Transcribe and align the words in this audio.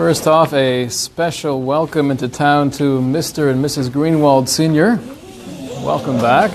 First 0.00 0.26
off, 0.26 0.54
a 0.54 0.88
special 0.88 1.60
welcome 1.60 2.10
into 2.10 2.26
town 2.26 2.70
to 2.70 3.00
Mr. 3.00 3.50
and 3.50 3.62
Mrs. 3.62 3.90
Greenwald 3.90 4.48
Sr. 4.48 4.98
Welcome 5.84 6.16
back. 6.16 6.50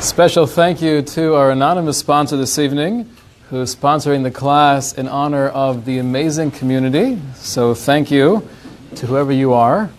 Special 0.00 0.46
thank 0.46 0.80
you 0.80 1.02
to 1.02 1.34
our 1.34 1.50
anonymous 1.50 1.98
sponsor 1.98 2.36
this 2.36 2.56
evening, 2.56 3.10
who 3.50 3.62
is 3.62 3.74
sponsoring 3.74 4.22
the 4.22 4.30
class 4.30 4.92
in 4.92 5.08
honor 5.08 5.48
of 5.48 5.86
the 5.86 5.98
amazing 5.98 6.52
community. 6.52 7.20
So 7.34 7.74
thank 7.74 8.12
you 8.12 8.48
to 8.94 9.06
whoever 9.08 9.32
you 9.32 9.54
are. 9.54 9.90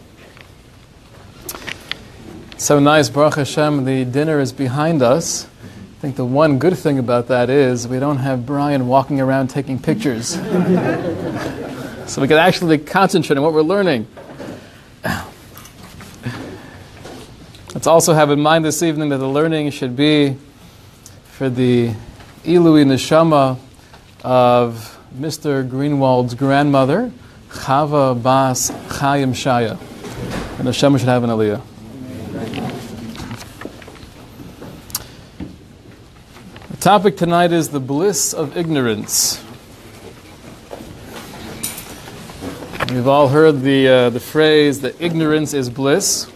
So 2.57 2.79
nice, 2.79 3.09
Baruch 3.09 3.35
Hashem, 3.35 3.83
the 3.83 4.05
dinner 4.05 4.39
is 4.39 4.53
behind 4.53 5.01
us. 5.01 5.49
I 6.05 6.07
think 6.09 6.17
the 6.17 6.25
one 6.25 6.59
good 6.59 6.77
thing 6.77 6.99
about 6.99 7.29
that 7.29 7.49
is 7.49 7.87
we 7.87 7.97
don't 7.97 8.19
have 8.19 8.45
Brian 8.45 8.85
walking 8.85 9.19
around 9.19 9.47
taking 9.47 9.79
pictures. 9.79 10.27
so 12.05 12.21
we 12.21 12.27
can 12.27 12.37
actually 12.37 12.77
concentrate 12.77 13.37
on 13.37 13.43
what 13.43 13.53
we're 13.53 13.63
learning. 13.63 14.05
Let's 17.73 17.87
also 17.87 18.13
have 18.13 18.29
in 18.29 18.39
mind 18.39 18.63
this 18.65 18.83
evening 18.83 19.09
that 19.09 19.17
the 19.17 19.27
learning 19.27 19.71
should 19.71 19.95
be 19.95 20.37
for 21.23 21.49
the 21.49 21.87
Ilui 22.43 22.85
Neshama 22.85 23.57
of 24.23 24.99
Mr. 25.17 25.67
Greenwald's 25.67 26.35
grandmother, 26.35 27.11
Chava 27.49 28.21
Bas 28.21 28.69
Chaim 28.99 29.33
Shaya. 29.33 29.71
And 30.59 30.67
Neshama 30.67 30.99
should 30.99 31.07
have 31.07 31.23
an 31.23 31.31
aliyah. 31.31 31.63
Topic 36.85 37.17
tonight 37.17 37.51
is 37.51 37.69
the 37.69 37.79
bliss 37.79 38.31
of 38.31 38.55
ignorance. 38.55 39.43
We've 42.91 43.07
all 43.07 43.27
heard 43.29 43.61
the, 43.61 43.87
uh, 43.87 44.09
the 44.11 44.19
phrase 44.19 44.81
that 44.81 45.01
ignorance 45.01 45.55
is 45.55 45.67
bliss. 45.71 46.29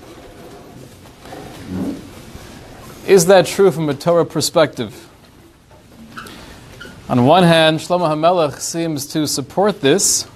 Is 3.05 3.27
that 3.27 3.45
true 3.45 3.69
from 3.69 3.89
a 3.89 3.93
Torah 3.93 4.25
perspective? 4.25 5.07
On 7.07 7.27
one 7.27 7.43
hand, 7.43 7.77
Shlomo 7.77 8.09
HaMelech 8.09 8.59
seems 8.59 9.05
to 9.13 9.27
support 9.27 9.81
this. 9.81 10.27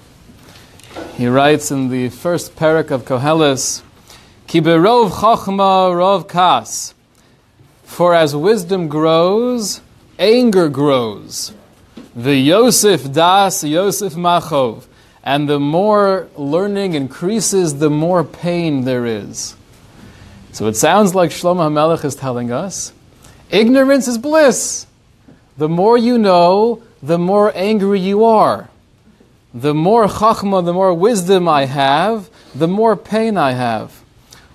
He 1.16 1.26
writes 1.26 1.72
in 1.72 1.88
the 1.88 2.08
first 2.10 2.54
parak 2.54 2.92
of 2.92 3.04
Koheles, 3.04 3.82
Ki 4.46 4.60
berov 4.60 5.10
chochma 5.10 5.90
rov 5.90 6.28
kas. 6.28 6.94
For 7.82 8.14
as 8.14 8.36
wisdom 8.36 8.86
grows, 8.86 9.80
anger 10.18 10.68
grows. 10.68 11.52
The 12.14 12.34
Yosef 12.36 13.12
das, 13.12 13.64
Yosef 13.64 14.14
machov. 14.14 14.86
And 15.22 15.48
the 15.48 15.58
more 15.58 16.28
learning 16.36 16.94
increases, 16.94 17.78
the 17.78 17.90
more 17.90 18.24
pain 18.24 18.84
there 18.84 19.06
is. 19.06 19.56
So 20.52 20.66
it 20.68 20.76
sounds 20.76 21.14
like 21.14 21.30
Shlomo 21.30 21.68
HaMelech 21.68 22.04
is 22.04 22.14
telling 22.14 22.52
us 22.52 22.92
ignorance 23.50 24.08
is 24.08 24.18
bliss. 24.18 24.86
The 25.56 25.68
more 25.68 25.96
you 25.96 26.18
know, 26.18 26.82
the 27.02 27.18
more 27.18 27.52
angry 27.54 28.00
you 28.00 28.24
are. 28.24 28.68
The 29.52 29.74
more 29.74 30.06
chachma, 30.06 30.64
the 30.64 30.72
more 30.72 30.92
wisdom 30.92 31.48
I 31.48 31.66
have, 31.66 32.28
the 32.54 32.66
more 32.66 32.96
pain 32.96 33.36
I 33.36 33.52
have. 33.52 34.02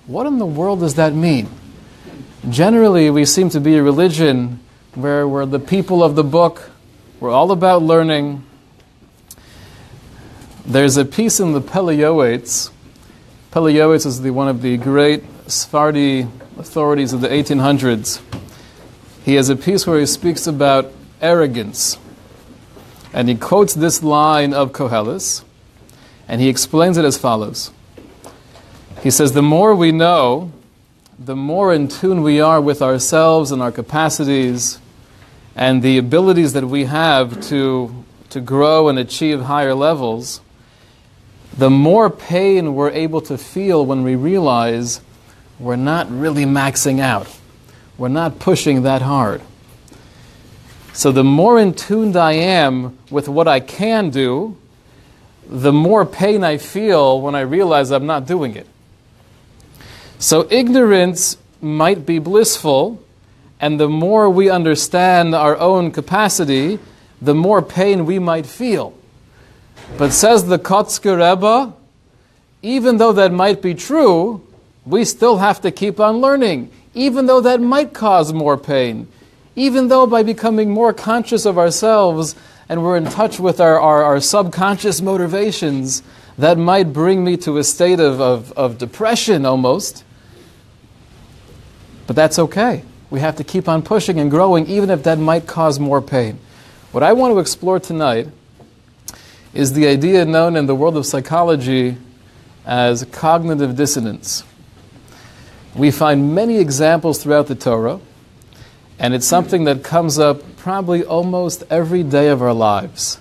What 0.08 0.26
in 0.26 0.40
the 0.40 0.46
world 0.46 0.82
does 0.82 0.96
that 0.96 1.14
mean? 1.14 1.48
Generally, 2.50 3.10
we 3.12 3.26
seem 3.26 3.50
to 3.52 3.60
be 3.60 3.78
a 3.78 3.84
religion 3.84 4.60
where 4.96 5.28
we're 5.28 5.46
the 5.46 5.60
people 5.60 6.04
of 6.04 6.16
the 6.16 6.24
book, 6.24 6.72
we're 7.20 7.32
all 7.32 7.52
about 7.52 7.84
learning. 7.84 8.44
There's 10.66 10.98
a 10.98 11.06
piece 11.06 11.40
in 11.40 11.54
the 11.54 11.62
Pele 11.62 11.96
Yoetz. 11.96 12.72
Is 14.06 14.22
the, 14.22 14.32
one 14.32 14.48
of 14.48 14.62
the 14.62 14.78
great 14.78 15.24
Sephardi 15.48 16.28
authorities 16.58 17.14
of 17.14 17.22
the 17.22 17.28
1800s. 17.28 18.22
He 19.24 19.36
has 19.36 19.50
a 19.50 19.56
piece 19.56 19.86
where 19.88 20.00
he 20.00 20.06
speaks 20.06 20.48
about 20.48 20.92
arrogance. 21.22 21.98
And 23.14 23.28
he 23.28 23.36
quotes 23.36 23.74
this 23.74 24.04
line 24.04 24.54
of 24.54 24.72
Koheles, 24.72 25.44
and 26.28 26.40
he 26.40 26.48
explains 26.48 26.98
it 26.98 27.06
as 27.06 27.18
follows. 27.18 27.72
He 29.02 29.10
says, 29.10 29.34
The 29.34 29.42
more 29.42 29.74
we 29.74 29.92
know, 29.92 30.52
the 31.20 31.36
more 31.36 31.74
in 31.74 31.90
tune 31.90 32.22
we 32.22 32.40
are 32.40 32.62
with 32.62 32.82
ourselves 32.82 33.52
and 33.52 33.62
our 33.62 33.74
capacities 33.74 34.80
and 35.54 35.82
the 35.82 35.98
abilities 35.98 36.54
that 36.54 36.64
we 36.64 36.86
have 36.86 37.42
to, 37.48 38.06
to 38.30 38.40
grow 38.40 38.88
and 38.88 38.98
achieve 38.98 39.42
higher 39.42 39.76
levels, 39.76 40.40
the 41.58 41.70
more 41.70 42.10
pain 42.10 42.74
we're 42.74 42.92
able 42.92 43.20
to 43.20 43.38
feel 43.38 43.86
when 43.86 44.04
we 44.04 44.16
realize 44.16 45.02
we're 45.60 45.76
not 45.76 46.10
really 46.10 46.46
maxing 46.46 47.02
out. 47.02 47.28
We're 47.98 48.08
not 48.08 48.40
pushing 48.40 48.84
that 48.84 49.02
hard. 49.02 49.42
So, 50.94 51.12
the 51.12 51.24
more 51.24 51.60
in 51.60 51.74
tune 51.74 52.16
I 52.16 52.34
am 52.34 52.98
with 53.12 53.28
what 53.28 53.48
I 53.48 53.60
can 53.60 54.10
do, 54.10 54.58
the 55.50 55.74
more 55.74 56.06
pain 56.06 56.46
I 56.46 56.58
feel 56.58 57.20
when 57.20 57.36
I 57.36 57.42
realize 57.42 57.92
I'm 57.92 58.06
not 58.06 58.26
doing 58.26 58.56
it. 58.56 58.68
So 60.22 60.46
ignorance 60.52 61.38
might 61.62 62.06
be 62.06 62.20
blissful, 62.20 63.02
and 63.62 63.80
the 63.80 63.88
more 63.88 64.30
we 64.30 64.50
understand 64.50 65.34
our 65.34 65.58
own 65.58 65.92
capacity, 65.92 66.78
the 67.22 67.34
more 67.34 67.62
pain 67.62 68.06
we 68.06 68.20
might 68.20 68.46
feel. 68.46 68.94
But 69.98 70.12
says 70.12 70.46
the 70.46 70.60
Kotzker 70.60 71.16
Rebbe, 71.18 71.74
even 72.62 72.98
though 72.98 73.14
that 73.14 73.32
might 73.32 73.62
be 73.62 73.74
true, 73.74 74.46
we 74.86 75.06
still 75.06 75.38
have 75.38 75.62
to 75.62 75.72
keep 75.72 76.02
on 76.02 76.18
learning, 76.18 76.70
even 76.94 77.26
though 77.26 77.40
that 77.40 77.62
might 77.62 77.94
cause 77.94 78.34
more 78.34 78.58
pain, 78.58 79.08
even 79.56 79.88
though 79.88 80.06
by 80.06 80.24
becoming 80.24 80.70
more 80.70 80.92
conscious 80.92 81.46
of 81.46 81.58
ourselves 81.58 82.36
and 82.68 82.84
we're 82.84 82.98
in 82.98 83.06
touch 83.06 83.40
with 83.40 83.62
our, 83.62 83.80
our, 83.80 84.04
our 84.04 84.20
subconscious 84.20 85.02
motivations, 85.02 86.04
that 86.38 86.58
might 86.58 86.92
bring 86.92 87.24
me 87.24 87.38
to 87.38 87.58
a 87.58 87.64
state 87.64 88.02
of, 88.02 88.20
of, 88.20 88.52
of 88.54 88.78
depression 88.78 89.46
almost. 89.46 90.04
But 92.10 92.16
that's 92.16 92.40
okay. 92.40 92.82
We 93.12 93.20
have 93.20 93.36
to 93.36 93.44
keep 93.44 93.70
on 93.70 93.84
pushing 93.84 94.20
and 94.20 94.32
growing, 94.32 94.66
even 94.66 94.90
if 94.90 95.04
that 95.04 95.20
might 95.20 95.46
cause 95.46 95.80
more 95.80 96.02
pain. 96.02 96.40
What 96.92 97.04
I 97.04 97.14
want 97.14 97.36
to 97.36 97.40
explore 97.40 97.80
tonight 97.80 98.30
is 99.54 99.74
the 99.74 99.86
idea 99.86 100.26
known 100.26 100.56
in 100.56 100.66
the 100.66 100.74
world 100.74 100.98
of 100.98 101.06
psychology 101.06 101.98
as 102.66 103.06
cognitive 103.12 103.76
dissonance. 103.76 104.44
We 105.76 105.92
find 105.92 106.34
many 106.34 106.58
examples 106.58 107.22
throughout 107.22 107.46
the 107.46 107.54
Torah, 107.54 108.00
and 108.98 109.14
it's 109.14 109.28
something 109.28 109.66
that 109.66 109.84
comes 109.84 110.18
up 110.18 110.42
probably 110.58 111.04
almost 111.04 111.64
every 111.70 112.02
day 112.02 112.30
of 112.30 112.42
our 112.42 112.56
lives, 112.56 113.20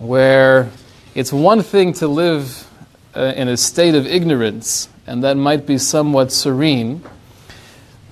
where 0.00 0.70
it's 1.14 1.32
one 1.32 1.62
thing 1.62 1.92
to 1.92 2.08
live 2.08 2.68
uh, 3.14 3.32
in 3.36 3.46
a 3.46 3.56
state 3.56 3.94
of 3.94 4.08
ignorance, 4.08 4.88
and 5.06 5.22
that 5.22 5.36
might 5.36 5.66
be 5.66 5.78
somewhat 5.78 6.32
serene. 6.32 7.04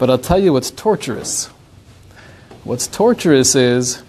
But 0.03 0.11
I'll 0.11 0.19
tell 0.19 0.41
you 0.41 0.53
what's 0.53 0.73
torturous. 0.73 1.47
What's 2.65 2.89
torturous 2.89 3.55
is 3.55 4.03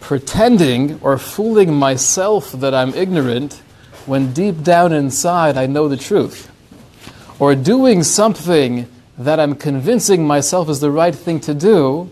pretending 0.00 0.98
or 1.00 1.16
fooling 1.16 1.72
myself 1.72 2.50
that 2.50 2.74
I'm 2.74 2.92
ignorant 2.92 3.62
when 4.04 4.32
deep 4.32 4.64
down 4.64 4.92
inside 4.92 5.56
I 5.56 5.66
know 5.66 5.86
the 5.86 5.96
truth. 5.96 6.50
Or 7.38 7.54
doing 7.54 8.02
something 8.02 8.88
that 9.16 9.38
I'm 9.38 9.54
convincing 9.54 10.26
myself 10.26 10.68
is 10.68 10.80
the 10.80 10.90
right 10.90 11.14
thing 11.14 11.38
to 11.42 11.54
do, 11.54 12.10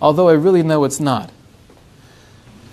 although 0.00 0.30
I 0.30 0.32
really 0.32 0.62
know 0.62 0.84
it's 0.84 0.98
not. 0.98 1.30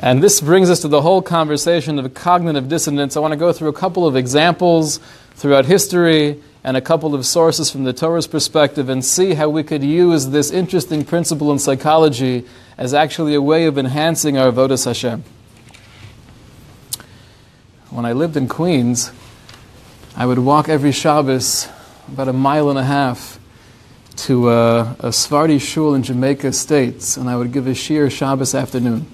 And 0.02 0.24
this 0.24 0.40
brings 0.40 0.70
us 0.70 0.80
to 0.82 0.88
the 0.88 1.02
whole 1.02 1.22
conversation 1.22 2.00
of 2.00 2.14
cognitive 2.14 2.70
dissonance. 2.70 3.18
I 3.18 3.20
want 3.20 3.34
to 3.34 3.38
go 3.38 3.52
through 3.52 3.68
a 3.68 3.74
couple 3.74 4.08
of 4.08 4.16
examples 4.16 5.02
throughout 5.32 5.66
history 5.66 6.42
and 6.64 6.78
a 6.78 6.82
couple 6.82 7.14
of 7.14 7.26
sources 7.26 7.70
from 7.70 7.84
the 7.84 7.92
Torah's 7.92 8.26
perspective 8.26 8.88
and 8.88 9.04
see 9.04 9.34
how 9.34 9.50
we 9.50 9.62
could 9.62 9.84
use 9.84 10.28
this 10.28 10.52
interesting 10.52 11.04
principle 11.04 11.52
in 11.52 11.60
psychology 11.60 12.46
as 12.78 12.94
actually 12.94 13.34
a 13.34 13.42
way 13.42 13.66
of 13.66 13.78
enhancing 13.78 14.38
our 14.38 14.50
avodas 14.50 14.86
Hashem. 14.86 15.24
When 17.90 18.06
I 18.06 18.14
lived 18.14 18.38
in 18.38 18.48
Queens, 18.48 19.12
I 20.16 20.26
would 20.26 20.40
walk 20.40 20.70
every 20.70 20.94
Shabbos 20.94 21.68
about 22.08 22.30
a 22.30 22.34
mile 22.34 22.70
and 22.70 22.80
a 22.80 22.84
half 22.84 23.38
to 24.18 24.50
a, 24.50 24.96
a 25.00 25.12
Sephardi 25.12 25.60
shul 25.60 25.94
in 25.94 26.04
Jamaica 26.04 26.48
Estates, 26.48 27.18
and 27.18 27.30
I 27.30 27.36
would 27.36 27.52
give 27.52 27.68
a 27.68 27.72
shiur 27.72 28.10
Shabbos 28.10 28.56
afternoon. 28.56 29.08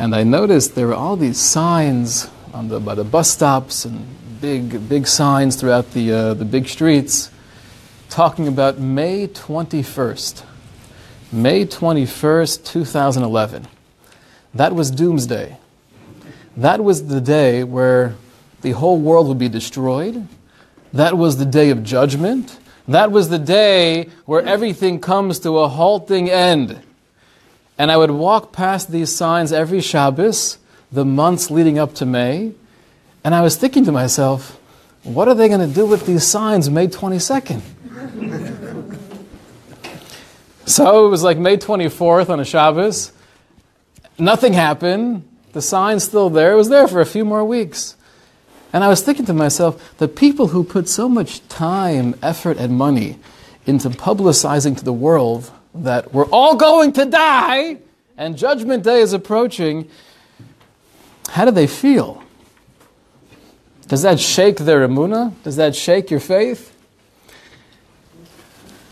And 0.00 0.14
I 0.14 0.22
noticed 0.22 0.76
there 0.76 0.86
were 0.86 0.94
all 0.94 1.14
these 1.14 1.36
signs 1.36 2.30
on 2.54 2.68
the, 2.68 2.80
by 2.80 2.94
the 2.94 3.04
bus 3.04 3.30
stops 3.30 3.84
and 3.84 4.06
big, 4.40 4.88
big 4.88 5.06
signs 5.06 5.56
throughout 5.56 5.92
the, 5.92 6.10
uh, 6.10 6.32
the 6.32 6.46
big 6.46 6.68
streets 6.68 7.30
talking 8.08 8.48
about 8.48 8.78
May 8.78 9.28
21st. 9.28 10.42
May 11.30 11.66
21st, 11.66 12.64
2011. 12.64 13.68
that 14.54 14.74
was 14.74 14.90
doomsday. 14.90 15.58
That 16.56 16.82
was 16.82 17.08
the 17.08 17.20
day 17.20 17.62
where 17.62 18.14
the 18.62 18.70
whole 18.70 18.98
world 18.98 19.28
would 19.28 19.38
be 19.38 19.50
destroyed. 19.50 20.26
That 20.94 21.18
was 21.18 21.36
the 21.36 21.44
day 21.44 21.68
of 21.68 21.84
judgment. 21.84 22.58
That 22.88 23.12
was 23.12 23.28
the 23.28 23.38
day 23.38 24.08
where 24.24 24.42
everything 24.46 24.98
comes 24.98 25.40
to 25.40 25.58
a 25.58 25.68
halting 25.68 26.30
end. 26.30 26.80
And 27.80 27.90
I 27.90 27.96
would 27.96 28.10
walk 28.10 28.52
past 28.52 28.92
these 28.92 29.10
signs 29.10 29.54
every 29.54 29.80
Shabbos, 29.80 30.58
the 30.92 31.02
months 31.02 31.50
leading 31.50 31.78
up 31.78 31.94
to 31.94 32.04
May, 32.04 32.52
and 33.24 33.34
I 33.34 33.40
was 33.40 33.56
thinking 33.56 33.86
to 33.86 33.90
myself, 33.90 34.60
what 35.02 35.28
are 35.28 35.34
they 35.34 35.48
going 35.48 35.66
to 35.66 35.74
do 35.74 35.86
with 35.86 36.04
these 36.04 36.24
signs 36.24 36.68
May 36.68 36.88
22nd? 36.88 37.62
so 40.66 41.06
it 41.06 41.08
was 41.08 41.22
like 41.22 41.38
May 41.38 41.56
24th 41.56 42.28
on 42.28 42.38
a 42.38 42.44
Shabbos. 42.44 43.12
Nothing 44.18 44.52
happened. 44.52 45.26
The 45.54 45.62
sign's 45.62 46.04
still 46.04 46.28
there. 46.28 46.52
It 46.52 46.56
was 46.56 46.68
there 46.68 46.86
for 46.86 47.00
a 47.00 47.06
few 47.06 47.24
more 47.24 47.46
weeks. 47.46 47.96
And 48.74 48.84
I 48.84 48.88
was 48.88 49.00
thinking 49.00 49.24
to 49.24 49.32
myself, 49.32 49.96
the 49.96 50.06
people 50.06 50.48
who 50.48 50.64
put 50.64 50.86
so 50.86 51.08
much 51.08 51.48
time, 51.48 52.14
effort, 52.22 52.58
and 52.58 52.76
money 52.76 53.18
into 53.64 53.88
publicizing 53.88 54.76
to 54.76 54.84
the 54.84 54.92
world 54.92 55.50
that 55.74 56.12
we're 56.12 56.26
all 56.26 56.56
going 56.56 56.92
to 56.94 57.04
die 57.04 57.78
and 58.20 58.36
Judgment 58.36 58.84
Day 58.84 59.00
is 59.00 59.14
approaching, 59.14 59.88
how 61.30 61.46
do 61.46 61.50
they 61.50 61.66
feel? 61.66 62.22
Does 63.88 64.02
that 64.02 64.20
shake 64.20 64.58
their 64.58 64.86
emuna? 64.86 65.32
Does 65.42 65.56
that 65.56 65.74
shake 65.74 66.10
your 66.10 66.20
faith? 66.20 66.76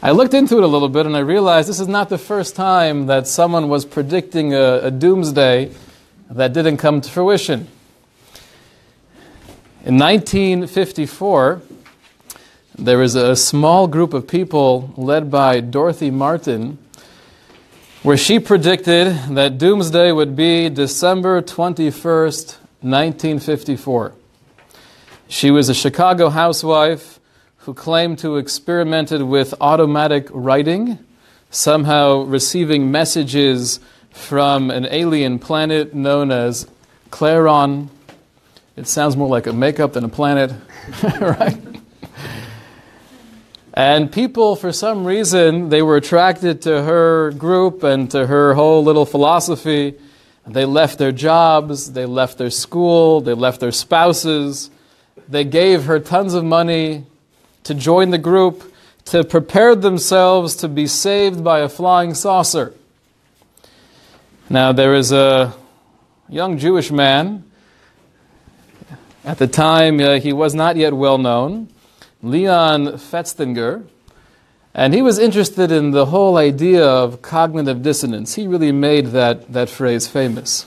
I 0.02 0.12
looked 0.12 0.32
into 0.32 0.56
it 0.56 0.64
a 0.64 0.66
little 0.66 0.88
bit 0.88 1.04
and 1.04 1.14
I 1.14 1.20
realized 1.20 1.68
this 1.68 1.78
is 1.78 1.88
not 1.88 2.08
the 2.08 2.16
first 2.16 2.56
time 2.56 3.04
that 3.06 3.26
someone 3.26 3.68
was 3.68 3.84
predicting 3.84 4.54
a, 4.54 4.84
a 4.84 4.90
doomsday 4.90 5.72
that 6.30 6.54
didn't 6.54 6.78
come 6.78 7.02
to 7.02 7.10
fruition. 7.10 7.68
In 9.84 9.98
1954, 9.98 11.62
there 12.78 12.98
was 12.98 13.16
a 13.16 13.34
small 13.34 13.88
group 13.88 14.14
of 14.14 14.28
people 14.28 14.94
led 14.96 15.30
by 15.30 15.60
Dorothy 15.60 16.10
Martin 16.10 16.78
where 18.02 18.16
she 18.16 18.38
predicted 18.38 19.08
that 19.30 19.58
doomsday 19.58 20.12
would 20.12 20.36
be 20.36 20.68
December 20.68 21.42
21st, 21.42 22.56
1954. 22.80 24.12
She 25.26 25.50
was 25.50 25.68
a 25.68 25.74
Chicago 25.74 26.28
housewife 26.28 27.18
who 27.58 27.74
claimed 27.74 28.20
to 28.20 28.34
have 28.34 28.42
experimented 28.42 29.22
with 29.22 29.52
automatic 29.60 30.28
writing, 30.30 30.98
somehow 31.50 32.22
receiving 32.22 32.92
messages 32.92 33.80
from 34.10 34.70
an 34.70 34.86
alien 34.90 35.38
planet 35.40 35.94
known 35.94 36.30
as 36.30 36.68
Clarion 37.10 37.90
it 38.78 38.86
sounds 38.86 39.16
more 39.16 39.26
like 39.26 39.48
a 39.48 39.52
makeup 39.52 39.94
than 39.94 40.04
a 40.04 40.08
planet, 40.08 40.52
right? 41.20 41.67
And 43.78 44.10
people, 44.10 44.56
for 44.56 44.72
some 44.72 45.04
reason, 45.04 45.68
they 45.68 45.82
were 45.82 45.94
attracted 45.94 46.62
to 46.62 46.82
her 46.82 47.30
group 47.30 47.84
and 47.84 48.10
to 48.10 48.26
her 48.26 48.54
whole 48.54 48.82
little 48.82 49.06
philosophy. 49.06 49.94
They 50.48 50.64
left 50.64 50.98
their 50.98 51.12
jobs, 51.12 51.92
they 51.92 52.04
left 52.04 52.38
their 52.38 52.50
school, 52.50 53.20
they 53.20 53.34
left 53.34 53.60
their 53.60 53.70
spouses. 53.70 54.70
They 55.28 55.44
gave 55.44 55.84
her 55.84 56.00
tons 56.00 56.34
of 56.34 56.44
money 56.44 57.06
to 57.62 57.72
join 57.72 58.10
the 58.10 58.18
group, 58.18 58.74
to 59.04 59.22
prepare 59.22 59.76
themselves 59.76 60.56
to 60.56 60.66
be 60.66 60.88
saved 60.88 61.44
by 61.44 61.60
a 61.60 61.68
flying 61.68 62.14
saucer. 62.14 62.74
Now, 64.50 64.72
there 64.72 64.96
is 64.96 65.12
a 65.12 65.54
young 66.28 66.58
Jewish 66.58 66.90
man 66.90 67.44
at 69.24 69.38
the 69.38 69.46
time, 69.46 70.00
uh, 70.00 70.18
he 70.18 70.32
was 70.32 70.52
not 70.52 70.74
yet 70.74 70.94
well 70.94 71.18
known, 71.18 71.68
Leon 72.22 72.86
Festinger, 72.94 73.86
and 74.74 74.92
he 74.94 75.02
was 75.02 75.18
interested 75.18 75.70
in 75.70 75.92
the 75.92 76.06
whole 76.06 76.36
idea 76.36 76.84
of 76.84 77.22
cognitive 77.22 77.82
dissonance. 77.82 78.34
He 78.34 78.46
really 78.46 78.72
made 78.72 79.06
that, 79.08 79.52
that 79.52 79.68
phrase 79.68 80.08
famous. 80.08 80.66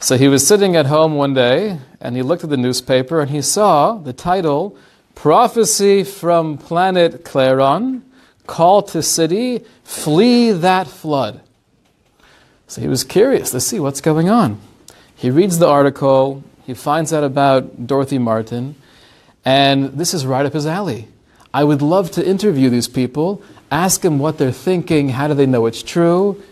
So 0.00 0.16
he 0.16 0.28
was 0.28 0.46
sitting 0.46 0.76
at 0.76 0.86
home 0.86 1.16
one 1.16 1.34
day 1.34 1.80
and 2.00 2.14
he 2.14 2.22
looked 2.22 2.44
at 2.44 2.50
the 2.50 2.56
newspaper 2.56 3.20
and 3.20 3.30
he 3.30 3.42
saw 3.42 3.94
the 3.94 4.12
title 4.12 4.76
Prophecy 5.14 6.04
from 6.04 6.56
Planet 6.56 7.24
Clarion 7.24 8.04
Call 8.46 8.82
to 8.82 9.02
City, 9.02 9.64
Flee 9.82 10.52
That 10.52 10.86
Flood. 10.86 11.40
So 12.68 12.80
he 12.80 12.88
was 12.88 13.02
curious 13.02 13.50
to 13.50 13.60
see 13.60 13.80
what's 13.80 14.00
going 14.00 14.30
on. 14.30 14.60
He 15.16 15.30
reads 15.30 15.58
the 15.58 15.66
article, 15.66 16.44
he 16.64 16.74
finds 16.74 17.12
out 17.12 17.24
about 17.24 17.86
Dorothy 17.86 18.18
Martin, 18.18 18.76
and 19.48 19.94
this 19.94 20.12
is 20.12 20.26
right 20.26 20.44
up 20.44 20.52
his 20.52 20.66
alley. 20.66 21.08
I 21.54 21.64
would 21.64 21.80
love 21.80 22.10
to 22.10 22.26
interview 22.26 22.68
these 22.68 22.86
people, 22.86 23.40
ask 23.70 24.02
them 24.02 24.18
what 24.18 24.36
they're 24.36 24.52
thinking, 24.52 25.08
how 25.08 25.26
do 25.26 25.32
they 25.32 25.46
know 25.46 25.64
it's 25.64 25.82
true, 25.82 26.42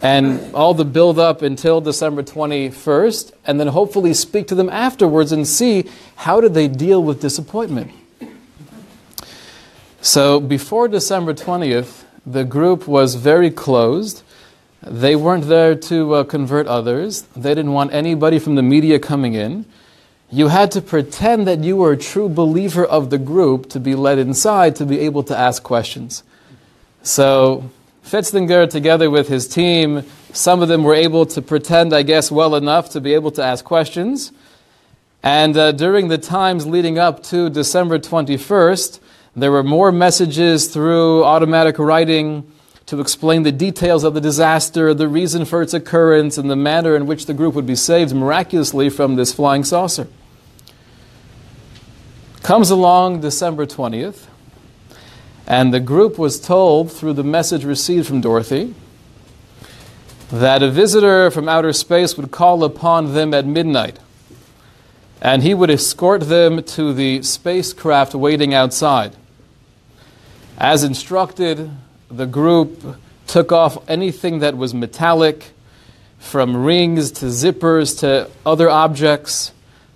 and 0.00 0.54
all 0.54 0.72
the 0.72 0.86
build 0.86 1.18
up 1.18 1.42
until 1.42 1.82
December 1.82 2.22
21st, 2.22 3.32
and 3.44 3.60
then 3.60 3.66
hopefully 3.66 4.14
speak 4.14 4.48
to 4.48 4.54
them 4.54 4.70
afterwards 4.70 5.32
and 5.32 5.46
see 5.46 5.84
how 6.16 6.40
did 6.40 6.54
they 6.54 6.66
deal 6.66 7.02
with 7.04 7.20
disappointment. 7.20 7.90
So 10.00 10.40
before 10.40 10.88
December 10.88 11.34
20th, 11.34 12.04
the 12.24 12.44
group 12.44 12.88
was 12.88 13.16
very 13.16 13.50
closed. 13.50 14.22
They 14.80 15.14
weren't 15.14 15.44
there 15.44 15.74
to 15.74 16.14
uh, 16.14 16.24
convert 16.24 16.66
others. 16.68 17.20
They 17.36 17.54
didn't 17.54 17.74
want 17.74 17.92
anybody 17.92 18.38
from 18.38 18.54
the 18.54 18.62
media 18.62 18.98
coming 18.98 19.34
in. 19.34 19.66
You 20.30 20.48
had 20.48 20.72
to 20.72 20.82
pretend 20.82 21.46
that 21.46 21.62
you 21.62 21.76
were 21.76 21.92
a 21.92 21.96
true 21.96 22.28
believer 22.28 22.84
of 22.84 23.10
the 23.10 23.18
group 23.18 23.68
to 23.70 23.80
be 23.80 23.94
let 23.94 24.18
inside 24.18 24.74
to 24.76 24.84
be 24.84 24.98
able 25.00 25.22
to 25.24 25.36
ask 25.36 25.62
questions. 25.62 26.24
So, 27.02 27.70
Festinger, 28.04 28.68
together 28.68 29.08
with 29.08 29.28
his 29.28 29.46
team, 29.46 30.04
some 30.32 30.62
of 30.62 30.68
them 30.68 30.82
were 30.82 30.94
able 30.94 31.26
to 31.26 31.40
pretend, 31.40 31.92
I 31.92 32.02
guess, 32.02 32.30
well 32.30 32.56
enough 32.56 32.90
to 32.90 33.00
be 33.00 33.14
able 33.14 33.30
to 33.32 33.42
ask 33.42 33.64
questions. 33.64 34.32
And 35.22 35.56
uh, 35.56 35.72
during 35.72 36.08
the 36.08 36.18
times 36.18 36.66
leading 36.66 36.98
up 36.98 37.22
to 37.24 37.48
December 37.48 37.98
21st, 37.98 39.00
there 39.34 39.52
were 39.52 39.62
more 39.62 39.92
messages 39.92 40.66
through 40.68 41.24
automatic 41.24 41.78
writing 41.78 42.50
to 42.86 43.00
explain 43.00 43.42
the 43.42 43.52
details 43.52 44.04
of 44.04 44.14
the 44.14 44.20
disaster, 44.20 44.94
the 44.94 45.08
reason 45.08 45.44
for 45.44 45.60
its 45.60 45.74
occurrence, 45.74 46.38
and 46.38 46.48
the 46.48 46.56
manner 46.56 46.94
in 46.94 47.06
which 47.06 47.26
the 47.26 47.34
group 47.34 47.54
would 47.54 47.66
be 47.66 47.74
saved 47.74 48.14
miraculously 48.14 48.88
from 48.88 49.16
this 49.16 49.32
flying 49.32 49.64
saucer. 49.64 50.06
Comes 52.46 52.70
along 52.70 53.22
December 53.22 53.66
20th, 53.66 54.28
and 55.48 55.74
the 55.74 55.80
group 55.80 56.16
was 56.16 56.38
told 56.38 56.92
through 56.92 57.14
the 57.14 57.24
message 57.24 57.64
received 57.64 58.06
from 58.06 58.20
Dorothy 58.20 58.72
that 60.30 60.62
a 60.62 60.70
visitor 60.70 61.28
from 61.32 61.48
outer 61.48 61.72
space 61.72 62.16
would 62.16 62.30
call 62.30 62.62
upon 62.62 63.14
them 63.14 63.34
at 63.34 63.46
midnight, 63.46 63.98
and 65.20 65.42
he 65.42 65.54
would 65.54 65.70
escort 65.70 66.28
them 66.28 66.62
to 66.62 66.92
the 66.92 67.20
spacecraft 67.22 68.14
waiting 68.14 68.54
outside. 68.54 69.16
As 70.56 70.84
instructed, 70.84 71.68
the 72.08 72.26
group 72.26 72.96
took 73.26 73.50
off 73.50 73.76
anything 73.90 74.38
that 74.38 74.56
was 74.56 74.72
metallic, 74.72 75.46
from 76.20 76.64
rings 76.64 77.10
to 77.10 77.26
zippers 77.26 77.98
to 77.98 78.30
other 78.46 78.70
objects. 78.70 79.50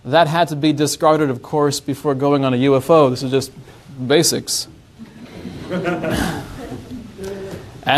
That 0.05 0.29
had 0.29 0.49
to 0.49 0.57
be 0.57 0.73
discarded, 0.73 1.31
of 1.31 1.43
course, 1.43 1.81
before 1.81 2.15
going 2.15 2.45
on 2.45 2.55
a 2.55 2.57
UFO. 2.57 3.11
This 3.11 3.23
is 3.23 3.31
just 3.31 3.53
basics. 4.07 4.67
and 5.71 6.45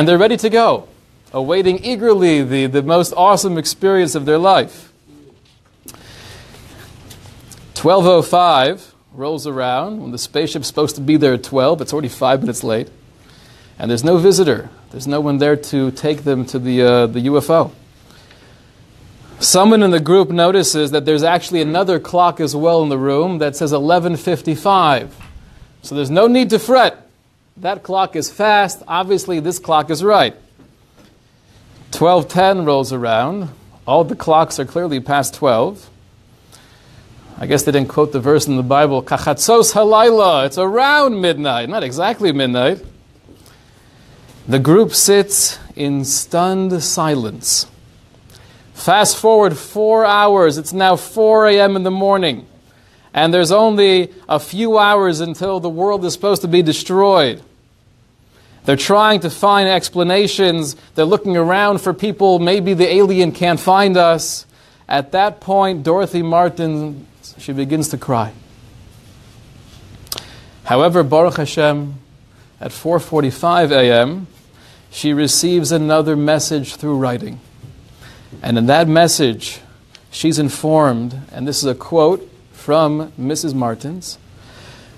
they're 0.09 0.18
ready 0.18 0.37
to 0.37 0.50
go, 0.50 0.88
awaiting 1.32 1.85
eagerly 1.85 2.42
the, 2.42 2.66
the 2.66 2.82
most 2.82 3.12
awesome 3.16 3.56
experience 3.56 4.14
of 4.14 4.26
their 4.26 4.38
life. 4.38 4.92
1205 7.80 8.94
rolls 9.12 9.47
around 9.47 10.00
when 10.00 10.11
the 10.11 10.18
spaceship's 10.18 10.66
supposed 10.66 10.94
to 10.97 11.00
be 11.00 11.16
there 11.16 11.35
at 11.35 11.42
12. 11.42 11.80
It's 11.80 11.92
already 11.92 12.09
five 12.09 12.40
minutes 12.40 12.62
late 12.64 12.88
and 13.78 13.90
there's 13.90 14.04
no 14.04 14.16
visitor. 14.16 14.71
There's 14.90 15.09
no 15.09 15.21
one 15.21 15.38
there 15.38 15.56
to 15.56 15.90
take 15.90 16.25
them 16.25 16.44
to 16.47 16.59
the, 16.59 16.82
uh, 16.82 17.06
the 17.06 17.21
UFO. 17.26 17.73
Someone 19.42 19.82
in 19.82 19.90
the 19.90 19.99
group 19.99 20.30
notices 20.30 20.92
that 20.92 21.04
there's 21.04 21.25
actually 21.25 21.62
another 21.62 21.99
clock 21.99 22.38
as 22.38 22.54
well 22.54 22.80
in 22.84 22.90
the 22.90 22.96
room 22.96 23.38
that 23.38 23.56
says 23.56 23.72
11:55. 23.72 25.11
So 25.82 25.96
there's 25.96 26.12
no 26.12 26.28
need 26.28 26.50
to 26.50 26.61
fret. 26.61 27.08
That 27.56 27.82
clock 27.82 28.14
is 28.14 28.30
fast. 28.30 28.84
Obviously, 28.87 29.40
this 29.40 29.58
clock 29.58 29.90
is 29.90 30.04
right. 30.04 30.37
12:10 31.90 32.64
rolls 32.64 32.92
around. 32.92 33.49
All 33.84 34.04
the 34.04 34.14
clocks 34.14 34.61
are 34.61 34.64
clearly 34.64 35.00
past 35.00 35.34
12. 35.34 35.90
I 37.37 37.46
guess 37.46 37.64
they 37.64 37.72
didn't 37.72 37.88
quote 37.88 38.12
the 38.12 38.20
verse 38.20 38.46
in 38.46 38.56
the 38.56 38.62
Bible, 38.62 39.02
Kachatzos 39.02 39.72
halayla. 39.72 40.46
It's 40.46 40.56
around 40.56 41.20
midnight, 41.20 41.68
not 41.68 41.82
exactly 41.82 42.30
midnight. 42.30 42.78
The 44.46 44.61
group 44.61 44.94
sits 44.94 45.58
in 45.75 46.04
stunned 46.04 46.80
silence. 46.80 47.66
Fast 48.82 49.16
forward 49.16 49.56
four 49.56 50.04
hours, 50.04 50.58
it's 50.58 50.72
now 50.72 50.96
4 50.96 51.46
a.m. 51.50 51.76
in 51.76 51.84
the 51.84 51.90
morning, 51.92 52.48
and 53.14 53.32
there's 53.32 53.52
only 53.52 54.10
a 54.28 54.40
few 54.40 54.76
hours 54.76 55.20
until 55.20 55.60
the 55.60 55.68
world 55.68 56.04
is 56.04 56.12
supposed 56.12 56.42
to 56.42 56.48
be 56.48 56.62
destroyed. 56.62 57.40
They're 58.64 58.74
trying 58.74 59.20
to 59.20 59.30
find 59.30 59.68
explanations. 59.68 60.74
They're 60.96 61.04
looking 61.04 61.36
around 61.36 61.80
for 61.80 61.94
people. 61.94 62.40
Maybe 62.40 62.74
the 62.74 62.92
alien 62.92 63.30
can't 63.30 63.60
find 63.60 63.96
us. 63.96 64.46
At 64.88 65.12
that 65.12 65.40
point, 65.40 65.84
Dorothy 65.84 66.22
Martin, 66.22 67.06
she 67.38 67.52
begins 67.52 67.88
to 67.90 67.98
cry. 67.98 68.32
However, 70.64 71.04
Baruch 71.04 71.36
Hashem, 71.36 72.00
at 72.60 72.72
4:45 72.72 73.70
a.m., 73.70 74.26
she 74.90 75.12
receives 75.12 75.70
another 75.70 76.16
message 76.16 76.74
through 76.74 76.96
writing. 76.96 77.38
And 78.40 78.56
in 78.56 78.66
that 78.66 78.88
message, 78.88 79.60
she's 80.10 80.38
informed, 80.38 81.20
and 81.32 81.46
this 81.46 81.58
is 81.58 81.64
a 81.64 81.74
quote 81.74 82.28
from 82.52 83.12
Mrs. 83.20 83.54
Martins, 83.54 84.18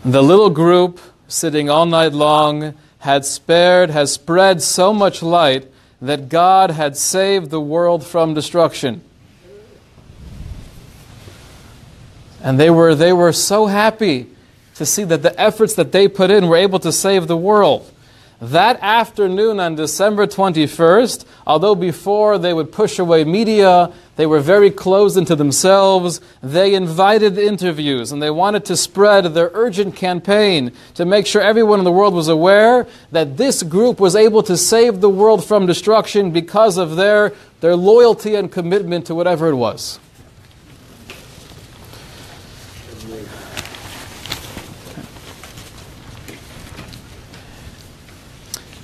the 0.04 0.22
little 0.22 0.50
group 0.50 1.00
sitting 1.26 1.70
all 1.70 1.86
night 1.86 2.12
long 2.12 2.74
had 2.98 3.24
spared, 3.24 3.90
has 3.90 4.12
spread 4.12 4.62
so 4.62 4.92
much 4.92 5.22
light 5.22 5.66
that 6.00 6.28
God 6.28 6.70
had 6.70 6.96
saved 6.96 7.50
the 7.50 7.60
world 7.60 8.04
from 8.04 8.34
destruction. 8.34 9.02
And 12.42 12.60
they 12.60 12.68
were, 12.68 12.94
they 12.94 13.12
were 13.12 13.32
so 13.32 13.66
happy 13.66 14.26
to 14.74 14.84
see 14.84 15.04
that 15.04 15.22
the 15.22 15.38
efforts 15.40 15.74
that 15.74 15.92
they 15.92 16.08
put 16.08 16.30
in 16.30 16.48
were 16.48 16.56
able 16.56 16.78
to 16.80 16.92
save 16.92 17.26
the 17.26 17.36
world. 17.36 17.90
That 18.40 18.80
afternoon 18.82 19.60
on 19.60 19.76
December 19.76 20.26
21st, 20.26 21.24
although 21.46 21.76
before 21.76 22.36
they 22.36 22.52
would 22.52 22.72
push 22.72 22.98
away 22.98 23.22
media, 23.24 23.92
they 24.16 24.26
were 24.26 24.40
very 24.40 24.70
closed 24.70 25.16
into 25.16 25.36
themselves. 25.36 26.20
They 26.42 26.74
invited 26.74 27.38
interviews 27.38 28.10
and 28.10 28.20
they 28.20 28.30
wanted 28.30 28.64
to 28.66 28.76
spread 28.76 29.24
their 29.24 29.50
urgent 29.54 29.94
campaign 29.94 30.72
to 30.94 31.04
make 31.04 31.26
sure 31.26 31.42
everyone 31.42 31.78
in 31.78 31.84
the 31.84 31.92
world 31.92 32.12
was 32.12 32.28
aware 32.28 32.88
that 33.12 33.36
this 33.36 33.62
group 33.62 34.00
was 34.00 34.16
able 34.16 34.42
to 34.42 34.56
save 34.56 35.00
the 35.00 35.08
world 35.08 35.44
from 35.44 35.66
destruction 35.66 36.32
because 36.32 36.76
of 36.76 36.96
their, 36.96 37.32
their 37.60 37.76
loyalty 37.76 38.34
and 38.34 38.50
commitment 38.50 39.06
to 39.06 39.14
whatever 39.14 39.48
it 39.48 39.56
was. 39.56 40.00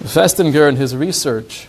Festinger, 0.01 0.69
in 0.69 0.77
his 0.77 0.97
research, 0.97 1.69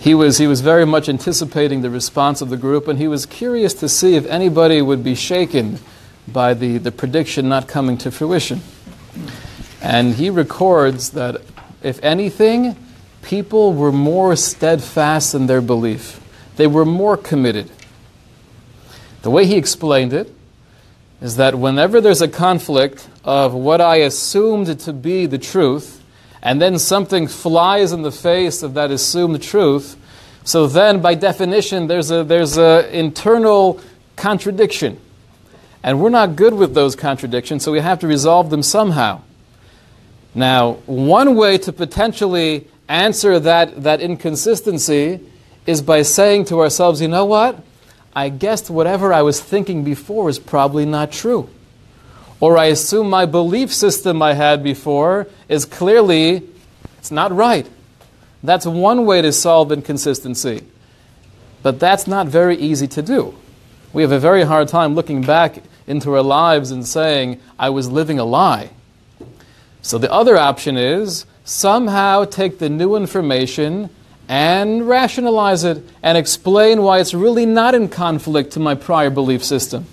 he 0.00 0.14
was, 0.14 0.38
he 0.38 0.46
was 0.46 0.60
very 0.60 0.84
much 0.84 1.08
anticipating 1.08 1.82
the 1.82 1.90
response 1.90 2.40
of 2.40 2.50
the 2.50 2.56
group, 2.56 2.88
and 2.88 2.98
he 2.98 3.08
was 3.08 3.26
curious 3.26 3.74
to 3.74 3.88
see 3.88 4.14
if 4.14 4.26
anybody 4.26 4.80
would 4.80 5.02
be 5.02 5.14
shaken 5.14 5.78
by 6.26 6.54
the, 6.54 6.78
the 6.78 6.92
prediction 6.92 7.48
not 7.48 7.66
coming 7.66 7.98
to 7.98 8.10
fruition. 8.10 8.60
And 9.80 10.14
he 10.14 10.30
records 10.30 11.10
that, 11.10 11.40
if 11.82 12.02
anything, 12.02 12.76
people 13.22 13.72
were 13.72 13.92
more 13.92 14.36
steadfast 14.36 15.34
in 15.34 15.46
their 15.46 15.60
belief, 15.60 16.20
they 16.56 16.66
were 16.66 16.84
more 16.84 17.16
committed. 17.16 17.70
The 19.22 19.30
way 19.30 19.46
he 19.46 19.56
explained 19.56 20.12
it 20.12 20.32
is 21.20 21.36
that 21.36 21.56
whenever 21.56 22.00
there's 22.00 22.22
a 22.22 22.28
conflict 22.28 23.08
of 23.24 23.52
what 23.52 23.80
I 23.80 23.96
assumed 23.96 24.78
to 24.80 24.92
be 24.92 25.26
the 25.26 25.38
truth, 25.38 25.97
and 26.42 26.60
then 26.60 26.78
something 26.78 27.26
flies 27.26 27.92
in 27.92 28.02
the 28.02 28.12
face 28.12 28.62
of 28.62 28.74
that 28.74 28.90
assumed 28.90 29.42
truth, 29.42 29.96
so 30.44 30.66
then 30.66 31.00
by 31.00 31.14
definition 31.14 31.86
there's 31.86 32.10
a 32.10 32.24
there's 32.24 32.56
a 32.56 32.88
internal 32.96 33.80
contradiction. 34.16 34.98
And 35.82 36.00
we're 36.00 36.10
not 36.10 36.36
good 36.36 36.54
with 36.54 36.74
those 36.74 36.96
contradictions, 36.96 37.62
so 37.64 37.70
we 37.72 37.80
have 37.80 38.00
to 38.00 38.08
resolve 38.08 38.50
them 38.50 38.62
somehow. 38.62 39.22
Now, 40.34 40.72
one 40.86 41.36
way 41.36 41.56
to 41.58 41.72
potentially 41.72 42.66
answer 42.88 43.38
that, 43.40 43.84
that 43.84 44.00
inconsistency 44.00 45.20
is 45.66 45.80
by 45.82 46.02
saying 46.02 46.46
to 46.46 46.60
ourselves, 46.60 47.00
you 47.00 47.08
know 47.08 47.24
what? 47.24 47.62
I 48.14 48.28
guessed 48.28 48.70
whatever 48.70 49.12
I 49.12 49.22
was 49.22 49.40
thinking 49.40 49.84
before 49.84 50.28
is 50.28 50.38
probably 50.38 50.84
not 50.84 51.12
true 51.12 51.48
or 52.40 52.56
I 52.56 52.66
assume 52.66 53.10
my 53.10 53.26
belief 53.26 53.72
system 53.72 54.22
I 54.22 54.34
had 54.34 54.62
before 54.62 55.26
is 55.48 55.64
clearly 55.64 56.42
it's 56.98 57.10
not 57.10 57.32
right. 57.32 57.68
That's 58.42 58.66
one 58.66 59.04
way 59.06 59.22
to 59.22 59.32
solve 59.32 59.72
inconsistency. 59.72 60.64
But 61.62 61.80
that's 61.80 62.06
not 62.06 62.28
very 62.28 62.56
easy 62.56 62.86
to 62.88 63.02
do. 63.02 63.34
We 63.92 64.02
have 64.02 64.12
a 64.12 64.18
very 64.18 64.44
hard 64.44 64.68
time 64.68 64.94
looking 64.94 65.22
back 65.22 65.62
into 65.86 66.14
our 66.14 66.22
lives 66.22 66.70
and 66.70 66.86
saying, 66.86 67.40
I 67.58 67.70
was 67.70 67.88
living 67.88 68.18
a 68.18 68.24
lie. 68.24 68.70
So 69.82 69.98
the 69.98 70.12
other 70.12 70.36
option 70.36 70.76
is 70.76 71.24
somehow 71.44 72.24
take 72.24 72.58
the 72.58 72.68
new 72.68 72.94
information 72.94 73.90
and 74.28 74.86
rationalize 74.86 75.64
it 75.64 75.82
and 76.02 76.18
explain 76.18 76.82
why 76.82 77.00
it's 77.00 77.14
really 77.14 77.46
not 77.46 77.74
in 77.74 77.88
conflict 77.88 78.52
to 78.52 78.60
my 78.60 78.74
prior 78.74 79.08
belief 79.08 79.42
system. 79.42 79.86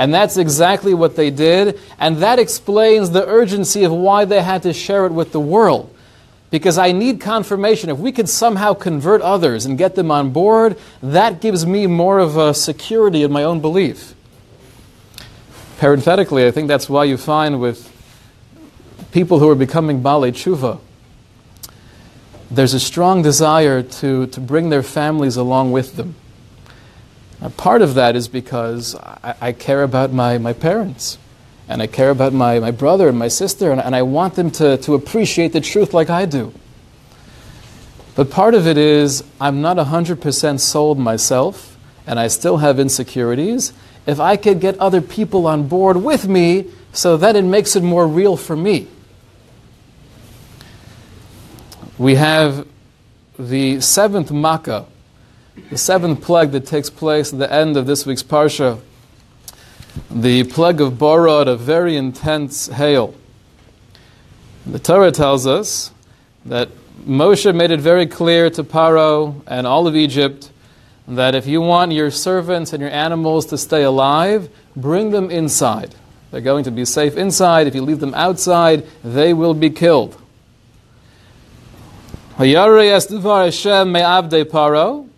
And 0.00 0.14
that's 0.14 0.38
exactly 0.38 0.94
what 0.94 1.14
they 1.14 1.28
did. 1.28 1.78
And 1.98 2.22
that 2.22 2.38
explains 2.38 3.10
the 3.10 3.26
urgency 3.26 3.84
of 3.84 3.92
why 3.92 4.24
they 4.24 4.40
had 4.40 4.62
to 4.62 4.72
share 4.72 5.04
it 5.04 5.12
with 5.12 5.32
the 5.32 5.40
world. 5.40 5.94
Because 6.48 6.78
I 6.78 6.92
need 6.92 7.20
confirmation. 7.20 7.90
If 7.90 7.98
we 7.98 8.10
could 8.10 8.26
somehow 8.26 8.72
convert 8.72 9.20
others 9.20 9.66
and 9.66 9.76
get 9.76 9.96
them 9.96 10.10
on 10.10 10.30
board, 10.30 10.78
that 11.02 11.42
gives 11.42 11.66
me 11.66 11.86
more 11.86 12.18
of 12.18 12.38
a 12.38 12.54
security 12.54 13.24
in 13.24 13.30
my 13.30 13.44
own 13.44 13.60
belief. 13.60 14.14
Parenthetically, 15.76 16.46
I 16.46 16.50
think 16.50 16.66
that's 16.66 16.88
why 16.88 17.04
you 17.04 17.18
find 17.18 17.60
with 17.60 17.86
people 19.12 19.38
who 19.38 19.50
are 19.50 19.54
becoming 19.54 20.02
Baalei 20.02 20.32
Tshuva, 20.32 20.80
there's 22.50 22.72
a 22.72 22.80
strong 22.80 23.20
desire 23.20 23.82
to, 23.82 24.28
to 24.28 24.40
bring 24.40 24.70
their 24.70 24.82
families 24.82 25.36
along 25.36 25.72
with 25.72 25.96
them. 25.96 26.14
Now, 27.40 27.48
part 27.48 27.80
of 27.80 27.94
that 27.94 28.16
is 28.16 28.28
because 28.28 28.94
I, 28.94 29.34
I, 29.40 29.52
care 29.52 29.82
about 29.82 30.12
my, 30.12 30.36
my 30.36 30.52
parents, 30.52 31.18
and 31.68 31.80
I 31.80 31.86
care 31.86 32.10
about 32.10 32.34
my, 32.34 32.58
my 32.58 32.70
brother 32.70 33.08
and 33.08 33.18
my 33.18 33.28
sister, 33.28 33.72
and, 33.72 33.80
and 33.80 33.96
I 33.96 34.02
want 34.02 34.34
them 34.34 34.50
to, 34.52 34.76
to 34.78 34.94
appreciate 34.94 35.52
the 35.52 35.60
truth 35.60 35.94
like 35.94 36.10
I 36.10 36.26
do. 36.26 36.52
But 38.14 38.30
part 38.30 38.54
of 38.54 38.66
it 38.66 38.76
is 38.76 39.24
I'm 39.40 39.62
not 39.62 39.78
100% 39.78 40.60
sold 40.60 40.98
myself, 40.98 41.78
and 42.06 42.20
I 42.20 42.28
still 42.28 42.58
have 42.58 42.78
insecurities. 42.78 43.72
If 44.06 44.20
I 44.20 44.36
could 44.36 44.60
get 44.60 44.78
other 44.78 45.00
people 45.00 45.46
on 45.46 45.66
board 45.66 45.96
with 45.96 46.28
me, 46.28 46.66
so 46.92 47.16
that 47.16 47.36
it 47.36 47.44
makes 47.44 47.76
it 47.76 47.82
more 47.82 48.06
real 48.06 48.36
for 48.36 48.56
me. 48.56 48.88
We 51.96 52.16
have 52.16 52.66
the 53.38 53.80
seventh 53.80 54.30
Makkah 54.30 54.86
the 55.70 55.78
seventh 55.78 56.22
plague 56.22 56.52
that 56.52 56.66
takes 56.66 56.90
place 56.90 57.32
at 57.32 57.38
the 57.38 57.52
end 57.52 57.76
of 57.76 57.86
this 57.86 58.06
week's 58.06 58.22
Parsha, 58.22 58.80
the 60.10 60.44
plague 60.44 60.80
of 60.80 60.94
Borod, 60.94 61.46
a 61.46 61.56
very 61.56 61.96
intense 61.96 62.68
hail. 62.68 63.14
The 64.66 64.78
Torah 64.78 65.10
tells 65.10 65.46
us 65.46 65.90
that 66.44 66.68
Moshe 67.06 67.54
made 67.54 67.70
it 67.70 67.80
very 67.80 68.06
clear 68.06 68.50
to 68.50 68.62
Paro 68.62 69.42
and 69.46 69.66
all 69.66 69.86
of 69.86 69.96
Egypt 69.96 70.50
that 71.08 71.34
if 71.34 71.46
you 71.46 71.60
want 71.60 71.92
your 71.92 72.10
servants 72.10 72.72
and 72.72 72.80
your 72.80 72.90
animals 72.90 73.46
to 73.46 73.58
stay 73.58 73.82
alive, 73.82 74.48
bring 74.76 75.10
them 75.10 75.30
inside. 75.30 75.94
They're 76.30 76.40
going 76.40 76.64
to 76.64 76.70
be 76.70 76.84
safe 76.84 77.16
inside. 77.16 77.66
If 77.66 77.74
you 77.74 77.82
leave 77.82 78.00
them 78.00 78.14
outside, 78.14 78.86
they 79.02 79.34
will 79.34 79.54
be 79.54 79.70
killed. 79.70 80.20
Paro. 84.44 85.09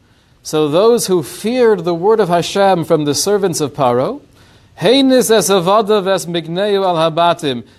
So 0.43 0.69
those 0.69 1.07
who 1.07 1.23
feared 1.23 1.85
the 1.85 1.95
word 1.95 2.19
of 2.19 2.29
Hashem 2.29 2.85
from 2.85 3.05
the 3.05 3.15
servants 3.15 3.61
of 3.61 3.73
Paro, 3.75 4.23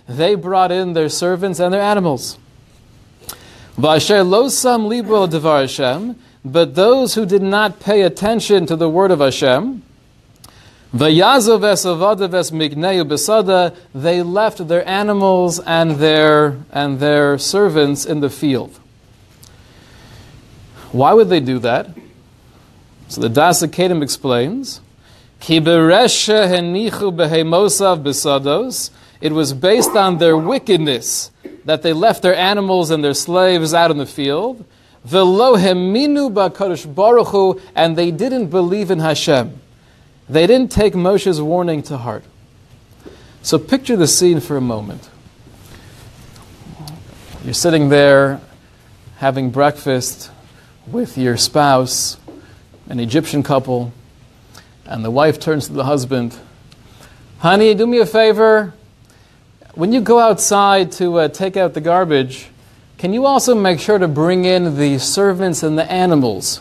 they 0.08 0.36
brought 0.36 0.72
in 0.72 0.94
their 0.94 1.10
servants 1.10 1.60
and 1.60 1.74
their 1.74 1.82
animals. 1.82 2.38
But 6.46 6.76
those 6.76 7.16
who 7.16 7.26
did 7.26 7.42
not 7.42 7.80
pay 7.80 8.02
attention 8.04 8.66
to 8.68 8.76
the 8.78 8.90
word 8.90 9.12
of 9.12 9.20
Hashem, 9.20 9.82
they 10.94 11.22
left 14.24 14.68
their 14.68 14.88
animals 14.88 15.60
and 15.60 15.92
their, 15.92 16.58
and 16.72 17.00
their 17.00 17.38
servants 17.38 18.06
in 18.06 18.20
the 18.22 18.30
field. 18.30 18.80
Why 20.92 21.14
would 21.14 21.30
they 21.30 21.40
do 21.40 21.60
that? 21.60 21.90
So 23.14 23.22
the 23.22 23.30
Daas 23.30 23.62
Zekeinim 23.62 24.02
explains, 24.02 24.82
Ki 25.40 25.60
henichu 25.60 27.16
behemosav 27.16 28.02
besados. 28.02 28.90
It 29.22 29.34
was 29.34 29.54
based 29.54 29.92
on 29.92 30.18
their 30.18 30.36
wickedness 30.36 31.30
that 31.64 31.84
they 31.84 31.94
left 31.94 32.24
their 32.24 32.36
animals 32.36 32.90
and 32.90 33.04
their 33.04 33.14
slaves 33.14 33.72
out 33.72 33.92
in 33.92 34.00
the 34.00 34.08
field. 34.08 34.66
Velo 35.06 35.58
heminu 35.58 36.34
ba'kadosh 36.34 36.92
baruch 36.96 37.62
and 37.76 37.96
they 37.96 38.10
didn't 38.10 38.48
believe 38.48 38.90
in 38.90 38.98
Hashem. 38.98 39.62
They 40.28 40.48
didn't 40.48 40.72
take 40.72 40.96
Moshe's 40.96 41.40
warning 41.40 41.84
to 41.84 41.98
heart. 41.98 42.24
So 43.44 43.60
picture 43.60 43.96
the 43.96 44.08
scene 44.08 44.40
for 44.40 44.58
a 44.58 44.62
moment. 44.62 45.08
You're 47.46 47.54
sitting 47.54 47.90
there 47.90 48.42
having 49.18 49.52
breakfast 49.52 50.32
with 50.88 51.16
your 51.16 51.38
spouse, 51.38 52.18
an 52.88 53.00
Egyptian 53.00 53.44
couple, 53.44 53.94
and 54.86 55.04
the 55.04 55.12
wife 55.12 55.40
turns 55.40 55.68
to 55.68 55.74
the 55.74 55.86
husband, 55.86 56.38
Honey, 57.40 57.74
do 57.74 57.86
me 57.86 58.00
a 58.00 58.06
favor. 58.06 58.74
When 59.74 59.92
you 59.92 60.02
go 60.02 60.20
outside 60.20 60.92
to 60.94 61.20
uh, 61.20 61.28
take 61.28 61.58
out 61.58 61.74
the 61.74 61.82
garbage, 61.82 62.50
can 62.98 63.12
you 63.12 63.26
also 63.26 63.54
make 63.54 63.80
sure 63.80 63.98
to 63.98 64.08
bring 64.08 64.46
in 64.46 64.78
the 64.78 64.98
servants 64.98 65.62
and 65.62 65.78
the 65.78 65.92
animals? 65.92 66.60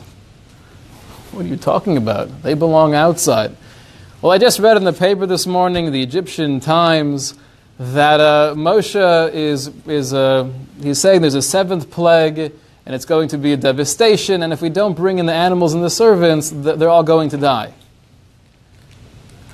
What 1.30 1.44
are 1.44 1.48
you 1.48 1.56
talking 1.56 1.96
about? 1.96 2.42
They 2.42 2.54
belong 2.54 2.94
outside. 2.94 3.56
Well, 4.20 4.32
I 4.32 4.38
just 4.38 4.58
read 4.58 4.76
in 4.76 4.84
the 4.84 4.92
paper 4.92 5.24
this 5.24 5.46
morning, 5.46 5.92
the 5.92 6.02
Egyptian 6.02 6.58
Times, 6.58 7.34
that 7.78 8.20
uh, 8.20 8.54
Moshe 8.56 9.32
is, 9.32 9.70
is 9.86 10.12
uh, 10.12 10.50
he's 10.80 11.00
saying 11.00 11.20
there's 11.20 11.34
a 11.34 11.42
seventh 11.42 11.90
plague 11.90 12.52
and 12.84 12.94
it's 12.94 13.04
going 13.04 13.28
to 13.28 13.38
be 13.38 13.52
a 13.52 13.56
devastation, 13.56 14.42
and 14.42 14.52
if 14.52 14.60
we 14.60 14.68
don't 14.68 14.94
bring 14.94 15.18
in 15.18 15.26
the 15.26 15.32
animals 15.32 15.74
and 15.74 15.84
the 15.84 15.90
servants, 15.90 16.50
they're 16.50 16.88
all 16.88 17.04
going 17.04 17.28
to 17.30 17.36
die. 17.36 17.72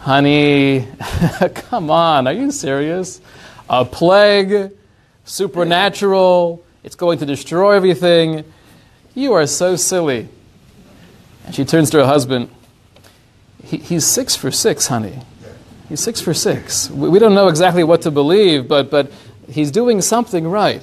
Honey, 0.01 0.87
come 1.55 1.91
on, 1.91 2.27
are 2.27 2.33
you 2.33 2.51
serious? 2.51 3.21
A 3.69 3.85
plague, 3.85 4.71
supernatural, 5.25 6.65
it's 6.83 6.97
going 6.97 7.19
to 7.19 7.27
destroy 7.27 7.73
everything. 7.73 8.45
You 9.15 9.35
are 9.35 9.47
so 9.47 9.77
silly. 9.77 10.29
And 11.45 11.55
she 11.55 11.65
turns 11.65 11.91
to 11.91 11.99
her 11.99 12.07
husband. 12.07 12.49
He, 13.65 13.79
he's 13.79 14.07
six 14.07 14.37
for 14.37 14.51
six, 14.51 14.87
honey. 14.87 15.19
He's 15.89 16.01
six 16.01 16.21
for 16.21 16.33
six. 16.33 16.91
We 16.91 17.19
don't 17.19 17.35
know 17.35 17.49
exactly 17.49 17.85
what 17.85 18.03
to 18.03 18.11
believe, 18.11 18.69
but, 18.69 18.91
but 18.91 19.11
he's 19.51 19.71
doing 19.71 20.01
something 20.01 20.47
right. 20.47 20.83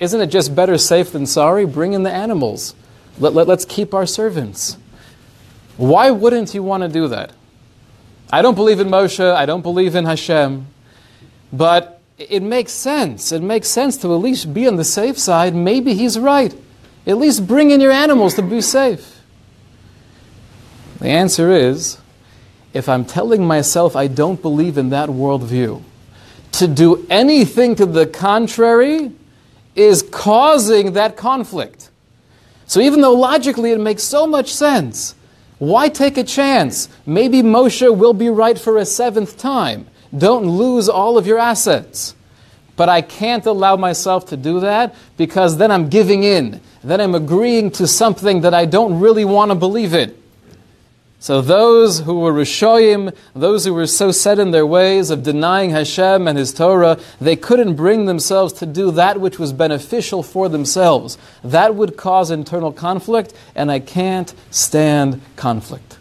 Isn't 0.00 0.20
it 0.20 0.26
just 0.26 0.54
better 0.54 0.76
safe 0.78 1.12
than 1.12 1.26
sorry? 1.26 1.64
Bring 1.64 1.92
in 1.92 2.02
the 2.02 2.10
animals. 2.10 2.74
Let, 3.18 3.32
let, 3.32 3.46
let's 3.46 3.64
keep 3.64 3.94
our 3.94 4.06
servants. 4.06 4.76
Why 5.76 6.10
wouldn't 6.10 6.54
you 6.54 6.62
want 6.62 6.82
to 6.82 6.88
do 6.88 7.08
that? 7.08 7.32
I 8.32 8.42
don't 8.42 8.54
believe 8.54 8.80
in 8.80 8.88
Moshe. 8.88 9.24
I 9.24 9.46
don't 9.46 9.62
believe 9.62 9.94
in 9.94 10.04
Hashem. 10.04 10.66
But 11.52 12.00
it 12.18 12.42
makes 12.42 12.72
sense. 12.72 13.32
It 13.32 13.42
makes 13.42 13.68
sense 13.68 13.96
to 13.98 14.12
at 14.12 14.18
least 14.18 14.52
be 14.52 14.66
on 14.66 14.76
the 14.76 14.84
safe 14.84 15.18
side. 15.18 15.54
Maybe 15.54 15.94
he's 15.94 16.18
right. 16.18 16.54
At 17.06 17.18
least 17.18 17.46
bring 17.46 17.70
in 17.70 17.80
your 17.80 17.92
animals 17.92 18.34
to 18.34 18.42
be 18.42 18.60
safe. 18.60 19.20
The 21.00 21.08
answer 21.08 21.50
is 21.50 21.98
if 22.72 22.88
I'm 22.88 23.04
telling 23.04 23.46
myself 23.46 23.94
I 23.94 24.06
don't 24.06 24.40
believe 24.40 24.78
in 24.78 24.90
that 24.90 25.08
worldview, 25.08 25.82
to 26.52 26.68
do 26.68 27.06
anything 27.10 27.74
to 27.76 27.86
the 27.86 28.06
contrary 28.06 29.12
is 29.74 30.02
causing 30.02 30.92
that 30.92 31.16
conflict. 31.16 31.90
So 32.66 32.80
even 32.80 33.00
though 33.00 33.14
logically 33.14 33.72
it 33.72 33.80
makes 33.80 34.02
so 34.02 34.26
much 34.26 34.52
sense, 34.52 35.14
why 35.58 35.88
take 35.88 36.16
a 36.16 36.24
chance? 36.24 36.88
Maybe 37.06 37.42
Moshe 37.42 37.96
will 37.96 38.14
be 38.14 38.28
right 38.28 38.58
for 38.58 38.78
a 38.78 38.84
seventh 38.84 39.38
time. 39.38 39.86
Don't 40.16 40.46
lose 40.46 40.88
all 40.88 41.18
of 41.18 41.26
your 41.26 41.38
assets. 41.38 42.14
But 42.76 42.88
I 42.88 43.02
can't 43.02 43.46
allow 43.46 43.76
myself 43.76 44.26
to 44.26 44.36
do 44.36 44.60
that 44.60 44.94
because 45.16 45.58
then 45.58 45.70
I'm 45.70 45.88
giving 45.88 46.24
in. 46.24 46.60
Then 46.82 47.00
I'm 47.00 47.14
agreeing 47.14 47.70
to 47.72 47.86
something 47.86 48.40
that 48.40 48.52
I 48.52 48.64
don't 48.64 48.98
really 48.98 49.24
want 49.24 49.50
to 49.50 49.54
believe 49.54 49.94
in. 49.94 50.14
So 51.24 51.40
those 51.40 52.00
who 52.00 52.20
were 52.20 52.34
Rishoyim, 52.34 53.16
those 53.32 53.64
who 53.64 53.72
were 53.72 53.86
so 53.86 54.10
set 54.10 54.38
in 54.38 54.50
their 54.50 54.66
ways 54.66 55.08
of 55.08 55.22
denying 55.22 55.70
Hashem 55.70 56.28
and 56.28 56.36
His 56.36 56.52
Torah, 56.52 57.00
they 57.18 57.34
couldn't 57.34 57.76
bring 57.76 58.04
themselves 58.04 58.52
to 58.52 58.66
do 58.66 58.90
that 58.90 59.18
which 59.18 59.38
was 59.38 59.54
beneficial 59.54 60.22
for 60.22 60.50
themselves. 60.50 61.16
That 61.42 61.76
would 61.76 61.96
cause 61.96 62.30
internal 62.30 62.72
conflict, 62.72 63.32
and 63.54 63.72
I 63.72 63.78
can't 63.78 64.34
stand 64.50 65.22
conflict. 65.34 65.96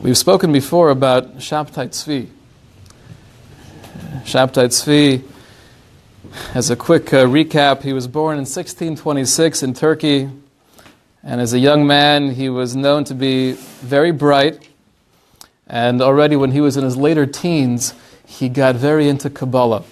We've 0.00 0.16
spoken 0.16 0.52
before 0.52 0.90
about 0.90 1.38
Shabtai 1.38 1.88
Tzvi. 1.88 2.28
Shabtai 4.22 4.68
Tzvi, 4.68 5.24
as 6.54 6.70
a 6.70 6.76
quick 6.76 7.12
uh, 7.12 7.26
recap, 7.26 7.82
he 7.82 7.92
was 7.92 8.06
born 8.06 8.34
in 8.34 8.42
1626 8.42 9.64
in 9.64 9.74
Turkey. 9.74 10.30
And 11.28 11.40
as 11.40 11.52
a 11.52 11.58
young 11.58 11.88
man, 11.88 12.30
he 12.30 12.48
was 12.48 12.76
known 12.76 13.02
to 13.02 13.14
be 13.14 13.54
very 13.82 14.12
bright. 14.12 14.68
And 15.66 16.00
already 16.00 16.36
when 16.36 16.52
he 16.52 16.60
was 16.60 16.76
in 16.76 16.84
his 16.84 16.96
later 16.96 17.26
teens, 17.26 17.94
he 18.24 18.48
got 18.48 18.76
very 18.76 19.08
into 19.08 19.28
Kabbalah. 19.28 19.82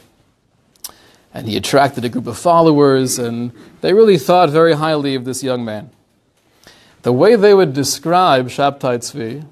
And 1.34 1.48
he 1.48 1.56
attracted 1.56 2.04
a 2.04 2.08
group 2.08 2.28
of 2.28 2.38
followers, 2.38 3.18
and 3.18 3.50
they 3.80 3.92
really 3.92 4.16
thought 4.16 4.50
very 4.50 4.74
highly 4.74 5.16
of 5.16 5.24
this 5.24 5.42
young 5.42 5.64
man. 5.64 5.90
The 7.02 7.12
way 7.12 7.34
they 7.34 7.52
would 7.52 7.72
describe 7.72 8.46
Shabtai 8.46 8.98
Tzvi 8.98 9.44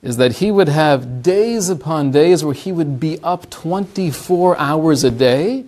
is 0.00 0.16
that 0.16 0.36
he 0.36 0.50
would 0.50 0.70
have 0.70 1.22
days 1.22 1.68
upon 1.68 2.12
days 2.12 2.42
where 2.42 2.54
he 2.54 2.72
would 2.72 2.98
be 2.98 3.18
up 3.22 3.50
24 3.50 4.56
hours 4.56 5.04
a 5.04 5.10
day 5.10 5.66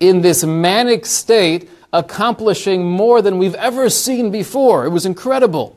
in 0.00 0.22
this 0.22 0.44
manic 0.44 1.04
state 1.04 1.68
accomplishing 1.92 2.84
more 2.84 3.22
than 3.22 3.38
we've 3.38 3.54
ever 3.54 3.88
seen 3.88 4.30
before. 4.30 4.84
It 4.84 4.90
was 4.90 5.06
incredible. 5.06 5.76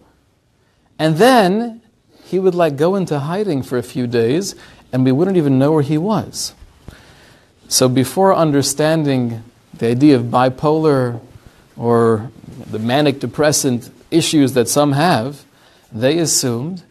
And 0.99 1.17
then 1.17 1.81
he 2.25 2.39
would 2.39 2.55
like 2.55 2.75
go 2.75 2.95
into 2.95 3.19
hiding 3.19 3.63
for 3.63 3.77
a 3.77 3.83
few 3.83 4.07
days 4.07 4.55
and 4.91 5.05
we 5.05 5.11
wouldn't 5.11 5.37
even 5.37 5.57
know 5.57 5.71
where 5.71 5.83
he 5.83 5.97
was. 5.97 6.53
So 7.67 7.87
before 7.87 8.35
understanding 8.35 9.43
the 9.73 9.87
idea 9.87 10.17
of 10.17 10.23
bipolar 10.23 11.21
or 11.77 12.29
the 12.69 12.79
manic 12.79 13.19
depressant 13.19 13.89
issues 14.11 14.53
that 14.53 14.67
some 14.67 14.91
have, 14.91 15.45
they 15.91 16.19
assumed 16.19 16.83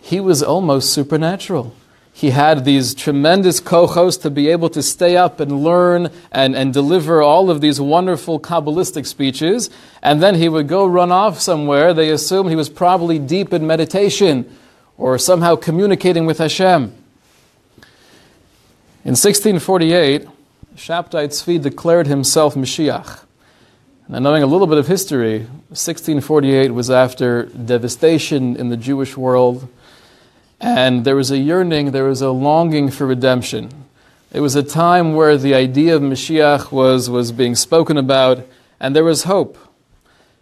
he 0.00 0.20
was 0.20 0.42
almost 0.42 0.92
supernatural 0.92 1.74
he 2.16 2.30
had 2.30 2.64
these 2.64 2.94
tremendous 2.94 3.60
kohos 3.60 4.22
to 4.22 4.30
be 4.30 4.48
able 4.48 4.70
to 4.70 4.82
stay 4.82 5.18
up 5.18 5.38
and 5.38 5.62
learn 5.62 6.10
and, 6.32 6.56
and 6.56 6.72
deliver 6.72 7.20
all 7.20 7.50
of 7.50 7.60
these 7.60 7.78
wonderful 7.78 8.40
Kabbalistic 8.40 9.04
speeches. 9.04 9.68
And 10.02 10.22
then 10.22 10.36
he 10.36 10.48
would 10.48 10.66
go 10.66 10.86
run 10.86 11.12
off 11.12 11.38
somewhere. 11.40 11.92
They 11.92 12.08
assumed 12.08 12.48
he 12.48 12.56
was 12.56 12.70
probably 12.70 13.18
deep 13.18 13.52
in 13.52 13.66
meditation 13.66 14.50
or 14.96 15.18
somehow 15.18 15.56
communicating 15.56 16.24
with 16.24 16.38
Hashem. 16.38 16.84
In 19.04 19.12
1648, 19.12 20.26
Shabtai 20.74 21.28
Tzvi 21.28 21.60
declared 21.60 22.06
himself 22.06 22.54
Mashiach. 22.54 23.24
Now, 24.08 24.20
knowing 24.20 24.42
a 24.42 24.46
little 24.46 24.66
bit 24.66 24.78
of 24.78 24.86
history, 24.86 25.40
1648 25.68 26.70
was 26.70 26.90
after 26.90 27.42
devastation 27.42 28.56
in 28.56 28.70
the 28.70 28.78
Jewish 28.78 29.18
world 29.18 29.68
and 30.66 31.04
there 31.04 31.14
was 31.14 31.30
a 31.30 31.38
yearning, 31.38 31.92
there 31.92 32.04
was 32.04 32.20
a 32.20 32.30
longing 32.30 32.90
for 32.90 33.06
redemption. 33.06 33.70
It 34.32 34.40
was 34.40 34.56
a 34.56 34.64
time 34.64 35.14
where 35.14 35.36
the 35.36 35.54
idea 35.54 35.94
of 35.94 36.02
Mashiach 36.02 36.72
was, 36.72 37.08
was 37.08 37.30
being 37.30 37.54
spoken 37.54 37.96
about, 37.96 38.44
and 38.80 38.94
there 38.94 39.04
was 39.04 39.22
hope. 39.22 39.56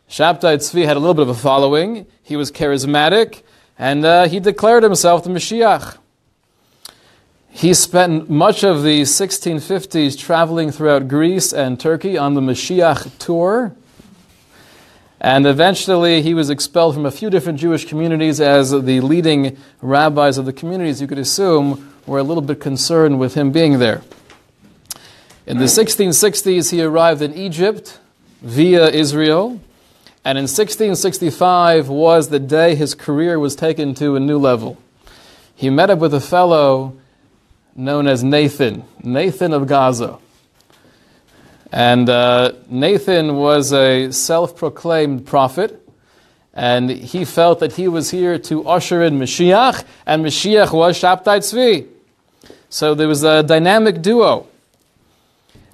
Shabtai 0.09 0.57
Tzvi 0.57 0.87
had 0.87 0.97
a 0.97 1.01
little 1.01 1.13
bit 1.13 1.23
of 1.23 1.29
a 1.29 1.35
following. 1.35 2.07
He 2.23 2.37
was 2.37 2.51
charismatic, 2.51 3.43
and 3.79 4.03
uh, 4.07 4.27
he 4.27 4.41
declared 4.41 4.83
himself 4.83 5.25
the 5.25 5.31
Mashiach. 5.31 5.99
He 7.51 7.75
spent 7.75 8.31
much 8.31 8.65
of 8.65 8.83
the 8.83 9.03
1650s 9.03 10.19
traveling 10.19 10.71
throughout 10.71 11.07
Greece 11.07 11.53
and 11.53 11.79
Turkey 11.79 12.17
on 12.17 12.33
the 12.33 12.41
Mashiach 12.41 13.19
tour. 13.19 13.77
And 15.25 15.47
eventually, 15.47 16.21
he 16.21 16.35
was 16.35 16.51
expelled 16.51 16.93
from 16.93 17.07
a 17.07 17.11
few 17.11 17.31
different 17.31 17.59
Jewish 17.59 17.87
communities 17.87 18.43
as 18.43 18.73
the 18.73 19.01
leading 19.01 19.57
rabbis 19.81 20.37
of 20.37 20.45
the 20.45 20.53
communities, 20.53 21.01
you 21.01 21.07
could 21.07 21.19
assume, 21.19 21.95
were 22.05 22.19
a 22.19 22.23
little 22.23 22.43
bit 22.43 22.61
concerned 22.61 23.19
with 23.19 23.33
him 23.33 23.51
being 23.51 23.79
there. 23.79 24.03
In 25.47 25.57
the 25.57 25.65
1660s, 25.65 26.73
he 26.73 26.83
arrived 26.83 27.23
in 27.23 27.33
Egypt 27.33 28.01
via 28.43 28.91
Israel. 28.91 29.63
And 30.27 30.37
in 30.37 30.43
1665 30.43 31.89
was 31.89 32.29
the 32.29 32.39
day 32.39 32.75
his 32.75 32.95
career 32.95 33.39
was 33.39 33.57
taken 33.57 33.95
to 33.95 34.17
a 34.17 34.21
new 34.21 34.37
level. 34.37 34.77
He 35.55 35.71
met 35.71 35.89
up 35.89 36.01
with 36.01 36.13
a 36.13 36.21
fellow 36.21 36.99
known 37.75 38.07
as 38.09 38.23
Nathan, 38.23 38.85
Nathan 39.03 39.55
of 39.55 39.69
Gaza. 39.69 40.19
And 41.75 42.09
uh, 42.09 42.53
Nathan 42.69 43.35
was 43.35 43.73
a 43.73 44.13
self 44.13 44.57
proclaimed 44.57 45.27
prophet, 45.27 45.85
and 46.53 46.89
he 46.89 47.25
felt 47.25 47.59
that 47.59 47.73
he 47.73 47.89
was 47.89 48.13
here 48.13 48.39
to 48.39 48.65
usher 48.69 49.03
in 49.03 49.19
Mashiach, 49.19 49.85
and 50.07 50.25
Mashiach 50.25 50.73
was 50.73 50.97
Shabtai 50.97 51.39
Tzvi. 51.41 51.89
So 52.69 52.95
there 52.95 53.09
was 53.09 53.25
a 53.25 53.43
dynamic 53.43 54.03
duo. 54.03 54.47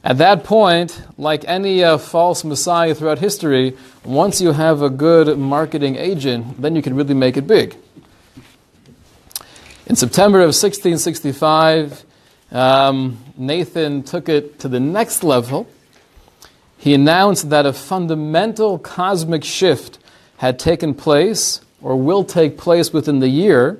At 0.03 0.17
that 0.17 0.43
point, 0.43 1.03
like 1.19 1.45
any 1.47 1.85
uh, 1.85 1.99
false 1.99 2.45
messiah 2.45 2.95
throughout 2.95 3.19
history, 3.19 3.77
once 4.03 4.41
you 4.41 4.53
have 4.53 4.81
a 4.81 4.89
good 4.89 5.37
marketing 5.37 5.97
agent, 5.97 6.63
then 6.63 6.75
you 6.75 6.81
can 6.81 6.97
really 6.97 7.13
make 7.13 7.37
it 7.37 7.47
big. 7.47 7.77
In 9.85 9.97
September 9.97 10.39
of 10.39 10.57
1665, 10.57 12.07
um, 12.53 13.19
Nathan 13.37 14.03
took 14.03 14.31
it 14.31 14.59
to 14.61 14.69
the 14.69 14.81
next 14.81 15.23
level. 15.23 15.69
He 16.81 16.95
announced 16.95 17.51
that 17.51 17.67
a 17.67 17.75
fundamental 17.75 18.79
cosmic 18.79 19.45
shift 19.45 19.99
had 20.39 20.59
taken 20.59 20.95
place 20.95 21.61
or 21.83 21.95
will 21.95 22.25
take 22.25 22.57
place 22.57 22.91
within 22.91 23.19
the 23.19 23.29
year 23.29 23.79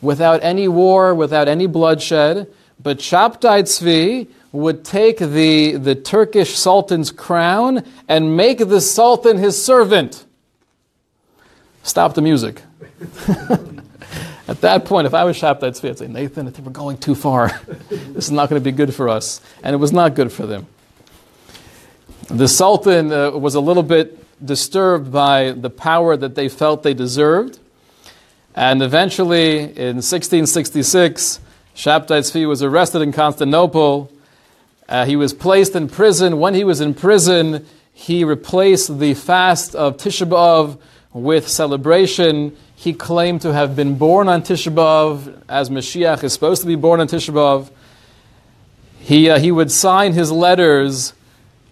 without 0.00 0.38
any 0.44 0.68
war, 0.68 1.12
without 1.16 1.48
any 1.48 1.66
bloodshed. 1.66 2.46
But 2.80 2.98
Shabtai 2.98 3.64
Tzvi 3.64 4.28
would 4.52 4.84
take 4.84 5.18
the, 5.18 5.72
the 5.72 5.96
Turkish 5.96 6.56
sultan's 6.56 7.10
crown 7.10 7.82
and 8.06 8.36
make 8.36 8.58
the 8.58 8.80
sultan 8.80 9.38
his 9.38 9.60
servant. 9.60 10.24
Stop 11.82 12.14
the 12.14 12.22
music. 12.22 12.62
At 14.46 14.60
that 14.60 14.84
point, 14.84 15.08
if 15.08 15.12
I 15.12 15.24
was 15.24 15.36
Shabtai 15.36 15.72
Tzvi, 15.72 15.88
I'd 15.90 15.98
say, 15.98 16.06
Nathan, 16.06 16.46
I 16.46 16.50
think 16.50 16.68
we're 16.68 16.72
going 16.72 16.98
too 16.98 17.16
far. 17.16 17.48
this 17.88 18.26
is 18.26 18.30
not 18.30 18.48
going 18.48 18.62
to 18.62 18.64
be 18.64 18.70
good 18.70 18.94
for 18.94 19.08
us. 19.08 19.40
And 19.64 19.74
it 19.74 19.78
was 19.78 19.92
not 19.92 20.14
good 20.14 20.30
for 20.30 20.46
them. 20.46 20.68
The 22.28 22.46
Sultan 22.46 23.10
uh, 23.10 23.30
was 23.30 23.54
a 23.54 23.60
little 23.60 23.82
bit 23.82 24.22
disturbed 24.44 25.10
by 25.10 25.52
the 25.52 25.70
power 25.70 26.14
that 26.14 26.34
they 26.34 26.50
felt 26.50 26.82
they 26.82 26.92
deserved. 26.92 27.58
And 28.54 28.82
eventually, 28.82 29.60
in 29.60 29.96
1666, 29.96 31.40
Shabtai 31.74 32.06
Tzvi 32.06 32.46
was 32.46 32.62
arrested 32.62 33.00
in 33.00 33.12
Constantinople. 33.12 34.12
Uh, 34.86 35.06
he 35.06 35.16
was 35.16 35.32
placed 35.32 35.74
in 35.74 35.88
prison. 35.88 36.38
When 36.38 36.52
he 36.52 36.64
was 36.64 36.82
in 36.82 36.92
prison, 36.92 37.64
he 37.94 38.24
replaced 38.24 38.98
the 38.98 39.14
fast 39.14 39.74
of 39.74 39.96
Tisha 39.96 40.28
B'Av 40.28 40.78
with 41.14 41.48
celebration. 41.48 42.54
He 42.76 42.92
claimed 42.92 43.40
to 43.40 43.54
have 43.54 43.74
been 43.74 43.96
born 43.96 44.28
on 44.28 44.42
Tisha 44.42 44.70
B'Av, 44.70 45.40
as 45.48 45.70
Mashiach 45.70 46.22
is 46.22 46.34
supposed 46.34 46.60
to 46.60 46.68
be 46.68 46.76
born 46.76 47.00
on 47.00 47.08
Tisha 47.08 47.32
B'Av. 47.32 47.70
He, 48.98 49.30
uh, 49.30 49.38
he 49.38 49.50
would 49.50 49.72
sign 49.72 50.12
his 50.12 50.30
letters, 50.30 51.14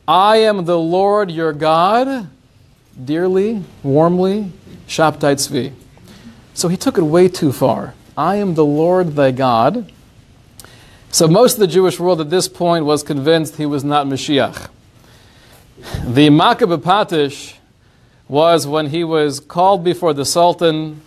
I 0.08 0.36
am 0.38 0.66
the 0.66 0.78
Lord 0.78 1.32
your 1.32 1.52
God, 1.52 2.28
dearly, 3.04 3.64
warmly, 3.82 4.52
Shabtai 4.86 5.34
Tzvi. 5.34 5.72
So 6.54 6.68
he 6.68 6.76
took 6.76 6.96
it 6.96 7.02
way 7.02 7.28
too 7.28 7.50
far. 7.50 7.94
I 8.16 8.36
am 8.36 8.54
the 8.54 8.64
Lord 8.64 9.16
thy 9.16 9.32
God. 9.32 9.92
So 11.10 11.26
most 11.26 11.54
of 11.54 11.60
the 11.60 11.66
Jewish 11.66 11.98
world 11.98 12.20
at 12.20 12.30
this 12.30 12.46
point 12.46 12.84
was 12.84 13.02
convinced 13.02 13.56
he 13.56 13.66
was 13.66 13.82
not 13.82 14.06
Mashiach. 14.06 14.68
The 16.04 16.30
Makkah 16.30 16.66
Patish 16.66 17.54
was 18.28 18.64
when 18.64 18.90
he 18.90 19.02
was 19.02 19.40
called 19.40 19.82
before 19.82 20.14
the 20.14 20.24
Sultan, 20.24 21.00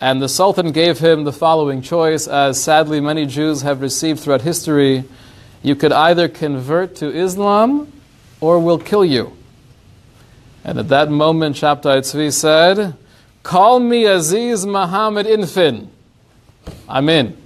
and 0.00 0.22
the 0.22 0.30
Sultan 0.30 0.72
gave 0.72 0.98
him 0.98 1.24
the 1.24 1.32
following 1.32 1.82
choice, 1.82 2.26
as 2.26 2.62
sadly 2.62 3.00
many 3.00 3.26
Jews 3.26 3.60
have 3.62 3.82
received 3.82 4.20
throughout 4.20 4.40
history. 4.40 5.04
You 5.62 5.76
could 5.76 5.92
either 5.92 6.26
convert 6.26 6.96
to 6.96 7.14
Islam 7.14 7.92
or 8.40 8.58
we'll 8.58 8.78
kill 8.78 9.04
you. 9.04 9.32
And 10.64 10.78
at 10.78 10.88
that 10.88 11.10
moment, 11.10 11.56
Shabtai 11.56 11.98
Tzvi 12.00 12.32
said, 12.32 12.96
Call 13.42 13.80
me 13.80 14.04
Aziz 14.04 14.66
Muhammad 14.66 15.26
Infin. 15.26 15.88
I'm 16.88 17.08
in. 17.08 17.36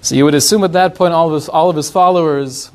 So 0.00 0.14
you 0.14 0.24
would 0.24 0.34
assume 0.34 0.64
at 0.64 0.72
that 0.72 0.94
point 0.94 1.12
all 1.12 1.28
of 1.28 1.34
his, 1.34 1.48
all 1.48 1.68
of 1.68 1.76
his 1.76 1.90
followers 1.90 2.70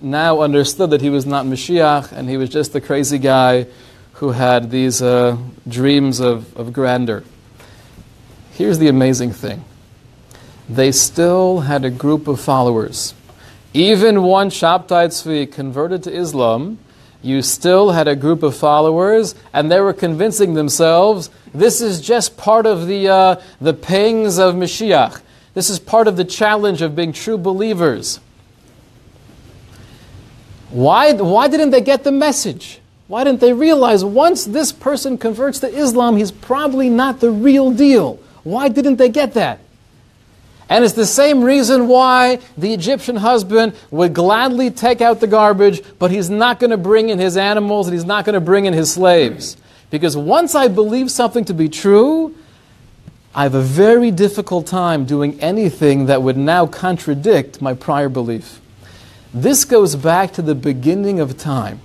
now 0.00 0.42
understood 0.42 0.90
that 0.90 1.00
he 1.00 1.08
was 1.08 1.24
not 1.24 1.46
Mashiach 1.46 2.12
and 2.12 2.28
he 2.28 2.36
was 2.36 2.50
just 2.50 2.74
a 2.74 2.80
crazy 2.80 3.18
guy 3.18 3.66
who 4.14 4.30
had 4.30 4.70
these 4.70 5.00
uh, 5.00 5.36
dreams 5.66 6.20
of, 6.20 6.54
of 6.56 6.72
grandeur. 6.72 7.24
Here's 8.52 8.78
the 8.78 8.88
amazing 8.88 9.32
thing 9.32 9.64
they 10.68 10.90
still 10.90 11.60
had 11.60 11.84
a 11.84 11.90
group 11.90 12.26
of 12.26 12.40
followers. 12.40 13.14
Even 13.76 14.22
once 14.22 14.58
Shabtai 14.58 15.08
Tzvi 15.08 15.52
converted 15.52 16.02
to 16.04 16.10
Islam, 16.10 16.78
you 17.20 17.42
still 17.42 17.90
had 17.90 18.08
a 18.08 18.16
group 18.16 18.42
of 18.42 18.56
followers, 18.56 19.34
and 19.52 19.70
they 19.70 19.80
were 19.80 19.92
convincing 19.92 20.54
themselves 20.54 21.28
this 21.52 21.82
is 21.82 22.00
just 22.00 22.38
part 22.38 22.64
of 22.64 22.86
the, 22.86 23.06
uh, 23.06 23.36
the 23.60 23.74
pangs 23.74 24.38
of 24.38 24.54
Mashiach. 24.54 25.20
This 25.52 25.68
is 25.68 25.78
part 25.78 26.08
of 26.08 26.16
the 26.16 26.24
challenge 26.24 26.80
of 26.80 26.96
being 26.96 27.12
true 27.12 27.36
believers. 27.36 28.18
Why, 30.70 31.12
why 31.12 31.46
didn't 31.46 31.68
they 31.68 31.82
get 31.82 32.02
the 32.02 32.12
message? 32.12 32.80
Why 33.08 33.24
didn't 33.24 33.40
they 33.40 33.52
realize 33.52 34.02
once 34.02 34.46
this 34.46 34.72
person 34.72 35.18
converts 35.18 35.58
to 35.60 35.68
Islam, 35.68 36.16
he's 36.16 36.32
probably 36.32 36.88
not 36.88 37.20
the 37.20 37.30
real 37.30 37.70
deal? 37.72 38.20
Why 38.42 38.70
didn't 38.70 38.96
they 38.96 39.10
get 39.10 39.34
that? 39.34 39.60
And 40.68 40.84
it's 40.84 40.94
the 40.94 41.06
same 41.06 41.44
reason 41.44 41.86
why 41.86 42.40
the 42.58 42.74
Egyptian 42.74 43.16
husband 43.16 43.74
would 43.90 44.14
gladly 44.14 44.70
take 44.70 45.00
out 45.00 45.20
the 45.20 45.28
garbage, 45.28 45.80
but 45.98 46.10
he's 46.10 46.28
not 46.28 46.58
going 46.58 46.70
to 46.70 46.76
bring 46.76 47.08
in 47.08 47.18
his 47.18 47.36
animals 47.36 47.86
and 47.86 47.94
he's 47.94 48.04
not 48.04 48.24
going 48.24 48.34
to 48.34 48.40
bring 48.40 48.66
in 48.66 48.72
his 48.72 48.92
slaves. 48.92 49.56
Because 49.90 50.16
once 50.16 50.54
I 50.56 50.66
believe 50.66 51.10
something 51.10 51.44
to 51.44 51.54
be 51.54 51.68
true, 51.68 52.34
I 53.32 53.44
have 53.44 53.54
a 53.54 53.60
very 53.60 54.10
difficult 54.10 54.66
time 54.66 55.04
doing 55.04 55.38
anything 55.40 56.06
that 56.06 56.22
would 56.22 56.36
now 56.36 56.66
contradict 56.66 57.62
my 57.62 57.74
prior 57.74 58.08
belief. 58.08 58.60
This 59.32 59.64
goes 59.64 59.94
back 59.94 60.32
to 60.32 60.42
the 60.42 60.54
beginning 60.54 61.20
of 61.20 61.36
time. 61.36 61.80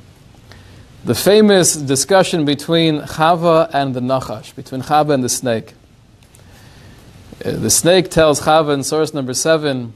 The 1.04 1.14
famous 1.14 1.76
discussion 1.76 2.46
between 2.46 3.02
Chava 3.02 3.70
and 3.74 3.94
the 3.94 4.00
Nachash, 4.00 4.56
between 4.56 4.82
Chava 4.82 5.14
and 5.14 5.24
the 5.24 5.30
snake. 5.30 5.74
The 7.44 7.70
snake 7.70 8.12
tells 8.12 8.42
Chava 8.42 8.74
in 8.74 8.84
source 8.84 9.14
number 9.14 9.34
seven 9.34 9.94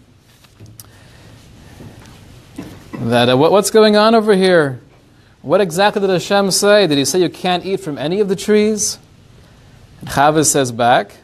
that 2.93 3.29
uh, 3.29 3.37
what, 3.37 3.51
what's 3.51 3.69
going 3.69 3.95
on 3.95 4.15
over 4.15 4.35
here? 4.35 4.79
What 5.43 5.61
exactly 5.61 6.01
did 6.01 6.09
Hashem 6.09 6.49
say? 6.49 6.87
Did 6.87 6.97
he 6.97 7.05
say 7.05 7.21
you 7.21 7.29
can't 7.29 7.63
eat 7.63 7.81
from 7.81 7.99
any 7.99 8.19
of 8.19 8.29
the 8.29 8.35
trees? 8.35 8.97
And 10.01 10.09
Chava 10.09 10.43
says 10.43 10.71
back, 10.71 11.17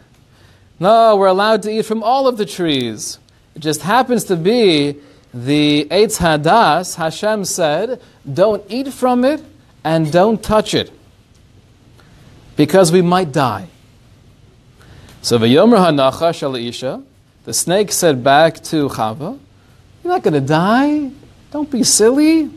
No, 0.79 1.15
we're 1.15 1.25
allowed 1.25 1.63
to 1.63 1.71
eat 1.71 1.87
from 1.87 2.03
all 2.03 2.27
of 2.27 2.37
the 2.37 2.45
trees. 2.45 3.17
It 3.55 3.59
just 3.59 3.81
happens 3.81 4.23
to 4.25 4.35
be 4.35 4.97
the 5.33 5.87
Eitz 5.89 6.19
Hadas, 6.19 6.95
Hashem 6.97 7.45
said, 7.45 8.01
don't 8.31 8.63
eat 8.69 8.93
from 8.93 9.23
it 9.23 9.43
and 9.83 10.11
don't 10.11 10.43
touch 10.43 10.73
it 10.73 10.91
because 12.55 12.91
we 12.91 13.01
might 13.01 13.31
die. 13.31 13.69
So 15.23 15.37
the 15.37 15.47
snake 17.53 17.91
said 17.91 18.23
back 18.23 18.55
to 18.63 18.89
Chava, 18.89 19.37
You're 20.03 20.13
not 20.13 20.23
going 20.23 20.33
to 20.33 20.41
die. 20.41 21.11
Don't 21.51 21.69
be 21.69 21.83
silly. 21.83 22.49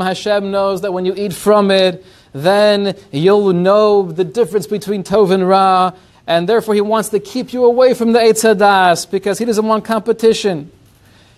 Hashem 0.00 0.50
knows 0.50 0.80
that 0.80 0.92
when 0.92 1.04
you 1.04 1.12
eat 1.14 1.34
from 1.34 1.70
it, 1.70 2.02
then 2.32 2.96
you'll 3.12 3.52
know 3.52 4.10
the 4.10 4.24
difference 4.24 4.66
between 4.66 5.04
Tov 5.04 5.30
and 5.30 5.46
Ra, 5.46 5.92
and 6.26 6.48
therefore 6.48 6.74
he 6.74 6.80
wants 6.80 7.10
to 7.10 7.20
keep 7.20 7.52
you 7.52 7.66
away 7.66 7.92
from 7.92 8.12
the 8.12 8.18
Eitz 8.20 8.42
Hadas 8.42 9.10
because 9.10 9.38
he 9.38 9.44
doesn't 9.44 9.66
want 9.66 9.84
competition. 9.84 10.72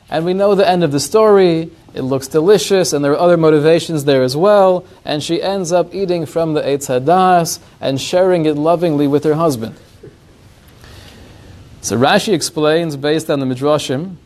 And 0.08 0.24
we 0.24 0.34
know 0.34 0.54
the 0.54 0.68
end 0.68 0.84
of 0.84 0.92
the 0.92 1.00
story. 1.00 1.72
It 1.94 2.02
looks 2.02 2.28
delicious, 2.28 2.92
and 2.92 3.04
there 3.04 3.12
are 3.12 3.18
other 3.18 3.36
motivations 3.36 4.04
there 4.04 4.22
as 4.22 4.36
well. 4.36 4.84
And 5.04 5.22
she 5.22 5.42
ends 5.42 5.72
up 5.72 5.94
eating 5.94 6.26
from 6.26 6.54
the 6.54 6.62
Eitz 6.62 6.88
Hadas 6.88 7.58
and 7.80 8.00
sharing 8.00 8.46
it 8.46 8.56
lovingly 8.56 9.06
with 9.06 9.24
her 9.24 9.34
husband. 9.34 9.74
So 11.80 11.96
Rashi 11.96 12.34
explains, 12.34 12.96
based 12.96 13.30
on 13.30 13.40
the 13.40 13.46
Midrashim, 13.46 14.16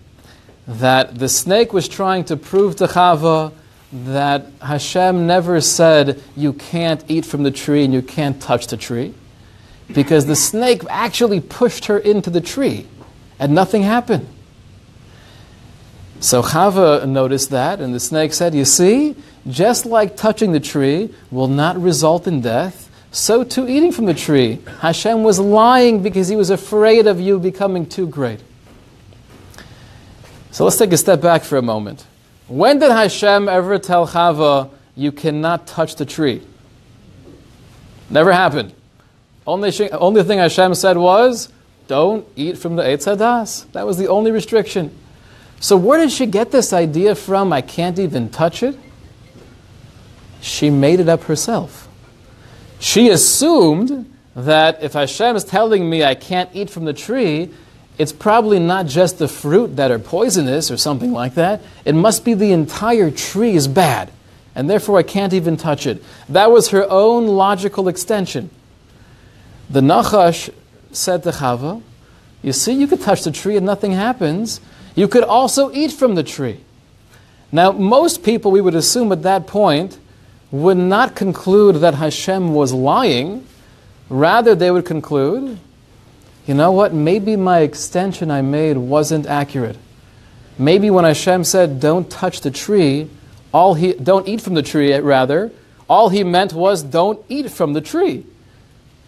that 0.66 1.18
the 1.18 1.28
snake 1.28 1.72
was 1.72 1.88
trying 1.88 2.24
to 2.24 2.36
prove 2.36 2.76
to 2.76 2.86
Chava 2.86 3.52
that 3.92 4.46
Hashem 4.60 5.26
never 5.26 5.60
said 5.60 6.22
you 6.36 6.54
can't 6.54 7.04
eat 7.08 7.26
from 7.26 7.42
the 7.42 7.50
tree 7.50 7.84
and 7.84 7.92
you 7.92 8.00
can't 8.00 8.40
touch 8.40 8.68
the 8.68 8.76
tree, 8.76 9.14
because 9.92 10.26
the 10.26 10.36
snake 10.36 10.82
actually 10.88 11.40
pushed 11.40 11.84
her 11.86 11.98
into 11.98 12.30
the 12.30 12.40
tree, 12.40 12.86
and 13.38 13.54
nothing 13.54 13.82
happened. 13.82 14.26
So 16.22 16.40
Chava 16.40 17.04
noticed 17.04 17.50
that, 17.50 17.80
and 17.80 17.92
the 17.92 17.98
snake 17.98 18.32
said, 18.32 18.54
You 18.54 18.64
see, 18.64 19.16
just 19.48 19.84
like 19.84 20.16
touching 20.16 20.52
the 20.52 20.60
tree 20.60 21.12
will 21.32 21.48
not 21.48 21.76
result 21.82 22.28
in 22.28 22.40
death, 22.40 22.88
so 23.10 23.42
too 23.42 23.68
eating 23.68 23.90
from 23.90 24.04
the 24.04 24.14
tree. 24.14 24.60
Hashem 24.78 25.24
was 25.24 25.40
lying 25.40 26.00
because 26.00 26.28
he 26.28 26.36
was 26.36 26.48
afraid 26.48 27.08
of 27.08 27.18
you 27.20 27.40
becoming 27.40 27.86
too 27.86 28.06
great. 28.06 28.38
So 30.52 30.62
let's 30.62 30.76
take 30.76 30.92
a 30.92 30.96
step 30.96 31.20
back 31.20 31.42
for 31.42 31.58
a 31.58 31.62
moment. 31.62 32.06
When 32.46 32.78
did 32.78 32.92
Hashem 32.92 33.48
ever 33.48 33.80
tell 33.80 34.06
Chava, 34.06 34.70
You 34.94 35.10
cannot 35.10 35.66
touch 35.66 35.96
the 35.96 36.06
tree? 36.06 36.40
Never 38.10 38.30
happened. 38.32 38.72
Only, 39.44 39.90
only 39.90 40.22
thing 40.22 40.38
Hashem 40.38 40.76
said 40.76 40.96
was, 40.96 41.48
don't 41.88 42.24
eat 42.36 42.58
from 42.58 42.76
the 42.76 42.84
Eitz 42.84 43.12
Hadas. 43.12 43.70
That 43.72 43.86
was 43.86 43.98
the 43.98 44.06
only 44.06 44.30
restriction. 44.30 44.96
So 45.62 45.76
where 45.76 46.00
did 46.00 46.10
she 46.10 46.26
get 46.26 46.50
this 46.50 46.72
idea 46.72 47.14
from? 47.14 47.52
I 47.52 47.60
can't 47.60 47.96
even 48.00 48.30
touch 48.30 48.64
it. 48.64 48.76
She 50.40 50.70
made 50.70 50.98
it 50.98 51.08
up 51.08 51.22
herself. 51.22 51.88
She 52.80 53.10
assumed 53.10 54.12
that 54.34 54.82
if 54.82 54.94
Hashem 54.94 55.36
is 55.36 55.44
telling 55.44 55.88
me 55.88 56.02
I 56.02 56.16
can't 56.16 56.50
eat 56.52 56.68
from 56.68 56.84
the 56.84 56.92
tree, 56.92 57.48
it's 57.96 58.12
probably 58.12 58.58
not 58.58 58.86
just 58.86 59.18
the 59.18 59.28
fruit 59.28 59.76
that 59.76 59.92
are 59.92 60.00
poisonous 60.00 60.68
or 60.68 60.76
something 60.76 61.12
like 61.12 61.34
that. 61.36 61.60
It 61.84 61.94
must 61.94 62.24
be 62.24 62.34
the 62.34 62.50
entire 62.50 63.12
tree 63.12 63.54
is 63.54 63.68
bad, 63.68 64.10
and 64.56 64.68
therefore 64.68 64.98
I 64.98 65.04
can't 65.04 65.32
even 65.32 65.56
touch 65.56 65.86
it. 65.86 66.02
That 66.28 66.50
was 66.50 66.70
her 66.70 66.90
own 66.90 67.28
logical 67.28 67.86
extension. 67.86 68.50
The 69.70 69.80
Nachash 69.80 70.52
said 70.90 71.22
to 71.22 71.30
Chava, 71.30 71.82
You 72.42 72.52
see, 72.52 72.72
you 72.72 72.88
could 72.88 73.00
touch 73.00 73.22
the 73.22 73.30
tree 73.30 73.56
and 73.56 73.64
nothing 73.64 73.92
happens. 73.92 74.60
You 74.94 75.08
could 75.08 75.24
also 75.24 75.72
eat 75.72 75.92
from 75.92 76.14
the 76.14 76.22
tree. 76.22 76.60
Now, 77.50 77.72
most 77.72 78.22
people, 78.22 78.50
we 78.50 78.60
would 78.60 78.74
assume 78.74 79.12
at 79.12 79.22
that 79.22 79.46
point, 79.46 79.98
would 80.50 80.76
not 80.76 81.14
conclude 81.14 81.76
that 81.76 81.94
Hashem 81.94 82.54
was 82.54 82.72
lying. 82.72 83.46
Rather, 84.08 84.54
they 84.54 84.70
would 84.70 84.84
conclude 84.84 85.58
you 86.46 86.54
know 86.54 86.72
what? 86.72 86.92
Maybe 86.92 87.36
my 87.36 87.60
extension 87.60 88.30
I 88.30 88.42
made 88.42 88.76
wasn't 88.76 89.26
accurate. 89.26 89.76
Maybe 90.58 90.90
when 90.90 91.04
Hashem 91.04 91.44
said, 91.44 91.80
don't 91.80 92.10
touch 92.10 92.40
the 92.40 92.50
tree, 92.50 93.08
all 93.52 93.74
he, 93.74 93.92
don't 93.92 94.26
eat 94.26 94.40
from 94.40 94.54
the 94.54 94.62
tree, 94.62 94.94
rather, 94.94 95.52
all 95.88 96.08
he 96.08 96.24
meant 96.24 96.52
was, 96.52 96.82
don't 96.82 97.24
eat 97.28 97.50
from 97.50 97.72
the 97.74 97.80
tree. 97.80 98.26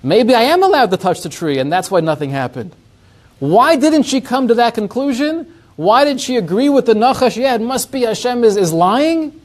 Maybe 0.02 0.34
I 0.34 0.42
am 0.42 0.62
allowed 0.62 0.90
to 0.90 0.96
touch 0.96 1.22
the 1.22 1.28
tree, 1.28 1.58
and 1.58 1.72
that's 1.72 1.90
why 1.90 2.00
nothing 2.00 2.30
happened. 2.30 2.74
Why 3.40 3.76
didn't 3.76 4.04
she 4.04 4.20
come 4.20 4.48
to 4.48 4.54
that 4.54 4.74
conclusion? 4.74 5.52
Why 5.76 6.04
did 6.04 6.20
she 6.20 6.36
agree 6.36 6.68
with 6.68 6.86
the 6.86 6.94
Nachash? 6.94 7.36
Yeah, 7.36 7.54
it 7.54 7.60
must 7.60 7.90
be 7.90 8.02
Hashem 8.02 8.44
is, 8.44 8.56
is 8.56 8.72
lying. 8.72 9.40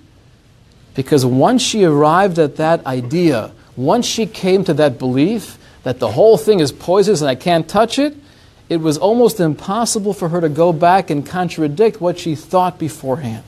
Because 0.96 1.26
once 1.26 1.62
she 1.62 1.84
arrived 1.84 2.40
at 2.40 2.58
that 2.58 2.86
idea, 2.86 3.52
once 3.76 4.06
she 4.06 4.26
came 4.26 4.64
to 4.66 4.74
that 4.76 5.00
belief, 5.00 5.58
that 5.84 6.00
the 6.00 6.12
whole 6.12 6.38
thing 6.38 6.60
is 6.60 6.72
poisonous 6.72 7.22
and 7.22 7.30
I 7.30 7.36
can't 7.36 7.68
touch 7.68 7.98
it, 7.98 8.16
it 8.68 8.78
was 8.78 8.98
almost 8.98 9.40
impossible 9.40 10.14
for 10.14 10.30
her 10.30 10.42
to 10.42 10.50
go 10.50 10.72
back 10.72 11.10
and 11.10 11.26
contradict 11.26 12.00
what 12.00 12.20
she 12.20 12.36
thought 12.36 12.78
beforehand. 12.78 13.44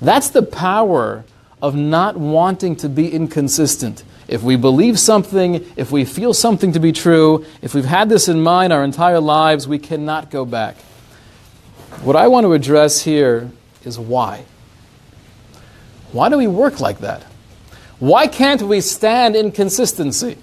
That's 0.00 0.30
the 0.30 0.42
power 0.42 1.24
of 1.62 1.76
not 1.76 2.16
wanting 2.16 2.76
to 2.76 2.88
be 2.88 3.12
inconsistent. 3.12 4.02
If 4.26 4.42
we 4.42 4.56
believe 4.56 4.98
something, 4.98 5.64
if 5.76 5.92
we 5.92 6.04
feel 6.04 6.34
something 6.34 6.72
to 6.72 6.80
be 6.80 6.92
true, 6.92 7.44
if 7.62 7.74
we've 7.74 7.84
had 7.84 8.08
this 8.08 8.26
in 8.26 8.40
mind 8.40 8.72
our 8.72 8.82
entire 8.82 9.20
lives, 9.20 9.68
we 9.68 9.78
cannot 9.78 10.30
go 10.30 10.44
back. 10.44 10.76
What 12.02 12.16
I 12.16 12.28
want 12.28 12.44
to 12.44 12.52
address 12.52 13.02
here 13.02 13.50
is 13.84 13.98
why. 13.98 14.44
Why 16.12 16.28
do 16.28 16.38
we 16.38 16.46
work 16.46 16.80
like 16.80 16.98
that? 16.98 17.22
Why 17.98 18.26
can't 18.26 18.62
we 18.62 18.80
stand 18.80 19.36
inconsistency? 19.36 20.36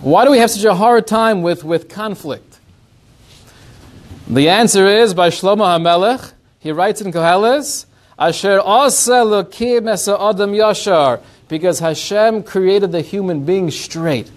Why 0.00 0.24
do 0.24 0.30
we 0.30 0.38
have 0.38 0.50
such 0.50 0.64
a 0.64 0.74
hard 0.74 1.06
time 1.06 1.42
with, 1.42 1.64
with 1.64 1.88
conflict? 1.88 2.58
The 4.26 4.48
answer 4.48 4.86
is 4.86 5.14
by 5.14 5.28
Shlomo 5.28 5.78
HaMelech. 5.78 6.32
He 6.58 6.72
writes 6.72 7.00
in 7.00 7.12
Koheles, 7.12 7.86
Asher 8.18 8.60
Lokim 8.60 9.88
Adam 9.88 10.52
Yashar, 10.52 11.20
because 11.48 11.80
Hashem 11.80 12.44
created 12.44 12.92
the 12.92 13.02
human 13.02 13.44
being 13.44 13.70
straight. 13.70 14.30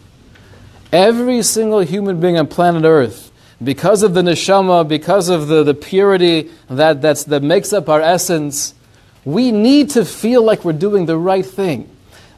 Every 0.91 1.41
single 1.43 1.79
human 1.79 2.19
being 2.19 2.37
on 2.37 2.47
planet 2.47 2.83
Earth, 2.83 3.31
because 3.65 4.03
of 4.03 4.13
the 4.13 4.21
neshama, 4.21 4.87
because 4.87 5.27
of 5.27 5.47
the, 5.47 5.63
the 5.63 5.73
purity 5.73 6.49
that, 6.69 7.01
that's, 7.01 7.25
that 7.25 7.43
makes 7.43 7.73
up 7.73 7.89
our 7.89 8.01
essence, 8.01 8.73
we 9.25 9.51
need 9.51 9.89
to 9.89 10.05
feel 10.05 10.43
like 10.43 10.63
we're 10.63 10.73
doing 10.73 11.07
the 11.07 11.17
right 11.17 11.45
thing. 11.45 11.89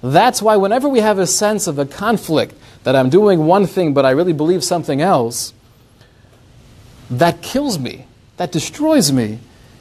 That's 0.01 0.41
why 0.41 0.55
whenever 0.57 0.87
we 0.87 0.99
have 1.01 1.19
a 1.19 1.27
sense 1.27 1.67
of 1.67 1.77
a 1.77 1.85
conflict, 1.85 2.55
that 2.83 2.95
I'm 2.95 3.09
doing 3.09 3.45
one 3.45 3.67
thing 3.67 3.93
but 3.93 4.05
I 4.05 4.11
really 4.11 4.31
believe 4.31 4.63
something 4.63 5.01
else, 5.01 5.53
that 7.09 7.41
kills 7.41 7.77
me. 7.77 8.05
That 8.37 8.51
destroys 8.51 9.11
me. 9.11 9.39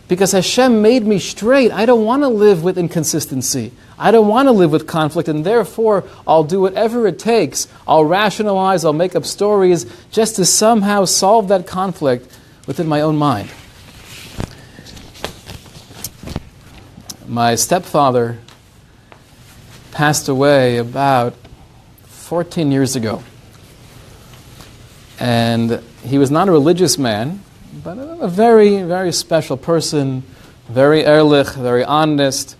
Because 0.08 0.32
Hashem 0.32 0.82
made 0.82 1.04
me 1.04 1.18
straight. 1.18 1.72
I 1.72 1.84
don't 1.84 2.04
want 2.04 2.22
to 2.22 2.28
live 2.28 2.62
with 2.62 2.78
inconsistency. 2.78 3.72
I 3.98 4.10
don't 4.10 4.28
want 4.28 4.46
to 4.46 4.52
live 4.52 4.70
with 4.70 4.86
conflict, 4.86 5.28
and 5.28 5.44
therefore 5.44 6.04
I'll 6.26 6.44
do 6.44 6.60
whatever 6.60 7.06
it 7.06 7.18
takes. 7.18 7.66
I'll 7.88 8.04
rationalize, 8.04 8.84
I'll 8.84 8.92
make 8.92 9.16
up 9.16 9.24
stories 9.24 9.84
just 10.10 10.36
to 10.36 10.44
somehow 10.44 11.06
solve 11.06 11.48
that 11.48 11.66
conflict 11.66 12.38
within 12.66 12.86
my 12.86 13.00
own 13.00 13.16
mind. 13.16 13.50
My 17.26 17.56
stepfather 17.56 18.38
passed 19.90 20.28
away 20.28 20.76
about 20.76 21.34
14 22.04 22.70
years 22.70 22.94
ago. 22.94 23.22
And 25.18 25.82
he 26.04 26.18
was 26.18 26.30
not 26.30 26.48
a 26.48 26.52
religious 26.52 26.98
man, 26.98 27.42
but 27.86 27.98
a 27.98 28.26
very, 28.26 28.82
very 28.82 29.12
special 29.12 29.56
person, 29.56 30.24
very 30.68 31.04
ehrlich, 31.04 31.46
very 31.50 31.84
honest. 31.84 32.56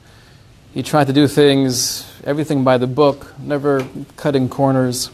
He 0.73 0.85
tried 0.85 1.09
to 1.09 1.13
do 1.13 1.27
things, 1.27 2.09
everything 2.23 2.63
by 2.63 2.79
the 2.79 2.87
book, 2.87 3.35
never 3.41 3.85
cutting 4.17 4.49
corners. 4.49 5.11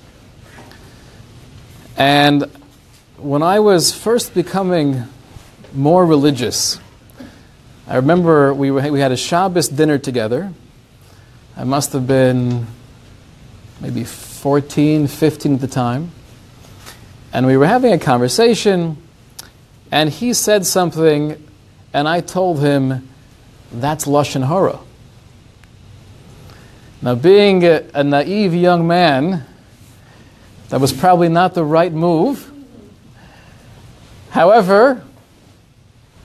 And 1.96 2.44
when 3.16 3.42
I 3.42 3.60
was 3.60 3.94
first 3.94 4.34
becoming 4.34 5.04
more 5.72 6.04
religious, 6.04 6.78
I 7.86 7.96
remember 7.96 8.52
we, 8.52 8.70
were, 8.70 8.92
we 8.92 9.00
had 9.00 9.12
a 9.12 9.16
Shabbos 9.16 9.68
dinner 9.68 9.96
together. 9.96 10.52
I 11.56 11.64
must 11.64 11.94
have 11.94 12.06
been 12.06 12.66
maybe 13.80 14.04
14, 14.04 15.06
15 15.06 15.54
at 15.54 15.60
the 15.62 15.66
time. 15.68 16.10
And 17.32 17.46
we 17.46 17.56
were 17.56 17.66
having 17.66 17.94
a 17.94 17.98
conversation, 17.98 19.01
and 19.92 20.08
he 20.08 20.32
said 20.32 20.64
something, 20.64 21.36
and 21.92 22.08
I 22.08 22.22
told 22.22 22.60
him, 22.60 23.08
that's 23.70 24.06
Lashon 24.06 24.48
Hara. 24.48 24.80
Now, 27.02 27.14
being 27.14 27.62
a, 27.64 27.84
a 27.92 28.02
naive 28.02 28.54
young 28.54 28.86
man, 28.86 29.44
that 30.70 30.80
was 30.80 30.94
probably 30.94 31.28
not 31.28 31.52
the 31.52 31.62
right 31.62 31.92
move. 31.92 32.50
However, 34.30 35.04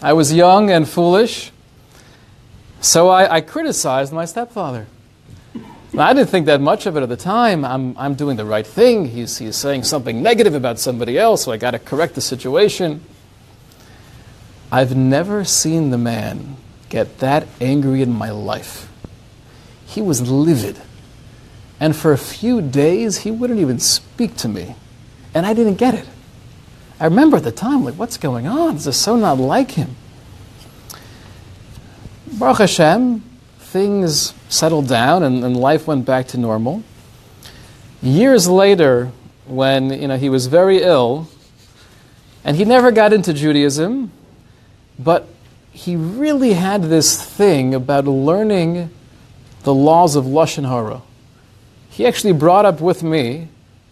I 0.01 0.13
was 0.13 0.33
young 0.33 0.71
and 0.71 0.87
foolish, 0.87 1.51
so 2.79 3.09
I, 3.09 3.35
I 3.35 3.41
criticized 3.41 4.13
my 4.13 4.23
stepfather. 4.23 4.87
I 5.97 6.13
didn't 6.13 6.29
think 6.29 6.45
that 6.45 6.61
much 6.61 6.85
of 6.85 6.95
it 6.95 7.03
at 7.03 7.09
the 7.09 7.17
time. 7.17 7.65
I'm, 7.65 7.97
I'm 7.97 8.13
doing 8.13 8.37
the 8.37 8.45
right 8.45 8.65
thing. 8.65 9.09
He's, 9.09 9.39
he's 9.39 9.57
saying 9.57 9.83
something 9.83 10.21
negative 10.23 10.53
about 10.53 10.79
somebody 10.79 11.17
else, 11.17 11.43
so 11.43 11.51
I 11.51 11.57
got 11.57 11.71
to 11.71 11.79
correct 11.79 12.15
the 12.15 12.21
situation. 12.21 13.01
I've 14.71 14.95
never 14.95 15.43
seen 15.45 15.91
the 15.91 15.97
man 15.97 16.57
get 16.89 17.19
that 17.19 17.47
angry 17.61 18.01
in 18.01 18.11
my 18.11 18.31
life. 18.31 18.89
He 19.85 20.01
was 20.01 20.29
livid. 20.29 20.77
And 21.79 21.95
for 21.95 22.11
a 22.11 22.17
few 22.17 22.61
days, 22.61 23.19
he 23.19 23.31
wouldn't 23.31 23.59
even 23.59 23.79
speak 23.79 24.35
to 24.37 24.47
me. 24.47 24.75
And 25.33 25.45
I 25.45 25.53
didn't 25.53 25.75
get 25.75 25.93
it. 25.93 26.07
I 26.99 27.05
remember 27.05 27.37
at 27.37 27.43
the 27.43 27.51
time, 27.51 27.83
like, 27.83 27.93
what's 27.93 28.17
going 28.17 28.47
on? 28.47 28.75
This 28.75 28.87
is 28.87 28.97
so 28.97 29.15
not 29.15 29.37
like 29.37 29.71
him. 29.71 29.95
Baruch 32.33 32.57
Hashem, 32.57 33.23
things 33.59 34.33
settled 34.49 34.87
down 34.87 35.23
and, 35.23 35.43
and 35.43 35.55
life 35.55 35.87
went 35.87 36.05
back 36.05 36.27
to 36.29 36.37
normal. 36.37 36.83
Years 38.01 38.47
later, 38.47 39.11
when 39.45 39.91
you 39.91 40.07
know, 40.07 40.17
he 40.17 40.29
was 40.29 40.47
very 40.47 40.81
ill, 40.81 41.27
and 42.43 42.57
he 42.57 42.65
never 42.65 42.91
got 42.91 43.13
into 43.13 43.33
Judaism, 43.33 44.11
but 44.99 45.27
he 45.71 45.95
really 45.95 46.53
had 46.53 46.83
this 46.83 47.21
thing 47.23 47.73
about 47.75 48.05
learning 48.05 48.89
the 49.63 49.73
laws 49.73 50.15
of 50.15 50.25
Lashon 50.25 50.67
Hara. 50.67 51.01
He 51.89 52.05
actually 52.05 52.33
brought 52.33 52.65
up 52.65 52.81
with 52.81 53.03
me, 53.03 53.47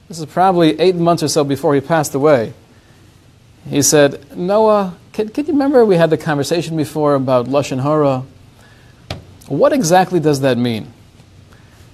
this 0.08 0.20
is 0.20 0.26
probably 0.26 0.80
eight 0.80 0.96
months 0.96 1.24
or 1.24 1.28
so 1.28 1.44
before 1.44 1.76
he 1.76 1.82
passed 1.82 2.16
away. 2.16 2.54
He 3.70 3.82
said, 3.82 4.38
Noah, 4.38 4.96
can, 5.14 5.30
can 5.30 5.46
you 5.46 5.54
remember 5.54 5.84
we 5.86 5.96
had 5.96 6.10
the 6.10 6.18
conversation 6.18 6.78
before 6.78 7.16
about 7.16 7.48
Lashon 7.48 7.82
Hara? 7.82 8.24
What 9.48 9.74
exactly 9.74 10.20
does 10.20 10.42
that 10.42 10.58
mean? 10.58 10.92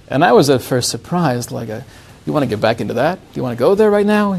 And 0.08 0.24
I 0.24 0.32
was 0.32 0.50
at 0.50 0.62
first 0.62 0.90
surprised, 0.90 1.50
like, 1.50 1.68
a, 1.68 1.76
uh, 1.76 1.82
you 2.26 2.32
want 2.32 2.44
to 2.44 2.48
get 2.48 2.60
back 2.60 2.80
into 2.80 2.94
that? 2.94 3.18
Do 3.32 3.38
you 3.38 3.42
want 3.42 3.56
to 3.56 3.58
go 3.58 3.74
there 3.74 3.90
right 3.90 4.06
now? 4.06 4.38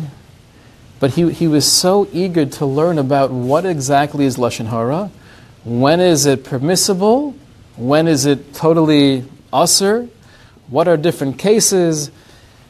But 1.04 1.16
he, 1.16 1.34
he 1.34 1.50
was 1.50 1.70
so 1.70 2.08
eager 2.14 2.46
to 2.46 2.66
learn 2.66 2.98
about 2.98 3.30
what 3.30 3.66
exactly 3.66 4.24
is 4.24 4.38
Lashon 4.38 4.68
Hara, 4.68 5.12
when 5.66 6.00
is 6.00 6.26
it 6.26 6.46
permissible, 6.46 7.36
when 7.76 8.08
is 8.08 8.26
it 8.26 8.54
totally 8.54 9.26
usher, 9.52 10.08
what 10.70 10.88
are 10.88 10.96
different 10.96 11.38
cases. 11.38 12.10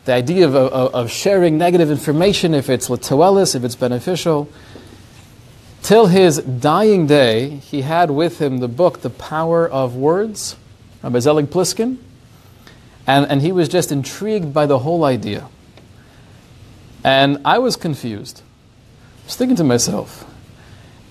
the 0.05 0.13
idea 0.13 0.47
of, 0.47 0.55
of, 0.55 0.95
of 0.95 1.11
sharing 1.11 1.59
negative 1.59 1.91
information, 1.91 2.55
if 2.55 2.71
it's 2.71 2.89
latoelis, 2.89 3.53
if 3.53 3.63
it's 3.63 3.75
beneficial. 3.75 4.49
Till 5.83 6.07
his 6.07 6.39
dying 6.39 7.05
day, 7.05 7.57
he 7.57 7.83
had 7.83 8.09
with 8.09 8.41
him 8.41 8.57
the 8.57 8.67
book, 8.67 9.01
The 9.01 9.11
Power 9.11 9.69
of 9.69 9.95
Words, 9.95 10.55
by 11.03 11.19
Zelig 11.19 11.51
Pliskin, 11.51 11.97
and, 13.05 13.27
and 13.27 13.43
he 13.43 13.51
was 13.51 13.69
just 13.69 13.91
intrigued 13.91 14.55
by 14.55 14.65
the 14.65 14.79
whole 14.79 15.03
idea. 15.03 15.49
And 17.03 17.39
I 17.43 17.59
was 17.59 17.75
confused. 17.75 18.41
I 19.23 19.25
was 19.25 19.35
thinking 19.35 19.57
to 19.57 19.63
myself, 19.63 20.25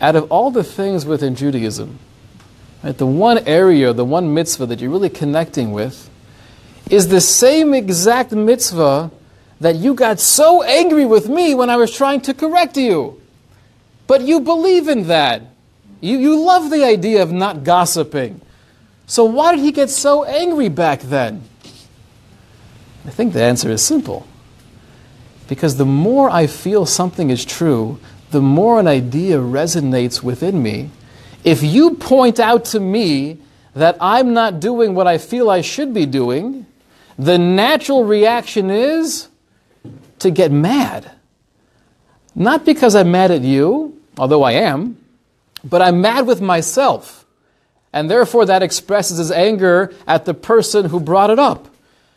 out 0.01 0.17
of 0.17 0.31
all 0.33 0.51
the 0.51 0.65
things 0.65 1.05
within 1.05 1.35
Judaism, 1.35 1.99
right, 2.83 2.97
the 2.97 3.07
one 3.07 3.39
area, 3.47 3.93
the 3.93 4.05
one 4.05 4.33
mitzvah 4.35 4.67
that 4.67 4.81
you're 4.81 4.91
really 4.91 5.11
connecting 5.11 5.73
with 5.73 6.09
is 6.91 7.09
the 7.09 7.21
same 7.21 7.75
exact 7.75 8.33
mitzvah 8.33 9.11
that 9.61 9.77
you 9.77 9.95
got 9.95 10.19
so 10.19 10.63
angry 10.63 11.05
with 11.05 11.29
me 11.29 11.55
when 11.55 11.71
I 11.71 11.77
was 11.77 11.95
trying 11.95 12.21
to 12.23 12.35
correct 12.35 12.77
you. 12.77 13.21
But 14.07 14.23
you 14.23 14.41
believe 14.41 14.89
in 14.89 15.07
that. 15.07 15.43
You, 16.01 16.19
you 16.19 16.45
love 16.45 16.71
the 16.71 16.85
idea 16.85 17.23
of 17.23 17.31
not 17.33 17.63
gossiping. 17.63 18.41
So 19.07 19.25
why 19.25 19.55
did 19.55 19.65
he 19.65 19.73
get 19.73 19.89
so 19.89 20.25
angry 20.25 20.69
back 20.69 21.01
then? 21.01 21.45
I 23.07 23.11
think 23.11 23.33
the 23.33 23.43
answer 23.43 23.71
is 23.71 23.83
simple. 23.83 24.27
Because 25.53 25.77
the 25.77 25.85
more 25.85 26.31
I 26.31 26.47
feel 26.47 26.87
something 26.87 27.29
is 27.29 27.45
true, 27.45 27.99
the 28.31 28.41
more 28.41 28.81
an 28.81 28.87
idea 28.87 29.37
resonates 29.37 30.23
within 30.23 30.63
me. 30.63 30.89
If 31.45 31.63
you 31.63 31.97
point 31.97 32.41
out 32.41 32.65
to 32.73 32.81
me 32.81 33.37
that 33.75 33.99
I'm 34.01 34.33
not 34.33 34.61
doing 34.61 34.95
what 34.95 35.07
I 35.07 35.19
feel 35.19 35.51
I 35.51 35.61
should 35.61 35.93
be 35.93 36.07
doing, 36.07 36.65
the 37.19 37.37
natural 37.37 38.03
reaction 38.03 38.71
is 38.71 39.29
to 40.21 40.31
get 40.31 40.51
mad. 40.51 41.11
Not 42.35 42.65
because 42.65 42.95
I'm 42.95 43.11
mad 43.11 43.31
at 43.31 43.43
you, 43.43 44.01
although 44.17 44.45
I 44.45 44.53
am, 44.53 44.97
but 45.63 45.83
I'm 45.83 46.01
mad 46.01 46.27
with 46.27 46.41
myself. 46.41 47.27
And 47.93 48.11
therefore, 48.11 48.47
that 48.47 48.63
expresses 48.63 49.19
his 49.19 49.31
anger 49.31 49.93
at 50.07 50.25
the 50.25 50.33
person 50.33 50.87
who 50.87 50.99
brought 50.99 51.29
it 51.29 51.39
up. 51.39 51.69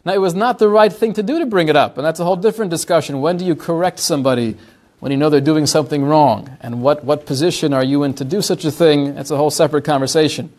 Now, 0.05 0.13
it 0.13 0.21
was 0.21 0.35
not 0.35 0.59
the 0.59 0.69
right 0.69 0.93
thing 0.93 1.13
to 1.13 1.23
do 1.23 1.39
to 1.39 1.47
bring 1.47 1.67
it 1.67 1.75
up, 1.75 1.97
and 1.97 2.05
that's 2.05 2.19
a 2.19 2.23
whole 2.23 2.35
different 2.35 2.69
discussion. 2.69 3.21
When 3.21 3.37
do 3.37 3.45
you 3.45 3.55
correct 3.55 3.99
somebody 3.99 4.55
when 4.99 5.11
you 5.11 5.17
know 5.17 5.31
they're 5.31 5.41
doing 5.41 5.65
something 5.65 6.05
wrong? 6.05 6.55
And 6.61 6.83
what, 6.83 7.03
what 7.03 7.25
position 7.25 7.73
are 7.73 7.83
you 7.83 8.03
in 8.03 8.13
to 8.15 8.23
do 8.23 8.43
such 8.43 8.65
a 8.65 8.71
thing? 8.71 9.15
That's 9.15 9.31
a 9.31 9.37
whole 9.37 9.49
separate 9.49 9.83
conversation. 9.83 10.53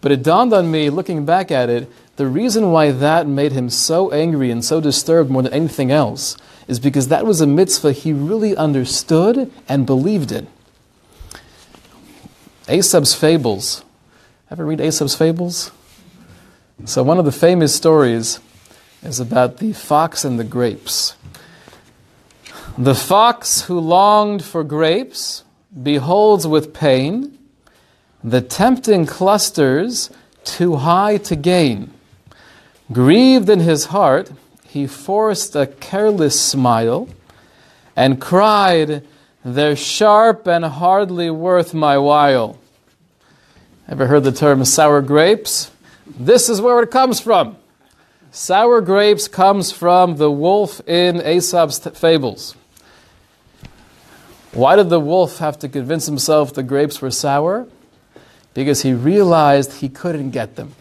But 0.00 0.12
it 0.12 0.22
dawned 0.22 0.52
on 0.52 0.70
me, 0.70 0.90
looking 0.90 1.24
back 1.24 1.50
at 1.50 1.68
it, 1.68 1.90
the 2.14 2.28
reason 2.28 2.70
why 2.70 2.92
that 2.92 3.26
made 3.26 3.50
him 3.50 3.68
so 3.68 4.12
angry 4.12 4.52
and 4.52 4.64
so 4.64 4.80
disturbed 4.80 5.28
more 5.28 5.42
than 5.42 5.52
anything 5.52 5.90
else 5.90 6.36
is 6.68 6.78
because 6.78 7.08
that 7.08 7.26
was 7.26 7.40
a 7.40 7.46
mitzvah 7.48 7.92
he 7.92 8.12
really 8.12 8.56
understood 8.56 9.52
and 9.68 9.86
believed 9.86 10.30
in. 10.30 10.46
Aesop's 12.68 13.14
Fables. 13.14 13.84
Ever 14.50 14.64
read 14.64 14.80
Aesop's 14.80 15.16
Fables? 15.16 15.72
So, 16.84 17.02
one 17.02 17.18
of 17.18 17.24
the 17.24 17.32
famous 17.32 17.74
stories 17.74 18.38
is 19.02 19.20
about 19.20 19.58
the 19.58 19.72
fox 19.72 20.24
and 20.24 20.38
the 20.38 20.44
grapes. 20.44 21.16
The 22.76 22.94
fox 22.94 23.62
who 23.62 23.80
longed 23.80 24.44
for 24.44 24.64
grapes 24.64 25.44
beholds 25.82 26.46
with 26.46 26.72
pain 26.72 27.38
the 28.22 28.40
tempting 28.40 29.06
clusters 29.06 30.10
too 30.44 30.76
high 30.76 31.18
to 31.18 31.36
gain. 31.36 31.92
Grieved 32.92 33.48
in 33.48 33.60
his 33.60 33.86
heart, 33.86 34.32
he 34.64 34.86
forced 34.86 35.54
a 35.54 35.66
careless 35.66 36.40
smile 36.40 37.08
and 37.94 38.20
cried, 38.20 39.06
They're 39.44 39.76
sharp 39.76 40.46
and 40.46 40.64
hardly 40.64 41.30
worth 41.30 41.74
my 41.74 41.96
while. 41.98 42.58
Ever 43.88 44.06
heard 44.06 44.24
the 44.24 44.32
term 44.32 44.64
sour 44.64 45.00
grapes? 45.00 45.70
This 46.06 46.48
is 46.48 46.60
where 46.60 46.82
it 46.82 46.90
comes 46.90 47.20
from. 47.20 47.56
Sour 48.30 48.82
grapes 48.82 49.26
comes 49.26 49.72
from 49.72 50.16
the 50.16 50.30
wolf 50.30 50.86
in 50.86 51.20
Aesop's 51.20 51.78
fables. 51.78 52.54
Why 54.52 54.76
did 54.76 54.90
the 54.90 55.00
wolf 55.00 55.38
have 55.38 55.58
to 55.60 55.68
convince 55.68 56.06
himself 56.06 56.52
the 56.52 56.62
grapes 56.62 57.00
were 57.00 57.10
sour? 57.10 57.66
Because 58.54 58.82
he 58.82 58.92
realized 58.92 59.74
he 59.74 59.88
couldn't 59.88 60.30
get 60.30 60.56
them. 60.56 60.74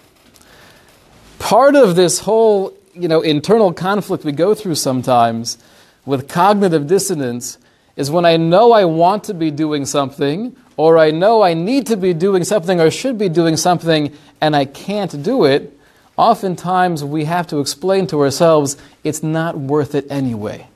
Part 1.39 1.75
of 1.75 1.95
this 1.95 2.19
whole 2.19 2.73
you 2.93 3.07
know, 3.07 3.21
internal 3.21 3.71
conflict 3.71 4.25
we 4.25 4.31
go 4.31 4.53
through 4.53 4.75
sometimes 4.75 5.57
with 6.05 6.27
cognitive 6.27 6.87
dissonance 6.87 7.57
is 7.95 8.11
when 8.11 8.25
I 8.25 8.37
know 8.37 8.71
I 8.71 8.85
want 8.85 9.23
to 9.25 9.33
be 9.33 9.51
doing 9.51 9.85
something, 9.85 10.55
or 10.75 10.97
I 10.97 11.11
know 11.11 11.41
I 11.41 11.53
need 11.53 11.87
to 11.87 11.97
be 11.97 12.13
doing 12.13 12.43
something 12.43 12.79
or 12.79 12.91
should 12.91 13.17
be 13.17 13.29
doing 13.29 13.57
something, 13.57 14.13
and 14.39 14.55
I 14.55 14.65
can't 14.65 15.23
do 15.23 15.45
it, 15.45 15.76
oftentimes 16.17 17.03
we 17.03 17.25
have 17.25 17.47
to 17.47 17.59
explain 17.59 18.07
to 18.07 18.21
ourselves 18.21 18.75
it's 19.03 19.23
not 19.23 19.57
worth 19.57 19.95
it 19.95 20.05
anyway. 20.09 20.67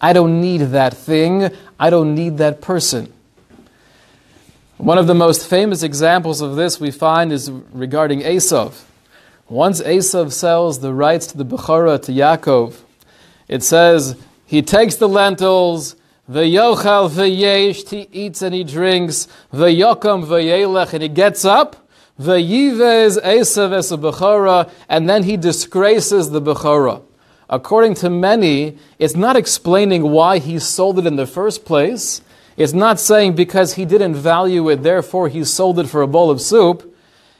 I 0.00 0.12
don't 0.12 0.40
need 0.40 0.58
that 0.58 0.94
thing, 0.94 1.50
I 1.80 1.88
don't 1.88 2.14
need 2.14 2.38
that 2.38 2.60
person. 2.60 3.12
One 4.76 4.98
of 4.98 5.06
the 5.06 5.14
most 5.14 5.46
famous 5.48 5.82
examples 5.82 6.40
of 6.40 6.56
this 6.56 6.80
we 6.80 6.90
find 6.90 7.32
is 7.32 7.50
regarding 7.50 8.20
Esav. 8.20 8.82
Once 9.48 9.80
Esav 9.80 10.32
sells 10.32 10.80
the 10.80 10.92
rights 10.92 11.28
to 11.28 11.38
the 11.38 11.44
Bechorah 11.44 12.02
to 12.02 12.12
Yaakov, 12.12 12.80
it 13.46 13.62
says 13.62 14.16
he 14.44 14.62
takes 14.62 14.96
the 14.96 15.08
lentils, 15.08 15.96
the 16.26 16.40
V'yochal 16.40 17.10
v'yesh, 17.10 17.88
he 17.88 18.08
eats 18.10 18.42
and 18.42 18.54
he 18.54 18.64
drinks, 18.64 19.28
the 19.50 19.66
v'yokam 19.66 20.26
v'yelech, 20.26 20.92
and 20.92 21.02
he 21.02 21.08
gets 21.08 21.44
up, 21.44 21.83
v'yivez 22.20 23.20
Esav 23.22 23.72
es 23.72 24.70
and 24.88 25.08
then 25.08 25.22
he 25.24 25.36
disgraces 25.36 26.30
the 26.30 26.40
Bechorah. 26.40 27.02
According 27.48 27.94
to 27.96 28.10
many, 28.10 28.78
it's 28.98 29.14
not 29.14 29.36
explaining 29.36 30.10
why 30.10 30.38
he 30.38 30.58
sold 30.58 30.98
it 30.98 31.06
in 31.06 31.16
the 31.16 31.26
first 31.26 31.64
place. 31.64 32.22
It's 32.56 32.72
not 32.72 33.00
saying 33.00 33.34
because 33.34 33.74
he 33.74 33.84
didn't 33.84 34.14
value 34.14 34.68
it, 34.70 34.82
therefore 34.82 35.28
he 35.28 35.44
sold 35.44 35.78
it 35.78 35.88
for 35.88 36.02
a 36.02 36.06
bowl 36.06 36.30
of 36.30 36.40
soup. 36.40 36.94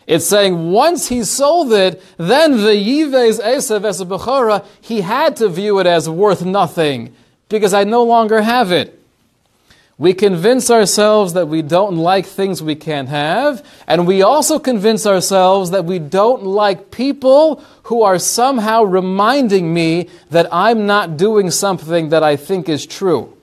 It's 0.06 0.26
saying 0.26 0.70
once 0.70 1.08
he 1.08 1.24
sold 1.24 1.72
it, 1.72 2.02
then 2.18 2.52
the 2.52 2.74
Yivez 2.74 3.40
Esav 3.40 3.84
es 3.84 4.62
he 4.80 5.00
had 5.00 5.36
to 5.36 5.48
view 5.48 5.78
it 5.78 5.86
as 5.86 6.08
worth 6.10 6.44
nothing 6.44 7.14
because 7.48 7.72
I 7.72 7.84
no 7.84 8.02
longer 8.02 8.42
have 8.42 8.70
it. 8.70 9.00
We 9.96 10.12
convince 10.12 10.70
ourselves 10.70 11.34
that 11.34 11.46
we 11.46 11.62
don't 11.62 11.96
like 11.96 12.26
things 12.26 12.60
we 12.60 12.74
can't 12.74 13.08
have, 13.08 13.64
and 13.86 14.06
we 14.08 14.22
also 14.22 14.58
convince 14.58 15.06
ourselves 15.06 15.70
that 15.70 15.84
we 15.84 16.00
don't 16.00 16.42
like 16.42 16.90
people 16.90 17.62
who 17.84 18.02
are 18.02 18.18
somehow 18.18 18.82
reminding 18.82 19.72
me 19.72 20.08
that 20.30 20.48
I'm 20.52 20.86
not 20.86 21.16
doing 21.16 21.50
something 21.50 22.08
that 22.08 22.24
I 22.24 22.34
think 22.34 22.68
is 22.68 22.86
true. 22.86 23.36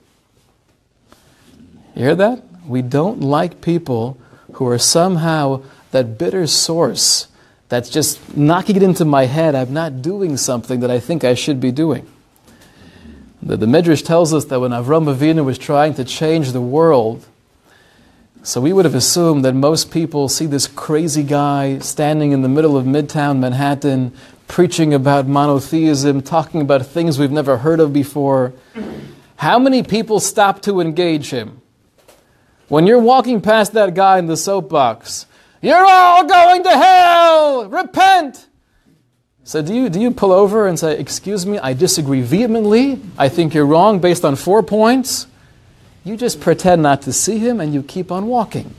You 1.94 2.04
hear 2.04 2.14
that? 2.16 2.42
We 2.66 2.82
don't 2.82 3.20
like 3.20 3.62
people 3.62 4.18
who 4.54 4.66
are 4.66 4.78
somehow 4.78 5.62
that 5.90 6.18
bitter 6.18 6.46
source 6.46 7.28
that's 7.70 7.88
just 7.88 8.36
knocking 8.36 8.76
it 8.76 8.82
into 8.82 9.06
my 9.06 9.24
head. 9.24 9.54
I'm 9.54 9.72
not 9.72 10.02
doing 10.02 10.36
something 10.36 10.80
that 10.80 10.90
I 10.90 11.00
think 11.00 11.24
I 11.24 11.32
should 11.32 11.60
be 11.60 11.72
doing. 11.72 12.06
The, 13.42 13.56
the 13.56 13.66
Midrash 13.66 14.02
tells 14.02 14.32
us 14.32 14.44
that 14.46 14.60
when 14.60 14.70
Avram 14.70 15.12
Avinu 15.12 15.44
was 15.44 15.58
trying 15.58 15.94
to 15.94 16.04
change 16.04 16.52
the 16.52 16.60
world, 16.60 17.26
so 18.44 18.60
we 18.60 18.72
would 18.72 18.84
have 18.84 18.94
assumed 18.94 19.44
that 19.44 19.54
most 19.54 19.90
people 19.90 20.28
see 20.28 20.46
this 20.46 20.68
crazy 20.68 21.24
guy 21.24 21.78
standing 21.80 22.30
in 22.30 22.42
the 22.42 22.48
middle 22.48 22.76
of 22.76 22.84
Midtown 22.84 23.40
Manhattan, 23.40 24.12
preaching 24.46 24.94
about 24.94 25.26
monotheism, 25.26 26.22
talking 26.22 26.60
about 26.60 26.86
things 26.86 27.18
we've 27.18 27.32
never 27.32 27.58
heard 27.58 27.80
of 27.80 27.92
before. 27.92 28.52
How 29.36 29.58
many 29.58 29.82
people 29.82 30.20
stop 30.20 30.62
to 30.62 30.80
engage 30.80 31.30
him? 31.30 31.62
When 32.68 32.86
you're 32.86 33.00
walking 33.00 33.40
past 33.40 33.72
that 33.72 33.94
guy 33.94 34.18
in 34.18 34.26
the 34.26 34.36
soapbox, 34.36 35.26
you're 35.60 35.84
all 35.84 36.24
going 36.26 36.62
to 36.62 36.70
hell! 36.70 37.68
Repent! 37.68 38.46
So 39.44 39.60
do 39.60 39.74
you, 39.74 39.88
do 39.88 40.00
you 40.00 40.12
pull 40.12 40.32
over 40.32 40.68
and 40.68 40.78
say, 40.78 40.98
Excuse 40.98 41.44
me, 41.46 41.58
I 41.58 41.72
disagree 41.72 42.20
vehemently. 42.20 43.00
I 43.18 43.28
think 43.28 43.54
you're 43.54 43.66
wrong 43.66 43.98
based 43.98 44.24
on 44.24 44.36
four 44.36 44.62
points? 44.62 45.26
You 46.04 46.16
just 46.16 46.40
pretend 46.40 46.82
not 46.82 47.02
to 47.02 47.12
see 47.12 47.38
him 47.38 47.60
and 47.60 47.74
you 47.74 47.82
keep 47.82 48.10
on 48.10 48.26
walking. 48.26 48.74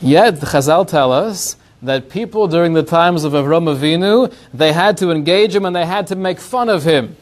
Yet, 0.00 0.40
the 0.40 0.46
Chazal 0.46 0.86
tell 0.86 1.12
us 1.12 1.56
that 1.82 2.10
people 2.10 2.48
during 2.48 2.74
the 2.74 2.82
times 2.82 3.24
of 3.24 3.32
Avram 3.32 3.74
Avinu, 3.74 4.32
they 4.52 4.72
had 4.72 4.96
to 4.98 5.10
engage 5.10 5.54
him 5.54 5.64
and 5.64 5.74
they 5.74 5.86
had 5.86 6.06
to 6.08 6.16
make 6.16 6.38
fun 6.38 6.68
of 6.68 6.84
him. 6.84 7.16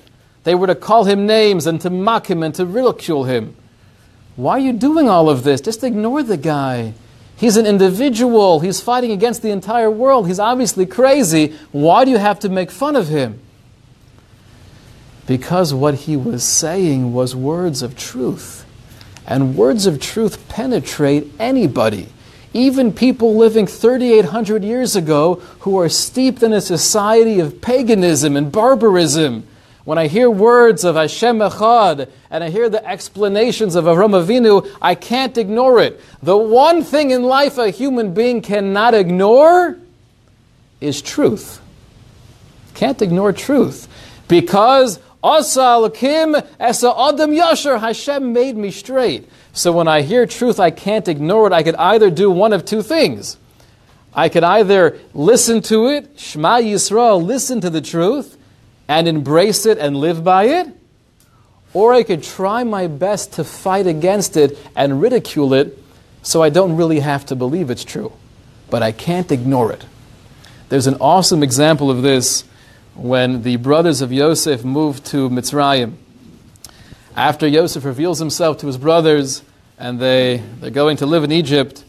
They 0.45 0.55
were 0.55 0.67
to 0.67 0.75
call 0.75 1.05
him 1.05 1.27
names 1.27 1.67
and 1.67 1.81
to 1.83 1.91
mock 1.91 2.31
him 2.31 2.43
and 2.43 2.55
to 2.55 2.65
ridicule 2.65 3.25
him. 3.25 3.55
Why 4.37 4.53
are 4.53 4.61
you 4.61 4.73
doing 4.73 5.09
all 5.09 5.29
of 5.29 5.45
this? 5.45 5.61
Just 5.61 5.85
ignore 5.85 6.23
the 6.23 6.37
guy. 6.37 6.95
He's 7.41 7.57
an 7.57 7.65
individual. 7.65 8.61
He's 8.61 8.83
fighting 8.83 9.13
against 9.13 9.41
the 9.41 9.49
entire 9.49 9.91
world. 9.91 10.27
He's 10.27 10.39
obviously 10.39 10.85
crazy. 10.85 11.57
Why 11.73 12.05
do 12.05 12.11
you 12.11 12.19
have 12.19 12.39
to 12.41 12.51
make 12.51 12.71
fun 12.71 12.97
of 12.97 13.09
him? 13.09 13.41
Because 15.27 15.73
what 15.73 15.95
he 15.95 16.19
was 16.19 16.45
saying 16.45 17.15
was 17.15 17.35
words 17.35 17.81
of 17.81 17.97
truth. 17.97 18.67
And 19.27 19.57
words 19.57 19.87
of 19.87 19.99
truth 20.03 20.47
penetrate 20.51 21.33
anybody, 21.39 22.09
even 22.53 22.93
people 22.93 23.35
living 23.35 23.67
3,800 23.67 24.63
years 24.63 24.95
ago 24.95 25.37
who 25.61 25.79
are 25.81 25.89
steeped 25.89 26.43
in 26.43 26.53
a 26.53 26.61
society 26.61 27.41
of 27.41 27.63
paganism 27.63 28.37
and 28.37 28.53
barbarism. 28.53 29.47
When 29.85 29.97
I 29.97 30.09
hear 30.09 30.31
words 30.31 30.85
of 30.85 30.97
Hashem 30.97 31.39
Echad 31.39 32.11
and 32.31 32.45
I 32.45 32.51
hear 32.51 32.69
the 32.69 32.87
explanations 32.87 33.75
of 33.75 33.87
Avram 33.87 34.13
Avinu, 34.13 34.71
I 34.81 34.95
can't 34.95 35.37
ignore 35.39 35.81
it. 35.81 36.01
The 36.23 36.37
one 36.37 36.83
thing 36.83 37.11
in 37.11 37.23
life 37.23 37.57
a 37.57 37.71
human 37.71 38.13
being 38.13 38.43
cannot 38.43 38.95
ignore 38.95 39.79
is 40.81 41.01
truth. 41.01 41.61
Can't 42.75 43.01
ignore 43.01 43.33
truth. 43.33 43.89
Because 44.29 45.01
Asa 45.23 45.61
Alakim 45.61 46.47
Esa 46.59 46.95
Adam 46.97 47.31
Yasher, 47.33 47.81
Hashem 47.81 48.33
made 48.33 48.57
me 48.57 48.71
straight. 48.71 49.29
So 49.53 49.73
when 49.73 49.89
I 49.89 50.03
hear 50.03 50.27
truth, 50.27 50.61
I 50.61 50.71
can't 50.71 51.09
ignore 51.09 51.47
it. 51.47 51.53
I 51.53 51.63
could 51.63 51.75
either 51.75 52.11
do 52.11 52.31
one 52.31 52.53
of 52.53 52.65
two 52.65 52.83
things. 52.83 53.37
I 54.15 54.29
could 54.29 54.45
either 54.45 54.99
listen 55.15 55.63
to 55.63 55.89
it, 55.89 56.19
Shema 56.19 56.59
Yisrael, 56.59 57.23
listen 57.23 57.61
to 57.61 57.71
the 57.71 57.81
truth, 57.81 58.37
and 58.91 59.07
embrace 59.07 59.67
it 59.67 59.79
and 59.79 59.97
live 59.97 60.25
by 60.25 60.47
it, 60.47 60.67
or 61.73 61.95
I 61.95 62.03
could 62.03 62.25
try 62.25 62.65
my 62.65 62.89
best 62.89 63.35
to 63.35 63.45
fight 63.45 63.87
against 63.87 64.37
it 64.37 64.59
and 64.75 65.01
ridicule 65.01 65.55
it 65.55 65.79
so 66.23 66.43
I 66.43 66.51
don't 66.51 66.77
really 66.77 66.99
have 66.99 67.25
to 67.27 67.37
believe 67.37 67.71
it's 67.71 67.85
true. 67.85 68.13
But 68.69 68.83
I 68.83 68.91
can't 68.91 69.31
ignore 69.31 69.71
it. 69.71 69.87
There's 70.71 70.89
an 70.89 70.97
awesome 71.01 71.45
example 71.45 71.89
of 71.89 72.03
this 72.03 72.43
when 72.97 73.43
the 73.43 73.57
brothers 73.59 74.01
of 74.01 74.13
Yosef 74.13 74.65
moved 74.65 75.07
to 75.07 75.31
Mitzrayim. 75.31 75.95
After 77.15 77.47
Yosef 77.47 77.85
reveals 77.85 78.19
himself 78.19 78.59
to 78.59 78.67
his 78.67 78.77
brothers 78.77 79.45
and 79.79 80.01
they, 80.01 80.43
they're 80.59 80.71
going 80.71 80.97
to 80.97 81.07
live 81.07 81.23
in 81.23 81.31
Egypt, 81.31 81.85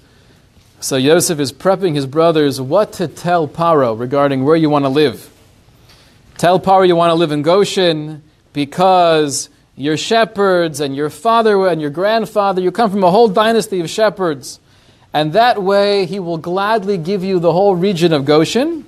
so 0.79 0.97
Yosef 0.97 1.39
is 1.39 1.51
prepping 1.51 1.95
his 1.95 2.05
brothers 2.05 2.61
what 2.61 2.93
to 2.93 3.07
tell 3.07 3.47
Paro 3.47 3.99
regarding 3.99 4.43
where 4.43 4.55
you 4.55 4.69
want 4.69 4.85
to 4.85 4.89
live. 4.89 5.30
Tell 6.41 6.59
Paro 6.59 6.87
you 6.87 6.95
want 6.95 7.11
to 7.11 7.13
live 7.13 7.31
in 7.31 7.43
Goshen 7.43 8.23
because 8.51 9.47
your 9.75 9.95
shepherds 9.95 10.79
and 10.79 10.95
your 10.95 11.11
father 11.11 11.67
and 11.67 11.79
your 11.79 11.91
grandfather, 11.91 12.63
you 12.63 12.71
come 12.71 12.89
from 12.89 13.03
a 13.03 13.11
whole 13.11 13.27
dynasty 13.27 13.79
of 13.79 13.87
shepherds. 13.91 14.59
And 15.13 15.33
that 15.33 15.61
way 15.61 16.07
he 16.07 16.19
will 16.19 16.39
gladly 16.39 16.97
give 16.97 17.23
you 17.23 17.37
the 17.37 17.53
whole 17.53 17.75
region 17.75 18.11
of 18.11 18.25
Goshen. 18.25 18.87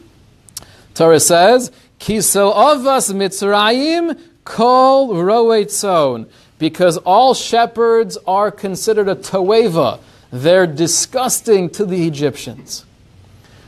Torah 0.95 1.19
says, 1.19 1.71
Kiso 1.99 2.51
avas 2.55 3.13
Mitzrayim 3.13 4.19
kol 4.45 5.09
roetzon. 5.09 6.27
Because 6.57 6.97
all 6.97 7.35
shepherds 7.35 8.17
are 8.25 8.49
considered 8.49 9.07
a 9.07 9.15
toeva. 9.15 9.99
They're 10.31 10.65
disgusting 10.65 11.69
to 11.69 11.85
the 11.85 12.07
Egyptians. 12.07 12.83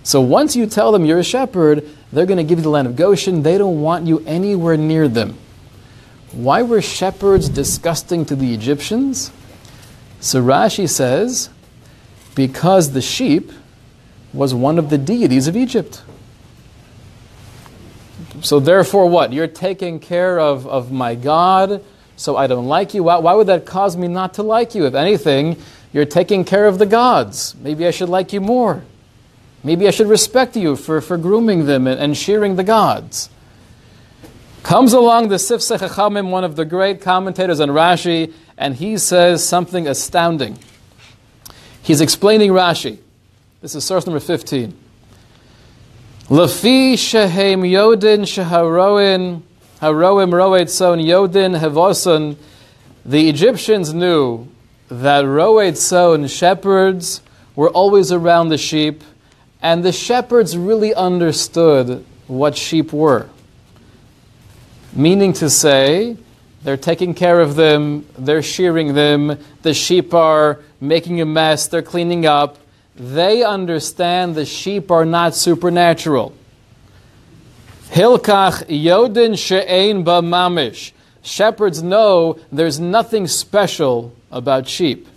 So 0.01 0.21
once 0.21 0.55
you 0.55 0.65
tell 0.65 0.91
them 0.91 1.05
you're 1.05 1.19
a 1.19 1.23
shepherd, 1.23 1.87
they're 2.15 2.25
going 2.25 2.37
to 2.37 2.43
give 2.43 2.59
you 2.59 2.63
the 2.63 2.69
land 2.69 2.87
of 2.87 2.95
Goshen. 2.95 3.43
They 3.43 3.57
don't 3.57 3.81
want 3.81 4.07
you 4.07 4.23
anywhere 4.25 4.77
near 4.77 5.07
them. 5.09 5.37
Why 6.31 6.61
were 6.61 6.81
shepherds 6.81 7.49
disgusting 7.49 8.25
to 8.25 8.35
the 8.35 8.53
Egyptians? 8.53 9.31
So 10.21 10.41
Rashi 10.41 10.89
says, 10.89 11.49
because 12.33 12.93
the 12.93 13.01
sheep 13.01 13.51
was 14.33 14.53
one 14.53 14.79
of 14.79 14.89
the 14.89 14.97
deities 14.97 15.47
of 15.47 15.57
Egypt. 15.57 16.03
So 18.41 18.59
therefore, 18.59 19.09
what? 19.09 19.33
You're 19.33 19.47
taking 19.47 19.99
care 19.99 20.39
of, 20.39 20.65
of 20.67 20.91
my 20.91 21.15
God, 21.15 21.83
so 22.15 22.37
I 22.37 22.47
don't 22.47 22.67
like 22.67 22.93
you. 22.93 23.03
Why, 23.03 23.17
why 23.17 23.33
would 23.33 23.47
that 23.47 23.65
cause 23.65 23.97
me 23.97 24.07
not 24.07 24.35
to 24.35 24.43
like 24.43 24.73
you? 24.73 24.85
If 24.85 24.93
anything, 24.93 25.57
you're 25.91 26.05
taking 26.05 26.45
care 26.45 26.65
of 26.65 26.77
the 26.77 26.85
gods. 26.85 27.55
Maybe 27.55 27.85
I 27.85 27.91
should 27.91 28.09
like 28.09 28.31
you 28.31 28.41
more. 28.41 28.83
Maybe 29.65 29.87
I 29.87 29.91
should 29.91 30.07
respect 30.07 30.55
you 30.55 30.75
for, 30.75 31.01
for 31.01 31.17
grooming 31.17 31.65
them 31.65 31.87
and, 31.87 31.99
and 31.99 32.15
shearing 32.15 32.55
the 32.55 32.63
gods. 32.63 33.31
Comes 34.61 34.93
along 34.93 35.29
the 35.29 35.37
Sifsei 35.37 35.79
Chachamim, 35.79 36.29
one 36.29 36.43
of 36.43 36.55
the 36.55 36.65
great 36.65 37.01
commentators 37.01 37.59
on 37.59 37.69
Rashi, 37.69 38.31
and 38.59 38.75
he 38.75 38.99
says 38.99 39.43
something 39.43 39.87
astounding. 39.87 40.59
He's 41.81 41.99
explaining 41.99 42.51
Rashi. 42.51 42.99
This 43.61 43.73
is 43.73 43.83
source 43.83 44.05
number 44.05 44.19
15. 44.19 44.77
Lafi 46.29 46.95
shehem 46.95 47.61
yodin 47.63 48.21
sheharoin 48.21 49.41
haroim 49.81 50.31
roed 50.31 50.67
yodin 51.03 51.59
hevoson. 51.59 52.37
The 53.03 53.29
Egyptians 53.29 53.95
knew 53.95 54.47
that 54.89 55.25
roed 55.25 56.29
shepherds 56.29 57.21
were 57.55 57.71
always 57.71 58.11
around 58.11 58.49
the 58.49 58.59
sheep, 58.59 59.03
and 59.65 59.83
the 59.83 59.91
shepherds 59.91 60.55
really 60.55 60.93
understood 60.93 62.05
what 62.27 62.55
sheep 62.55 62.93
were. 62.93 63.27
Meaning 64.93 65.33
to 65.33 65.49
say, 65.49 66.17
they're 66.63 66.77
taking 66.77 67.13
care 67.13 67.41
of 67.41 67.55
them, 67.55 68.05
they're 68.17 68.41
shearing 68.43 68.93
them, 68.93 69.37
the 69.63 69.73
sheep 69.73 70.13
are 70.13 70.59
making 70.79 71.19
a 71.19 71.25
mess, 71.25 71.67
they're 71.67 71.81
cleaning 71.81 72.25
up 72.25 72.59
they 72.95 73.43
understand 73.43 74.35
the 74.35 74.45
sheep 74.45 74.89
are 74.89 75.05
not 75.05 75.35
supernatural. 75.35 76.33
Hilkach 77.89 78.65
yodin 78.67 79.37
she'ein 79.37 80.03
Ba 80.03 80.21
mamish. 80.21 80.91
Shepherds 81.21 81.83
know 81.83 82.39
there's 82.51 82.79
nothing 82.79 83.27
special 83.27 84.15
about 84.31 84.67
sheep. 84.67 85.07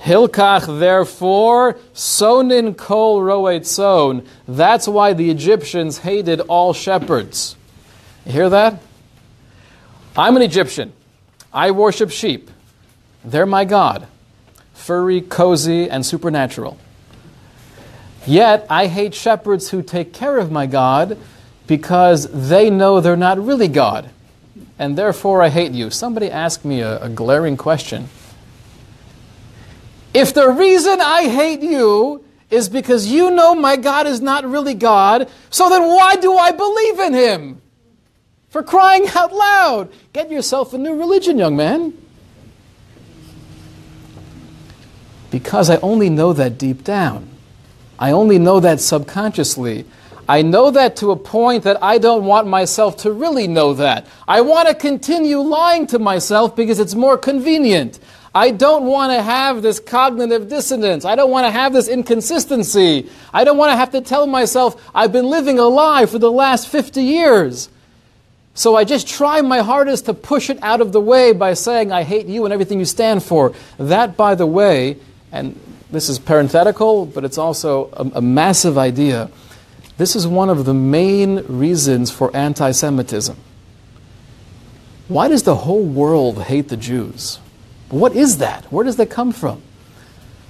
Hilkach, 0.00 0.78
therefore, 0.78 1.74
sonin 1.92 2.76
kol 2.76 3.22
roet 3.22 3.66
son. 3.66 4.26
That's 4.46 4.86
why 4.86 5.12
the 5.12 5.30
Egyptians 5.30 5.98
hated 5.98 6.40
all 6.42 6.72
shepherds. 6.72 7.56
You 8.24 8.32
hear 8.32 8.50
that? 8.50 8.80
I'm 10.16 10.36
an 10.36 10.42
Egyptian. 10.42 10.92
I 11.52 11.70
worship 11.70 12.10
sheep. 12.10 12.50
They're 13.24 13.46
my 13.46 13.64
God. 13.64 14.06
Furry, 14.74 15.20
cozy, 15.20 15.90
and 15.90 16.04
supernatural. 16.06 16.78
Yet 18.26 18.66
I 18.68 18.86
hate 18.86 19.14
shepherds 19.14 19.70
who 19.70 19.82
take 19.82 20.12
care 20.12 20.38
of 20.38 20.52
my 20.52 20.66
God 20.66 21.18
because 21.66 22.48
they 22.48 22.70
know 22.70 23.00
they're 23.00 23.16
not 23.16 23.44
really 23.44 23.68
God. 23.68 24.10
And 24.78 24.96
therefore 24.96 25.42
I 25.42 25.48
hate 25.48 25.72
you. 25.72 25.90
Somebody 25.90 26.30
asked 26.30 26.64
me 26.64 26.80
a, 26.80 27.02
a 27.02 27.08
glaring 27.08 27.56
question. 27.56 28.08
If 30.14 30.34
the 30.34 30.48
reason 30.48 31.00
I 31.00 31.28
hate 31.28 31.60
you 31.60 32.24
is 32.50 32.68
because 32.68 33.06
you 33.06 33.30
know 33.30 33.54
my 33.54 33.76
God 33.76 34.06
is 34.06 34.20
not 34.20 34.44
really 34.44 34.74
God, 34.74 35.28
so 35.50 35.68
then 35.68 35.82
why 35.82 36.16
do 36.16 36.36
I 36.36 36.52
believe 36.52 36.98
in 37.00 37.14
him? 37.14 37.62
For 38.48 38.62
crying 38.62 39.06
out 39.14 39.32
loud, 39.32 39.92
get 40.12 40.30
yourself 40.30 40.72
a 40.72 40.78
new 40.78 40.96
religion, 40.96 41.38
young 41.38 41.56
man. 41.56 41.92
Because 45.30 45.68
I 45.68 45.76
only 45.76 46.08
know 46.08 46.32
that 46.32 46.56
deep 46.56 46.84
down. 46.84 47.28
I 47.98 48.12
only 48.12 48.38
know 48.38 48.60
that 48.60 48.80
subconsciously. 48.80 49.84
I 50.26 50.42
know 50.42 50.70
that 50.70 50.96
to 50.96 51.10
a 51.10 51.16
point 51.16 51.64
that 51.64 51.82
I 51.82 51.98
don't 51.98 52.24
want 52.24 52.46
myself 52.46 52.98
to 52.98 53.12
really 53.12 53.48
know 53.48 53.74
that. 53.74 54.06
I 54.26 54.40
want 54.42 54.68
to 54.68 54.74
continue 54.74 55.38
lying 55.38 55.86
to 55.88 55.98
myself 55.98 56.56
because 56.56 56.80
it's 56.80 56.94
more 56.94 57.18
convenient. 57.18 57.98
I 58.38 58.52
don't 58.52 58.84
want 58.84 59.10
to 59.10 59.20
have 59.20 59.62
this 59.62 59.80
cognitive 59.80 60.48
dissonance. 60.48 61.04
I 61.04 61.16
don't 61.16 61.28
want 61.28 61.46
to 61.46 61.50
have 61.50 61.72
this 61.72 61.88
inconsistency. 61.88 63.10
I 63.34 63.42
don't 63.42 63.56
want 63.56 63.72
to 63.72 63.76
have 63.76 63.90
to 63.90 64.00
tell 64.00 64.28
myself 64.28 64.80
I've 64.94 65.10
been 65.10 65.28
living 65.28 65.58
a 65.58 65.64
lie 65.64 66.06
for 66.06 66.20
the 66.20 66.30
last 66.30 66.68
50 66.68 67.02
years. 67.02 67.68
So 68.54 68.76
I 68.76 68.84
just 68.84 69.08
try 69.08 69.40
my 69.40 69.58
hardest 69.58 70.06
to 70.06 70.14
push 70.14 70.50
it 70.50 70.62
out 70.62 70.80
of 70.80 70.92
the 70.92 71.00
way 71.00 71.32
by 71.32 71.54
saying 71.54 71.90
I 71.90 72.04
hate 72.04 72.26
you 72.26 72.44
and 72.44 72.54
everything 72.54 72.78
you 72.78 72.84
stand 72.84 73.24
for. 73.24 73.54
That, 73.76 74.16
by 74.16 74.36
the 74.36 74.46
way, 74.46 74.98
and 75.32 75.58
this 75.90 76.08
is 76.08 76.20
parenthetical, 76.20 77.06
but 77.06 77.24
it's 77.24 77.38
also 77.38 77.90
a, 77.92 78.18
a 78.18 78.22
massive 78.22 78.78
idea. 78.78 79.32
This 79.96 80.14
is 80.14 80.28
one 80.28 80.48
of 80.48 80.64
the 80.64 80.74
main 80.74 81.38
reasons 81.48 82.12
for 82.12 82.30
anti 82.36 82.70
Semitism. 82.70 83.36
Why 85.08 85.26
does 85.26 85.42
the 85.42 85.56
whole 85.56 85.82
world 85.82 86.44
hate 86.44 86.68
the 86.68 86.76
Jews? 86.76 87.40
What 87.90 88.14
is 88.14 88.38
that? 88.38 88.64
Where 88.72 88.84
does 88.84 88.96
that 88.96 89.10
come 89.10 89.32
from? 89.32 89.62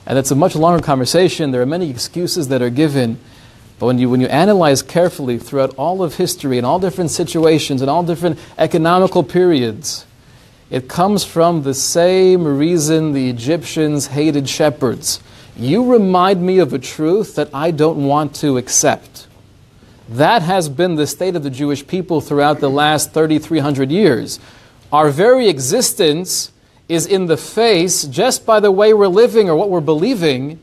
And 0.06 0.18
it's 0.18 0.30
a 0.30 0.34
much 0.34 0.56
longer 0.56 0.82
conversation. 0.82 1.50
There 1.50 1.62
are 1.62 1.66
many 1.66 1.90
excuses 1.90 2.48
that 2.48 2.62
are 2.62 2.70
given. 2.70 3.18
But 3.78 3.86
when 3.86 3.98
you, 3.98 4.10
when 4.10 4.20
you 4.20 4.26
analyze 4.26 4.82
carefully 4.82 5.38
throughout 5.38 5.74
all 5.76 6.02
of 6.02 6.16
history, 6.16 6.56
and 6.56 6.66
all 6.66 6.80
different 6.80 7.10
situations, 7.10 7.80
and 7.80 7.90
all 7.90 8.02
different 8.02 8.38
economical 8.56 9.22
periods, 9.22 10.04
it 10.70 10.88
comes 10.88 11.24
from 11.24 11.62
the 11.62 11.74
same 11.74 12.44
reason 12.44 13.12
the 13.12 13.30
Egyptians 13.30 14.08
hated 14.08 14.48
shepherds. 14.48 15.20
You 15.56 15.92
remind 15.92 16.42
me 16.42 16.58
of 16.58 16.72
a 16.72 16.78
truth 16.78 17.36
that 17.36 17.50
I 17.54 17.70
don't 17.70 18.06
want 18.06 18.34
to 18.36 18.58
accept. 18.58 19.26
That 20.08 20.42
has 20.42 20.68
been 20.68 20.94
the 20.94 21.06
state 21.06 21.36
of 21.36 21.42
the 21.42 21.50
Jewish 21.50 21.86
people 21.86 22.20
throughout 22.20 22.60
the 22.60 22.70
last 22.70 23.12
3,300 23.12 23.90
years. 23.90 24.40
Our 24.92 25.10
very 25.10 25.48
existence 25.48 26.52
is 26.88 27.06
in 27.06 27.26
the 27.26 27.36
face, 27.36 28.04
just 28.04 28.46
by 28.46 28.60
the 28.60 28.72
way 28.72 28.94
we're 28.94 29.08
living 29.08 29.50
or 29.50 29.56
what 29.56 29.70
we're 29.70 29.80
believing, 29.80 30.58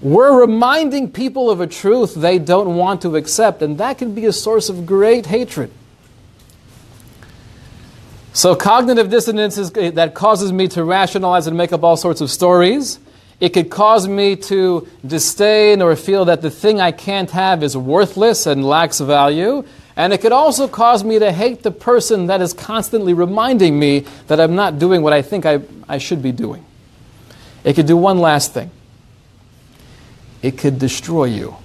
we're 0.00 0.40
reminding 0.40 1.10
people 1.10 1.50
of 1.50 1.60
a 1.60 1.66
truth 1.66 2.14
they 2.14 2.38
don't 2.38 2.76
want 2.76 3.02
to 3.02 3.16
accept, 3.16 3.60
and 3.60 3.76
that 3.78 3.98
can 3.98 4.14
be 4.14 4.24
a 4.24 4.32
source 4.32 4.70
of 4.70 4.86
great 4.86 5.26
hatred. 5.26 5.70
So, 8.32 8.54
cognitive 8.54 9.10
dissonance 9.10 9.58
is, 9.58 9.72
eh, 9.76 9.90
that 9.90 10.14
causes 10.14 10.52
me 10.52 10.68
to 10.68 10.84
rationalize 10.84 11.46
and 11.46 11.56
make 11.56 11.72
up 11.72 11.82
all 11.82 11.96
sorts 11.96 12.20
of 12.20 12.30
stories. 12.30 12.98
It 13.40 13.50
could 13.50 13.70
cause 13.70 14.06
me 14.06 14.36
to 14.36 14.86
disdain 15.04 15.82
or 15.82 15.96
feel 15.96 16.26
that 16.26 16.40
the 16.40 16.50
thing 16.50 16.80
I 16.80 16.92
can't 16.92 17.30
have 17.32 17.62
is 17.62 17.76
worthless 17.76 18.46
and 18.46 18.64
lacks 18.64 19.00
value. 19.00 19.64
And 19.96 20.12
it 20.12 20.20
could 20.20 20.32
also 20.32 20.68
cause 20.68 21.04
me 21.04 21.18
to 21.18 21.32
hate 21.32 21.62
the 21.62 21.70
person 21.70 22.26
that 22.26 22.40
is 22.40 22.52
constantly 22.52 23.12
reminding 23.12 23.78
me 23.78 24.06
that 24.28 24.40
I'm 24.40 24.54
not 24.54 24.78
doing 24.78 25.02
what 25.02 25.12
I 25.12 25.22
think 25.22 25.44
I, 25.44 25.60
I 25.88 25.98
should 25.98 26.22
be 26.22 26.32
doing. 26.32 26.64
It 27.64 27.74
could 27.74 27.86
do 27.86 27.96
one 27.96 28.18
last 28.18 28.54
thing 28.54 28.70
it 30.42 30.56
could 30.56 30.78
destroy 30.78 31.24
you. 31.24 31.56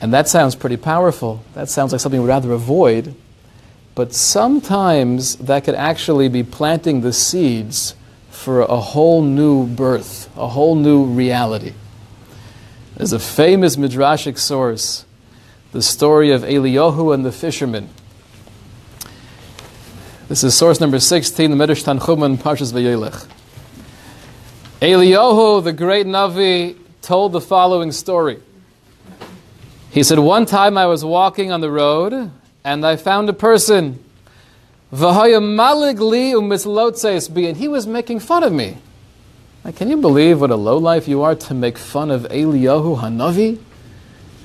And 0.00 0.12
that 0.12 0.28
sounds 0.28 0.54
pretty 0.54 0.76
powerful. 0.76 1.42
That 1.54 1.68
sounds 1.68 1.92
like 1.92 2.00
something 2.00 2.20
we'd 2.20 2.28
rather 2.28 2.52
avoid. 2.52 3.14
But 3.94 4.12
sometimes 4.12 5.36
that 5.36 5.64
could 5.64 5.76
actually 5.76 6.28
be 6.28 6.42
planting 6.42 7.00
the 7.00 7.12
seeds 7.12 7.94
for 8.30 8.62
a 8.62 8.76
whole 8.76 9.22
new 9.22 9.66
birth, 9.66 10.28
a 10.36 10.48
whole 10.48 10.74
new 10.74 11.04
reality. 11.04 11.72
There's 12.96 13.12
a 13.12 13.18
famous 13.18 13.76
midrashic 13.76 14.38
source, 14.38 15.03
the 15.74 15.82
story 15.82 16.30
of 16.30 16.42
Eliyahu 16.42 17.12
and 17.12 17.24
the 17.24 17.32
fisherman. 17.32 17.88
This 20.28 20.44
is 20.44 20.56
source 20.56 20.78
number 20.80 21.00
16, 21.00 21.50
the 21.50 21.56
Medrash 21.56 21.82
Midrash 21.82 21.82
Tanchuma, 21.82 22.36
Parshas 22.36 22.72
Vayelech. 22.72 23.26
Eliyahu, 24.80 25.64
the 25.64 25.72
great 25.72 26.06
Navi, 26.06 26.78
told 27.02 27.32
the 27.32 27.40
following 27.40 27.90
story. 27.90 28.38
He 29.90 30.04
said, 30.04 30.20
One 30.20 30.46
time 30.46 30.78
I 30.78 30.86
was 30.86 31.04
walking 31.04 31.50
on 31.50 31.60
the 31.60 31.72
road 31.72 32.30
and 32.62 32.86
I 32.86 32.94
found 32.94 33.28
a 33.28 33.32
person. 33.32 33.98
And 34.92 35.16
he 37.56 37.66
was 37.66 37.86
making 37.88 38.20
fun 38.20 38.44
of 38.44 38.52
me. 38.52 38.78
Like, 39.64 39.74
can 39.74 39.90
you 39.90 39.96
believe 39.96 40.40
what 40.40 40.52
a 40.52 40.56
lowlife 40.56 41.08
you 41.08 41.22
are 41.22 41.34
to 41.34 41.52
make 41.52 41.78
fun 41.78 42.12
of 42.12 42.22
Eliyahu 42.22 43.00
Hanavi? 43.00 43.58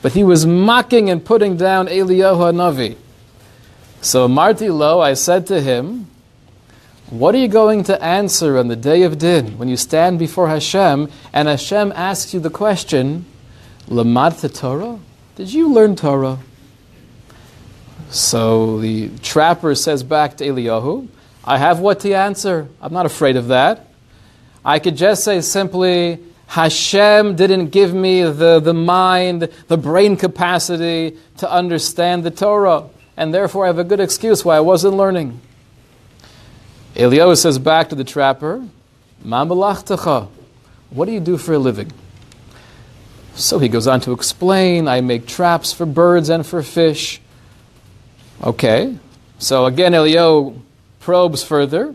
But 0.02 0.14
he 0.14 0.24
was 0.24 0.46
mocking 0.46 1.10
and 1.10 1.24
putting 1.24 1.58
down 1.58 1.88
Eliyahu 1.88 2.54
Hanavi. 2.54 2.96
So 4.02 4.28
Marti 4.28 4.70
Lo, 4.70 5.02
I 5.02 5.14
said 5.14 5.48
to 5.48 5.60
him, 5.60 6.08
what 7.10 7.34
are 7.34 7.40
you 7.40 7.48
going 7.48 7.84
to 7.86 8.02
answer 8.04 8.58
on 8.58 8.68
the 8.68 8.76
day 8.76 9.02
of 9.04 9.18
Din 9.18 9.58
when 9.58 9.68
you 9.68 9.76
stand 9.76 10.20
before 10.20 10.48
Hashem 10.48 11.10
and 11.34 11.48
Hashem 11.48 11.92
asks 11.94 12.34
you 12.34 12.40
the 12.40 12.52
question, 12.52 13.26
Lamad 13.88 14.54
Torah? 14.54 15.00
Did 15.36 15.52
you 15.52 15.74
learn 15.74 15.96
Torah? 15.96 16.38
So 18.10 18.80
the 18.80 19.10
trapper 19.24 19.76
says 19.76 20.04
back 20.04 20.38
to 20.38 20.46
Eliyahu, 20.46 21.08
I 21.44 21.58
have 21.58 21.80
what 21.80 22.00
to 22.02 22.14
answer. 22.14 22.68
I'm 22.82 22.94
not 22.94 23.06
afraid 23.06 23.36
of 23.36 23.48
that. 23.48 23.88
I 24.64 24.80
could 24.80 24.96
just 24.96 25.24
say 25.24 25.42
simply, 25.42 26.20
Hashem 26.50 27.36
didn't 27.36 27.68
give 27.68 27.94
me 27.94 28.24
the, 28.24 28.60
the 28.60 28.74
mind, 28.74 29.50
the 29.68 29.78
brain 29.78 30.18
capacity 30.18 31.16
to 31.38 31.52
understand 31.52 32.24
the 32.24 32.32
Torah, 32.32 32.90
and 33.16 33.32
therefore 33.32 33.66
I 33.66 33.68
have 33.68 33.78
a 33.78 33.84
good 33.84 34.00
excuse 34.00 34.44
why 34.44 34.58
I 34.58 34.60
wasn't 34.60 34.96
learning. 34.96 35.40
Eliyahu 36.96 37.38
says 37.38 37.60
back 37.60 37.90
to 37.90 37.96
the 37.96 38.04
trapper, 38.04 38.68
What 39.22 41.06
do 41.06 41.12
you 41.12 41.20
do 41.20 41.38
for 41.38 41.54
a 41.54 41.60
living? 41.60 41.92
So 43.36 43.60
he 43.60 43.70
goes 43.70 43.86
on 43.86 44.02
to 44.02 44.12
explain, 44.12 44.88
I 44.88 45.02
make 45.02 45.28
traps 45.28 45.72
for 45.72 45.86
birds 45.86 46.30
and 46.30 46.44
for 46.44 46.64
fish. 46.64 47.22
Okay. 48.44 48.98
So 49.38 49.68
again, 49.68 49.92
Eliyahu 49.92 50.60
probes 51.00 51.44
further. 51.44 51.94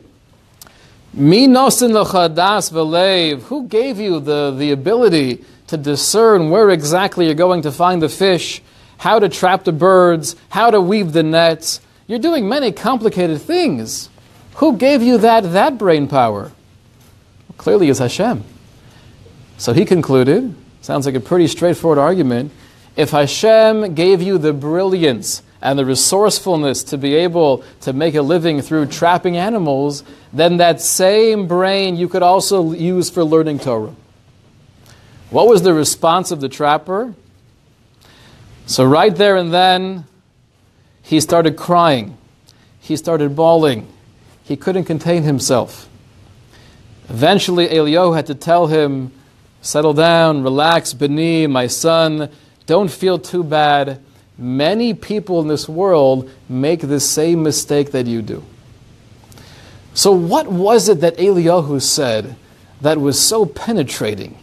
Who 3.43 3.67
gave 3.69 4.01
you 4.01 4.19
the, 4.19 4.51
the 4.51 4.71
ability 4.73 5.45
to 5.69 5.77
discern 5.77 6.51
where 6.51 6.71
exactly 6.71 7.27
you're 7.27 7.37
going 7.37 7.63
to 7.63 7.71
find 7.71 8.03
the 8.03 8.09
fish, 8.09 8.61
how 8.97 9.21
to 9.21 9.29
trap 9.29 9.63
the 9.63 9.71
birds, 9.71 10.35
how 10.49 10.71
to 10.71 10.81
weave 10.81 11.13
the 11.13 11.23
nets? 11.23 11.81
You're 12.09 12.19
doing 12.19 12.49
many 12.49 12.73
complicated 12.73 13.41
things. 13.41 14.11
Who 14.57 14.77
gave 14.77 15.03
you 15.03 15.19
that, 15.19 15.53
that 15.53 15.79
brain 15.79 16.09
power? 16.09 16.51
Well, 17.49 17.57
clearly, 17.59 17.91
it's 17.91 18.01
Hashem. 18.01 18.43
So 19.57 19.73
he 19.73 19.85
concluded, 19.85 20.53
sounds 20.81 21.07
like 21.07 21.15
a 21.15 21.21
pretty 21.21 21.47
straightforward 21.47 21.99
argument. 21.99 22.51
If 22.97 23.11
Hashem 23.11 23.95
gave 23.95 24.21
you 24.21 24.37
the 24.37 24.53
brilliance 24.53 25.45
and 25.65 25.77
the 25.77 25.85
resourcefulness 25.85 26.85
to 26.85 26.99
be 26.99 27.15
able 27.15 27.65
to 27.81 27.93
make 27.93 28.15
a 28.15 28.23
living 28.23 28.61
through 28.61 28.87
trapping 28.87 29.37
animals, 29.37 30.05
then 30.33 30.59
that 30.59 30.81
same 30.81 31.49
brain 31.49 31.97
you 31.97 32.09
could 32.09 32.23
also 32.23 32.71
use 32.73 33.11
for 33.11 33.25
learning 33.25 33.59
Torah. 33.59 33.95
What 35.31 35.49
was 35.49 35.63
the 35.63 35.75
response 35.75 36.31
of 36.31 36.41
the 36.41 36.49
trapper? 36.49 37.15
So, 38.67 38.85
right 38.85 39.15
there 39.15 39.37
and 39.37 39.53
then, 39.53 40.05
he 41.03 41.19
started 41.19 41.57
crying. 41.57 42.17
He 42.81 42.97
started 42.97 43.35
bawling 43.35 43.89
he 44.45 44.57
couldn't 44.57 44.85
contain 44.85 45.23
himself. 45.23 45.89
Eventually, 47.09 47.67
Eliyahu 47.69 48.15
had 48.15 48.27
to 48.27 48.35
tell 48.35 48.69
him, 48.69 49.11
Settle 49.63 49.95
down, 49.95 50.43
relax, 50.43 50.93
Beni, 50.93 51.47
my 51.47 51.67
son, 51.67 52.29
don't 52.67 52.91
feel 52.91 53.19
too 53.19 53.43
bad. 53.43 53.99
Many 54.37 54.95
people 54.95 55.41
in 55.41 55.49
this 55.49 55.69
world 55.69 56.31
make 56.49 56.81
the 56.81 57.01
same 57.01 57.43
mistake 57.43 57.93
that 57.93 58.07
you 58.07 58.21
do. 58.21 58.43
So, 59.95 60.11
what 60.11 60.49
was 60.49 60.89
it 60.89 61.01
that 61.01 61.17
Eliyahu 61.19 61.81
said 61.81 62.35
that 62.81 63.01
was 63.01 63.19
so 63.19 63.47
penetrating, 63.47 64.37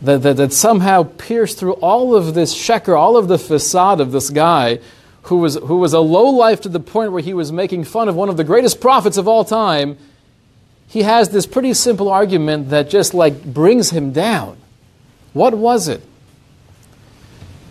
that, 0.00 0.22
that, 0.22 0.36
that 0.38 0.52
somehow 0.52 1.04
pierced 1.04 1.58
through 1.58 1.74
all 1.74 2.16
of 2.16 2.34
this 2.34 2.52
sheker, 2.52 2.98
all 2.98 3.16
of 3.16 3.28
the 3.28 3.38
facade 3.38 4.00
of 4.00 4.10
this 4.10 4.28
guy 4.28 4.80
who 5.22 5.36
was, 5.36 5.54
who 5.54 5.78
was 5.78 5.92
a 5.92 6.00
low 6.00 6.24
life 6.24 6.60
to 6.62 6.68
the 6.68 6.80
point 6.80 7.12
where 7.12 7.22
he 7.22 7.32
was 7.32 7.52
making 7.52 7.84
fun 7.84 8.08
of 8.08 8.16
one 8.16 8.28
of 8.28 8.36
the 8.36 8.42
greatest 8.42 8.80
prophets 8.80 9.16
of 9.16 9.28
all 9.28 9.44
time, 9.44 9.96
he 10.88 11.02
has 11.02 11.28
this 11.28 11.46
pretty 11.46 11.72
simple 11.74 12.08
argument 12.08 12.70
that 12.70 12.90
just 12.90 13.14
like 13.14 13.44
brings 13.44 13.90
him 13.90 14.10
down. 14.10 14.58
What 15.32 15.54
was 15.54 15.86
it? 15.86 16.02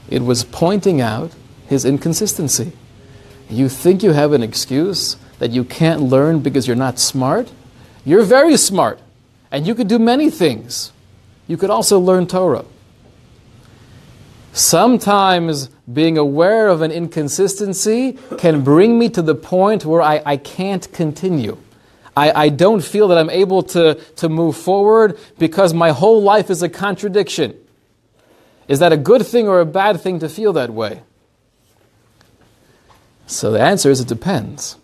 It 0.09 0.21
was 0.21 0.45
pointing 0.45 1.01
out 1.01 1.31
his 1.71 1.85
inconsistency. 1.85 2.73
You 3.49 3.69
think 3.69 4.03
you 4.03 4.11
have 4.11 4.33
an 4.33 4.43
excuse 4.43 5.15
that 5.39 5.51
you 5.51 5.63
can't 5.63 6.01
learn 6.01 6.41
because 6.41 6.67
you're 6.67 6.75
not 6.75 6.99
smart? 6.99 7.49
You're 8.03 8.23
very 8.23 8.57
smart, 8.57 8.99
and 9.51 9.65
you 9.65 9.73
could 9.73 9.87
do 9.87 9.97
many 9.97 10.29
things. 10.29 10.91
You 11.47 11.55
could 11.55 11.69
also 11.69 11.97
learn 11.97 12.27
Torah. 12.27 12.65
Sometimes 14.51 15.69
being 15.91 16.17
aware 16.17 16.67
of 16.67 16.81
an 16.81 16.91
inconsistency 16.91 18.19
can 18.37 18.65
bring 18.65 18.99
me 18.99 19.07
to 19.07 19.21
the 19.21 19.35
point 19.35 19.85
where 19.85 20.01
I, 20.01 20.21
I 20.25 20.35
can't 20.35 20.91
continue. 20.91 21.57
I, 22.17 22.31
I 22.47 22.49
don't 22.49 22.83
feel 22.83 23.07
that 23.07 23.17
I'm 23.17 23.29
able 23.29 23.63
to, 23.63 23.95
to 24.17 24.27
move 24.27 24.57
forward 24.57 25.17
because 25.39 25.73
my 25.73 25.91
whole 25.91 26.21
life 26.21 26.49
is 26.49 26.61
a 26.61 26.67
contradiction. 26.67 27.57
Is 28.67 28.79
that 28.79 28.91
a 28.91 28.97
good 28.97 29.25
thing 29.25 29.47
or 29.47 29.61
a 29.61 29.65
bad 29.65 30.01
thing 30.01 30.19
to 30.19 30.27
feel 30.27 30.51
that 30.53 30.69
way? 30.69 31.03
So 33.31 33.51
the 33.51 33.61
answer 33.61 33.89
is 33.89 34.01
it 34.01 34.07
depends. 34.07 34.77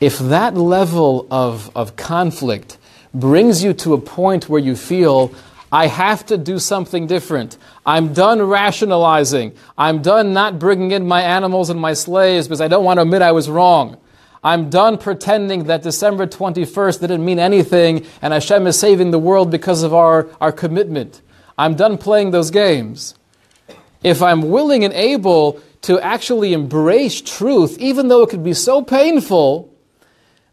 If 0.00 0.18
that 0.18 0.54
level 0.56 1.26
of, 1.30 1.70
of 1.76 1.96
conflict 1.96 2.78
brings 3.14 3.62
you 3.62 3.72
to 3.74 3.94
a 3.94 4.00
point 4.00 4.48
where 4.48 4.60
you 4.60 4.74
feel, 4.74 5.32
I 5.70 5.86
have 5.86 6.26
to 6.26 6.38
do 6.38 6.58
something 6.58 7.06
different. 7.06 7.58
I'm 7.86 8.12
done 8.12 8.42
rationalizing. 8.42 9.52
I'm 9.78 10.02
done 10.02 10.32
not 10.32 10.58
bringing 10.58 10.90
in 10.90 11.06
my 11.06 11.22
animals 11.22 11.70
and 11.70 11.78
my 11.78 11.92
slaves 11.92 12.48
because 12.48 12.60
I 12.60 12.68
don't 12.68 12.84
want 12.84 12.98
to 12.98 13.02
admit 13.02 13.22
I 13.22 13.32
was 13.32 13.48
wrong. 13.48 13.98
I'm 14.42 14.70
done 14.70 14.96
pretending 14.96 15.64
that 15.64 15.82
December 15.82 16.26
21st 16.26 17.00
didn't 17.00 17.24
mean 17.24 17.38
anything 17.38 18.06
and 18.22 18.32
Hashem 18.32 18.66
is 18.66 18.78
saving 18.78 19.10
the 19.10 19.18
world 19.18 19.50
because 19.50 19.82
of 19.82 19.92
our, 19.92 20.28
our 20.40 20.50
commitment. 20.50 21.20
I'm 21.58 21.74
done 21.74 21.98
playing 21.98 22.30
those 22.30 22.50
games. 22.50 23.14
If 24.02 24.22
I'm 24.22 24.48
willing 24.48 24.82
and 24.82 24.94
able 24.94 25.60
to 25.82 25.98
actually 26.00 26.52
embrace 26.52 27.20
truth, 27.20 27.78
even 27.78 28.08
though 28.08 28.22
it 28.22 28.30
could 28.30 28.44
be 28.44 28.52
so 28.52 28.82
painful, 28.82 29.70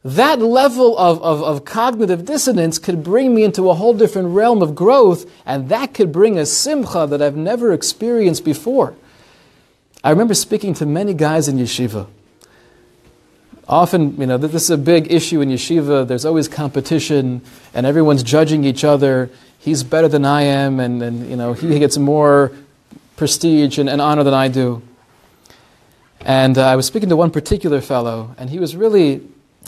that 0.03 0.39
level 0.39 0.97
of, 0.97 1.21
of, 1.21 1.43
of, 1.43 1.65
cognitive 1.65 2.23
dissonance 2.23 2.79
could 2.79 3.03
bring 3.03 3.35
me 3.35 3.43
into 3.43 3.69
a 3.69 3.73
whole 3.73 3.93
different 3.93 4.29
realm 4.29 4.61
of 4.61 4.73
growth, 4.73 5.29
and 5.45 5.67
that 5.67 5.93
could 5.93 6.13
bring 6.13 6.37
a 6.37 6.45
simcha 6.45 7.07
that 7.07 7.21
I've 7.21 7.35
never 7.35 7.73
experienced 7.73 8.45
before. 8.45 8.95
I 10.03 10.11
remember 10.11 10.33
speaking 10.33 10.73
to 10.75 10.85
many 10.85 11.13
guys 11.13 11.49
in 11.49 11.57
yeshiva. 11.57 12.07
Often, 13.67 14.21
you 14.21 14.27
know, 14.27 14.37
this 14.37 14.63
is 14.63 14.69
a 14.69 14.77
big 14.77 15.11
issue 15.11 15.41
in 15.41 15.49
yeshiva. 15.49 16.07
There's 16.07 16.23
always 16.23 16.47
competition, 16.47 17.41
and 17.73 17.85
everyone's 17.85 18.23
judging 18.23 18.63
each 18.63 18.85
other. 18.85 19.29
He's 19.59 19.83
better 19.83 20.07
than 20.07 20.23
I 20.23 20.43
am, 20.43 20.79
and, 20.79 21.01
and 21.03 21.29
you 21.29 21.35
know, 21.35 21.51
he 21.51 21.79
gets 21.79 21.97
more 21.97 22.53
prestige 23.17 23.77
and, 23.77 23.89
and 23.89 23.99
honor 23.99 24.23
than 24.23 24.33
I 24.33 24.47
do. 24.47 24.81
And 26.27 26.57
uh, 26.57 26.67
I 26.67 26.75
was 26.75 26.85
speaking 26.85 27.07
to 27.07 27.15
one 27.15 27.31
particular 27.31 27.79
fellow, 27.79 28.35
and 28.37 28.49
he 28.49 28.59
was 28.59 28.75
really, 28.75 29.21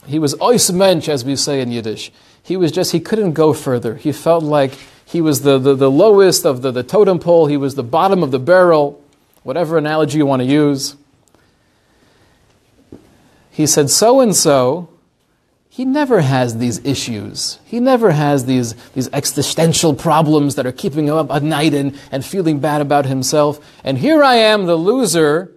he 0.05 0.19
was 0.19 0.35
ois 0.41 0.69
mensch, 0.73 1.07
as 1.07 1.23
we 1.23 1.37
say 1.37 1.61
in 1.61 1.71
Yiddish. 1.71 2.11
He 2.43 2.57
was 2.57 2.73
just, 2.73 2.91
he 2.91 2.99
couldn't 2.99 3.31
go 3.31 3.53
further. 3.53 3.95
He 3.95 4.11
felt 4.11 4.43
like 4.43 4.77
he 5.05 5.21
was 5.21 5.43
the, 5.43 5.57
the, 5.57 5.73
the 5.73 5.89
lowest 5.89 6.45
of 6.45 6.61
the, 6.61 6.69
the 6.69 6.83
totem 6.83 7.17
pole, 7.17 7.45
he 7.45 7.55
was 7.55 7.75
the 7.75 7.83
bottom 7.83 8.21
of 8.21 8.31
the 8.31 8.39
barrel, 8.39 9.01
whatever 9.43 9.77
analogy 9.77 10.17
you 10.17 10.25
want 10.25 10.41
to 10.41 10.45
use. 10.45 10.97
He 13.49 13.65
said, 13.65 13.89
so 13.89 14.19
and 14.19 14.35
so, 14.35 14.89
he 15.69 15.85
never 15.85 16.19
has 16.19 16.57
these 16.57 16.83
issues. 16.83 17.59
He 17.63 17.79
never 17.79 18.11
has 18.11 18.47
these, 18.47 18.73
these 18.91 19.07
existential 19.13 19.95
problems 19.95 20.55
that 20.55 20.65
are 20.65 20.73
keeping 20.73 21.07
him 21.07 21.15
up 21.15 21.31
at 21.31 21.41
night 21.41 21.73
and, 21.73 21.97
and 22.11 22.25
feeling 22.25 22.59
bad 22.59 22.81
about 22.81 23.05
himself. 23.05 23.65
And 23.81 23.97
here 23.97 24.21
I 24.21 24.35
am, 24.35 24.65
the 24.65 24.75
loser, 24.75 25.53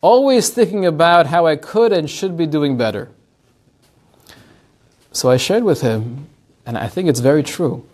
always 0.00 0.48
thinking 0.50 0.86
about 0.86 1.26
how 1.26 1.46
I 1.46 1.56
could 1.56 1.92
and 1.92 2.08
should 2.08 2.36
be 2.36 2.46
doing 2.46 2.76
better. 2.76 3.08
So 5.12 5.30
I 5.30 5.36
shared 5.36 5.64
with 5.64 5.80
him, 5.80 6.28
and 6.64 6.78
I 6.78 6.86
think 6.86 7.08
it's 7.08 7.20
very 7.20 7.42
true. 7.42 7.84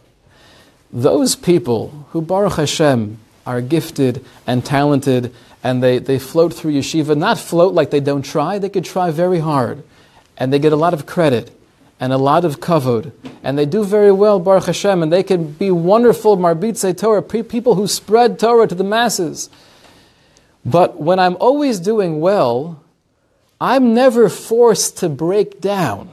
Those 0.92 1.34
people 1.34 2.07
who, 2.11 2.20
Baruch 2.20 2.54
Hashem, 2.54 3.18
are 3.46 3.61
gifted 3.61 4.24
and 4.46 4.64
talented 4.64 5.32
and 5.62 5.82
they, 5.82 5.98
they 5.98 6.18
float 6.18 6.54
through 6.54 6.72
yeshiva, 6.72 7.16
not 7.16 7.38
float 7.38 7.74
like 7.74 7.90
they 7.90 8.00
don't 8.00 8.24
try, 8.24 8.59
they 8.59 8.68
could 8.68 8.84
try 8.84 9.11
very 9.11 9.40
hard. 9.40 9.82
And 10.36 10.52
they 10.52 10.59
get 10.59 10.72
a 10.72 10.76
lot 10.76 10.94
of 10.94 11.07
credit 11.07 11.50
and 11.98 12.12
a 12.12 12.18
lot 12.18 12.44
of 12.44 12.61
kavod. 12.61 13.12
And 13.42 13.59
they 13.59 13.66
do 13.66 13.82
very 13.82 14.12
well, 14.12 14.38
Baruch 14.38 14.66
Hashem, 14.66 15.02
and 15.02 15.12
they 15.12 15.22
can 15.22 15.52
be 15.52 15.70
wonderful 15.70 16.36
marbitze 16.36 16.96
Torah, 16.96 17.22
people 17.22 17.74
who 17.74 17.88
spread 17.88 18.38
Torah 18.38 18.66
to 18.68 18.74
the 18.74 18.84
masses. 18.84 19.48
But 20.66 21.00
when 21.00 21.20
I'm 21.20 21.36
always 21.38 21.78
doing 21.78 22.20
well, 22.20 22.82
I'm 23.60 23.94
never 23.94 24.28
forced 24.28 24.98
to 24.98 25.08
break 25.08 25.60
down. 25.60 26.10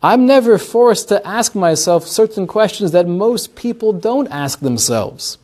I'm 0.00 0.26
never 0.26 0.58
forced 0.58 1.08
to 1.08 1.26
ask 1.26 1.56
myself 1.56 2.06
certain 2.06 2.46
questions 2.46 2.92
that 2.92 3.08
most 3.08 3.56
people 3.56 3.92
don't 3.92 4.28
ask 4.28 4.60
themselves. 4.60 5.38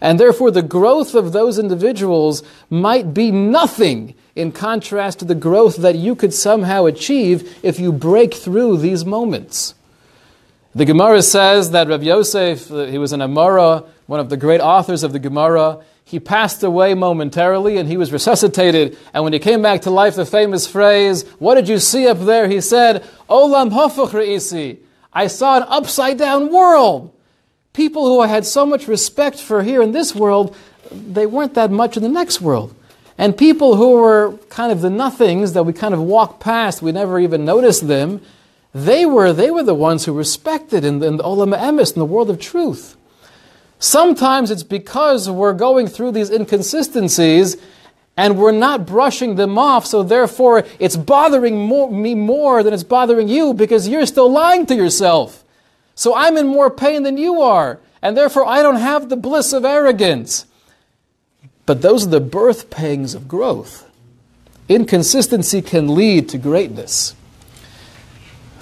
And 0.00 0.20
therefore, 0.20 0.52
the 0.52 0.62
growth 0.62 1.16
of 1.16 1.32
those 1.32 1.58
individuals 1.58 2.44
might 2.70 3.12
be 3.12 3.32
nothing 3.32 4.14
in 4.36 4.52
contrast 4.52 5.18
to 5.18 5.24
the 5.24 5.34
growth 5.34 5.76
that 5.78 5.96
you 5.96 6.14
could 6.14 6.32
somehow 6.32 6.84
achieve 6.86 7.58
if 7.64 7.80
you 7.80 7.90
break 7.90 8.34
through 8.34 8.76
these 8.76 9.04
moments. 9.04 9.74
The 10.76 10.84
Gemara 10.84 11.22
says 11.22 11.72
that 11.72 11.88
Rav 11.88 12.02
Yosef, 12.04 12.70
uh, 12.70 12.84
he 12.84 12.98
was 12.98 13.12
an 13.12 13.20
Amora, 13.20 13.84
one 14.06 14.20
of 14.20 14.28
the 14.28 14.36
great 14.36 14.60
authors 14.60 15.02
of 15.02 15.12
the 15.12 15.18
Gemara, 15.18 15.80
he 16.04 16.20
passed 16.20 16.62
away 16.62 16.94
momentarily 16.94 17.78
and 17.78 17.88
he 17.88 17.96
was 17.96 18.12
resuscitated. 18.12 18.98
And 19.12 19.24
when 19.24 19.32
he 19.32 19.38
came 19.38 19.62
back 19.62 19.82
to 19.82 19.90
life, 19.90 20.14
the 20.14 20.26
famous 20.26 20.66
phrase, 20.66 21.22
What 21.38 21.54
did 21.54 21.68
you 21.68 21.78
see 21.78 22.06
up 22.06 22.20
there? 22.20 22.46
He 22.46 22.60
said, 22.60 23.02
Olam 23.28 23.70
hafuch 23.70 24.10
re'isi. 24.10 24.78
I 25.12 25.28
saw 25.28 25.56
an 25.56 25.64
upside 25.64 26.18
down 26.18 26.52
world. 26.52 27.12
People 27.72 28.04
who 28.04 28.20
I 28.20 28.26
had 28.26 28.44
so 28.44 28.66
much 28.66 28.86
respect 28.86 29.40
for 29.40 29.62
here 29.62 29.82
in 29.82 29.92
this 29.92 30.14
world, 30.14 30.54
they 30.92 31.26
weren't 31.26 31.54
that 31.54 31.70
much 31.70 31.96
in 31.96 32.02
the 32.02 32.08
next 32.08 32.40
world. 32.40 32.74
And 33.16 33.36
people 33.36 33.76
who 33.76 33.92
were 33.92 34.36
kind 34.48 34.72
of 34.72 34.80
the 34.80 34.90
nothings 34.90 35.52
that 35.52 35.62
we 35.62 35.72
kind 35.72 35.94
of 35.94 36.00
walked 36.00 36.40
past, 36.40 36.82
we 36.82 36.92
never 36.92 37.18
even 37.18 37.44
noticed 37.44 37.86
them, 37.88 38.20
they 38.74 39.06
were, 39.06 39.32
they 39.32 39.50
were 39.50 39.62
the 39.62 39.74
ones 39.74 40.04
who 40.04 40.12
respected 40.12 40.84
in 40.84 40.98
the, 40.98 41.06
in 41.06 41.16
the 41.16 41.22
Olam 41.22 41.56
Emes, 41.56 41.94
in 41.94 42.00
the 42.00 42.04
world 42.04 42.28
of 42.28 42.40
truth. 42.40 42.96
Sometimes 43.78 44.50
it's 44.50 44.62
because 44.62 45.28
we're 45.28 45.52
going 45.52 45.86
through 45.86 46.12
these 46.12 46.30
inconsistencies 46.30 47.56
and 48.16 48.38
we're 48.38 48.52
not 48.52 48.86
brushing 48.86 49.34
them 49.34 49.58
off, 49.58 49.86
so 49.86 50.02
therefore 50.02 50.64
it's 50.78 50.96
bothering 50.96 51.58
more, 51.58 51.90
me 51.90 52.14
more 52.14 52.62
than 52.62 52.72
it's 52.72 52.84
bothering 52.84 53.28
you 53.28 53.52
because 53.52 53.88
you're 53.88 54.06
still 54.06 54.30
lying 54.30 54.66
to 54.66 54.74
yourself. 54.74 55.44
So 55.94 56.14
I'm 56.14 56.36
in 56.36 56.46
more 56.46 56.70
pain 56.70 57.02
than 57.02 57.18
you 57.18 57.40
are, 57.40 57.80
and 58.02 58.16
therefore 58.16 58.46
I 58.46 58.62
don't 58.62 58.76
have 58.76 59.08
the 59.08 59.16
bliss 59.16 59.52
of 59.52 59.64
arrogance. 59.64 60.46
But 61.66 61.82
those 61.82 62.06
are 62.06 62.10
the 62.10 62.20
birth 62.20 62.70
pangs 62.70 63.14
of 63.14 63.26
growth. 63.26 63.90
Inconsistency 64.68 65.60
can 65.62 65.94
lead 65.94 66.28
to 66.30 66.38
greatness. 66.38 67.14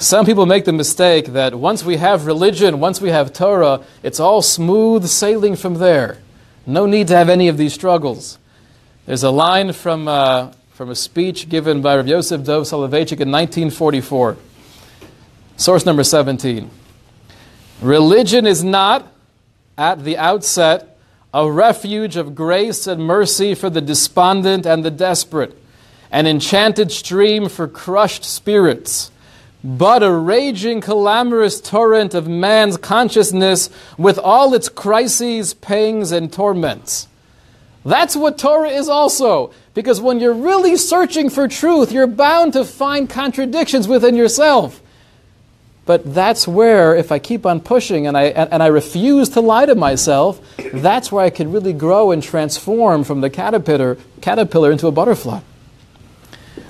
Some 0.02 0.26
people 0.26 0.46
make 0.46 0.64
the 0.64 0.72
mistake 0.72 1.26
that 1.26 1.54
once 1.54 1.84
we 1.84 1.98
have 1.98 2.26
religion, 2.26 2.80
once 2.80 3.00
we 3.00 3.10
have 3.10 3.32
Torah, 3.32 3.82
it's 4.02 4.18
all 4.18 4.42
smooth 4.42 5.06
sailing 5.06 5.54
from 5.54 5.74
there. 5.74 6.18
No 6.66 6.86
need 6.86 7.06
to 7.06 7.16
have 7.16 7.28
any 7.28 7.46
of 7.46 7.56
these 7.56 7.72
struggles. 7.72 8.36
There's 9.06 9.22
a 9.22 9.30
line 9.30 9.72
from, 9.72 10.08
uh, 10.08 10.54
from 10.72 10.90
a 10.90 10.96
speech 10.96 11.48
given 11.48 11.82
by 11.82 11.94
Rav 11.94 12.08
Yosef 12.08 12.42
Dov 12.42 12.64
Soloveitchik 12.64 13.20
in 13.20 13.30
1944. 13.30 14.36
Source 15.56 15.86
number 15.86 16.02
17. 16.02 16.68
Religion 17.80 18.44
is 18.44 18.64
not, 18.64 19.06
at 19.78 20.02
the 20.02 20.18
outset, 20.18 20.98
a 21.32 21.48
refuge 21.48 22.16
of 22.16 22.34
grace 22.34 22.88
and 22.88 23.06
mercy 23.06 23.54
for 23.54 23.70
the 23.70 23.80
despondent 23.80 24.66
and 24.66 24.84
the 24.84 24.90
desperate, 24.90 25.56
an 26.10 26.26
enchanted 26.26 26.90
stream 26.90 27.48
for 27.48 27.68
crushed 27.68 28.24
spirits 28.24 29.12
but 29.64 30.02
a 30.02 30.10
raging, 30.10 30.80
clamorous 30.80 31.60
torrent 31.60 32.14
of 32.14 32.26
man's 32.26 32.76
consciousness 32.76 33.70
with 33.96 34.18
all 34.18 34.54
its 34.54 34.68
crises, 34.68 35.54
pangs, 35.54 36.10
and 36.10 36.32
torments. 36.32 37.08
That's 37.84 38.16
what 38.16 38.38
Torah 38.38 38.70
is 38.70 38.88
also. 38.88 39.52
Because 39.74 40.00
when 40.00 40.20
you're 40.20 40.34
really 40.34 40.76
searching 40.76 41.30
for 41.30 41.48
truth, 41.48 41.92
you're 41.92 42.06
bound 42.06 42.52
to 42.52 42.64
find 42.64 43.08
contradictions 43.08 43.88
within 43.88 44.16
yourself. 44.16 44.80
But 45.84 46.14
that's 46.14 46.46
where, 46.46 46.94
if 46.94 47.10
I 47.10 47.18
keep 47.18 47.44
on 47.44 47.60
pushing 47.60 48.06
and 48.06 48.16
I, 48.16 48.24
and 48.24 48.62
I 48.62 48.66
refuse 48.68 49.30
to 49.30 49.40
lie 49.40 49.66
to 49.66 49.74
myself, 49.74 50.40
that's 50.72 51.10
where 51.10 51.24
I 51.24 51.30
can 51.30 51.50
really 51.50 51.72
grow 51.72 52.12
and 52.12 52.22
transform 52.22 53.02
from 53.02 53.20
the 53.20 53.30
caterpillar, 53.30 53.96
caterpillar 54.20 54.70
into 54.70 54.86
a 54.86 54.92
butterfly. 54.92 55.40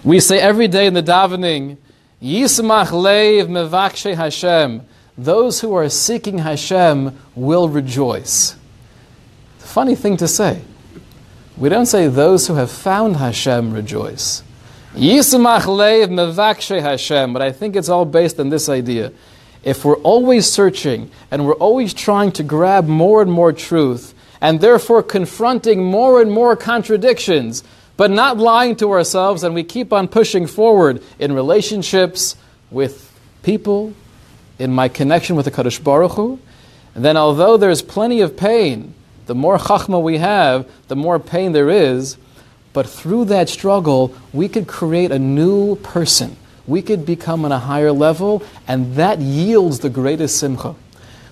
We 0.02 0.18
say 0.20 0.40
every 0.40 0.66
day 0.66 0.86
in 0.86 0.94
the 0.94 1.02
davening, 1.02 1.76
Yismach 2.22 2.88
leiv 2.88 3.48
mevakshe 3.48 4.14
Hashem. 4.14 4.82
Those 5.18 5.60
who 5.60 5.74
are 5.74 5.88
seeking 5.88 6.38
Hashem 6.38 7.18
will 7.34 7.68
rejoice. 7.68 8.54
Funny 9.58 9.96
thing 9.96 10.16
to 10.18 10.28
say. 10.28 10.62
We 11.56 11.68
don't 11.68 11.86
say 11.86 12.06
those 12.06 12.46
who 12.46 12.54
have 12.54 12.70
found 12.70 13.16
Hashem 13.16 13.72
rejoice. 13.72 14.44
Yismach 14.94 15.62
leiv 15.62 16.10
mevakshe 16.10 16.80
Hashem. 16.80 17.32
But 17.32 17.42
I 17.42 17.50
think 17.50 17.74
it's 17.74 17.88
all 17.88 18.04
based 18.04 18.38
on 18.38 18.50
this 18.50 18.68
idea. 18.68 19.12
If 19.64 19.84
we're 19.84 19.96
always 19.96 20.48
searching 20.50 21.10
and 21.30 21.44
we're 21.44 21.54
always 21.54 21.92
trying 21.92 22.30
to 22.32 22.44
grab 22.44 22.86
more 22.86 23.20
and 23.20 23.32
more 23.32 23.52
truth, 23.52 24.14
and 24.40 24.60
therefore 24.60 25.02
confronting 25.02 25.84
more 25.84 26.20
and 26.20 26.30
more 26.30 26.56
contradictions, 26.56 27.62
but 27.96 28.10
not 28.10 28.38
lying 28.38 28.76
to 28.76 28.90
ourselves, 28.90 29.42
and 29.42 29.54
we 29.54 29.64
keep 29.64 29.92
on 29.92 30.08
pushing 30.08 30.46
forward 30.46 31.02
in 31.18 31.32
relationships 31.32 32.36
with 32.70 33.12
people, 33.42 33.92
in 34.58 34.72
my 34.72 34.88
connection 34.88 35.36
with 35.36 35.44
the 35.44 35.50
Kadosh 35.50 35.82
Baruch 35.82 36.12
Hu, 36.12 36.38
then 36.94 37.16
although 37.16 37.56
there's 37.56 37.82
plenty 37.82 38.20
of 38.20 38.36
pain, 38.36 38.94
the 39.26 39.34
more 39.34 39.58
chachma 39.58 40.02
we 40.02 40.18
have, 40.18 40.68
the 40.88 40.96
more 40.96 41.18
pain 41.18 41.52
there 41.52 41.70
is, 41.70 42.16
but 42.72 42.88
through 42.88 43.26
that 43.26 43.48
struggle, 43.48 44.14
we 44.32 44.48
could 44.48 44.66
create 44.66 45.10
a 45.10 45.18
new 45.18 45.76
person. 45.76 46.36
We 46.66 46.80
could 46.80 47.04
become 47.04 47.44
on 47.44 47.52
a 47.52 47.58
higher 47.58 47.92
level, 47.92 48.42
and 48.66 48.94
that 48.96 49.20
yields 49.20 49.80
the 49.80 49.90
greatest 49.90 50.38
simcha. 50.38 50.74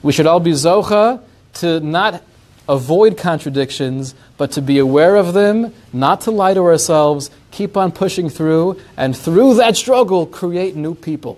We 0.02 0.12
should 0.12 0.26
all 0.26 0.40
be 0.40 0.52
zocha 0.52 1.22
to 1.54 1.80
not 1.80 2.22
avoid 2.70 3.18
contradictions, 3.18 4.14
but 4.36 4.52
to 4.52 4.62
be 4.62 4.78
aware 4.78 5.16
of 5.16 5.34
them, 5.34 5.74
not 5.92 6.20
to 6.20 6.30
lie 6.30 6.54
to 6.54 6.60
ourselves, 6.60 7.28
keep 7.50 7.76
on 7.76 7.90
pushing 7.90 8.30
through, 8.30 8.80
and 8.96 9.16
through 9.16 9.54
that 9.54 9.76
struggle, 9.76 10.24
create 10.24 10.76
new 10.76 10.94
people. 10.94 11.36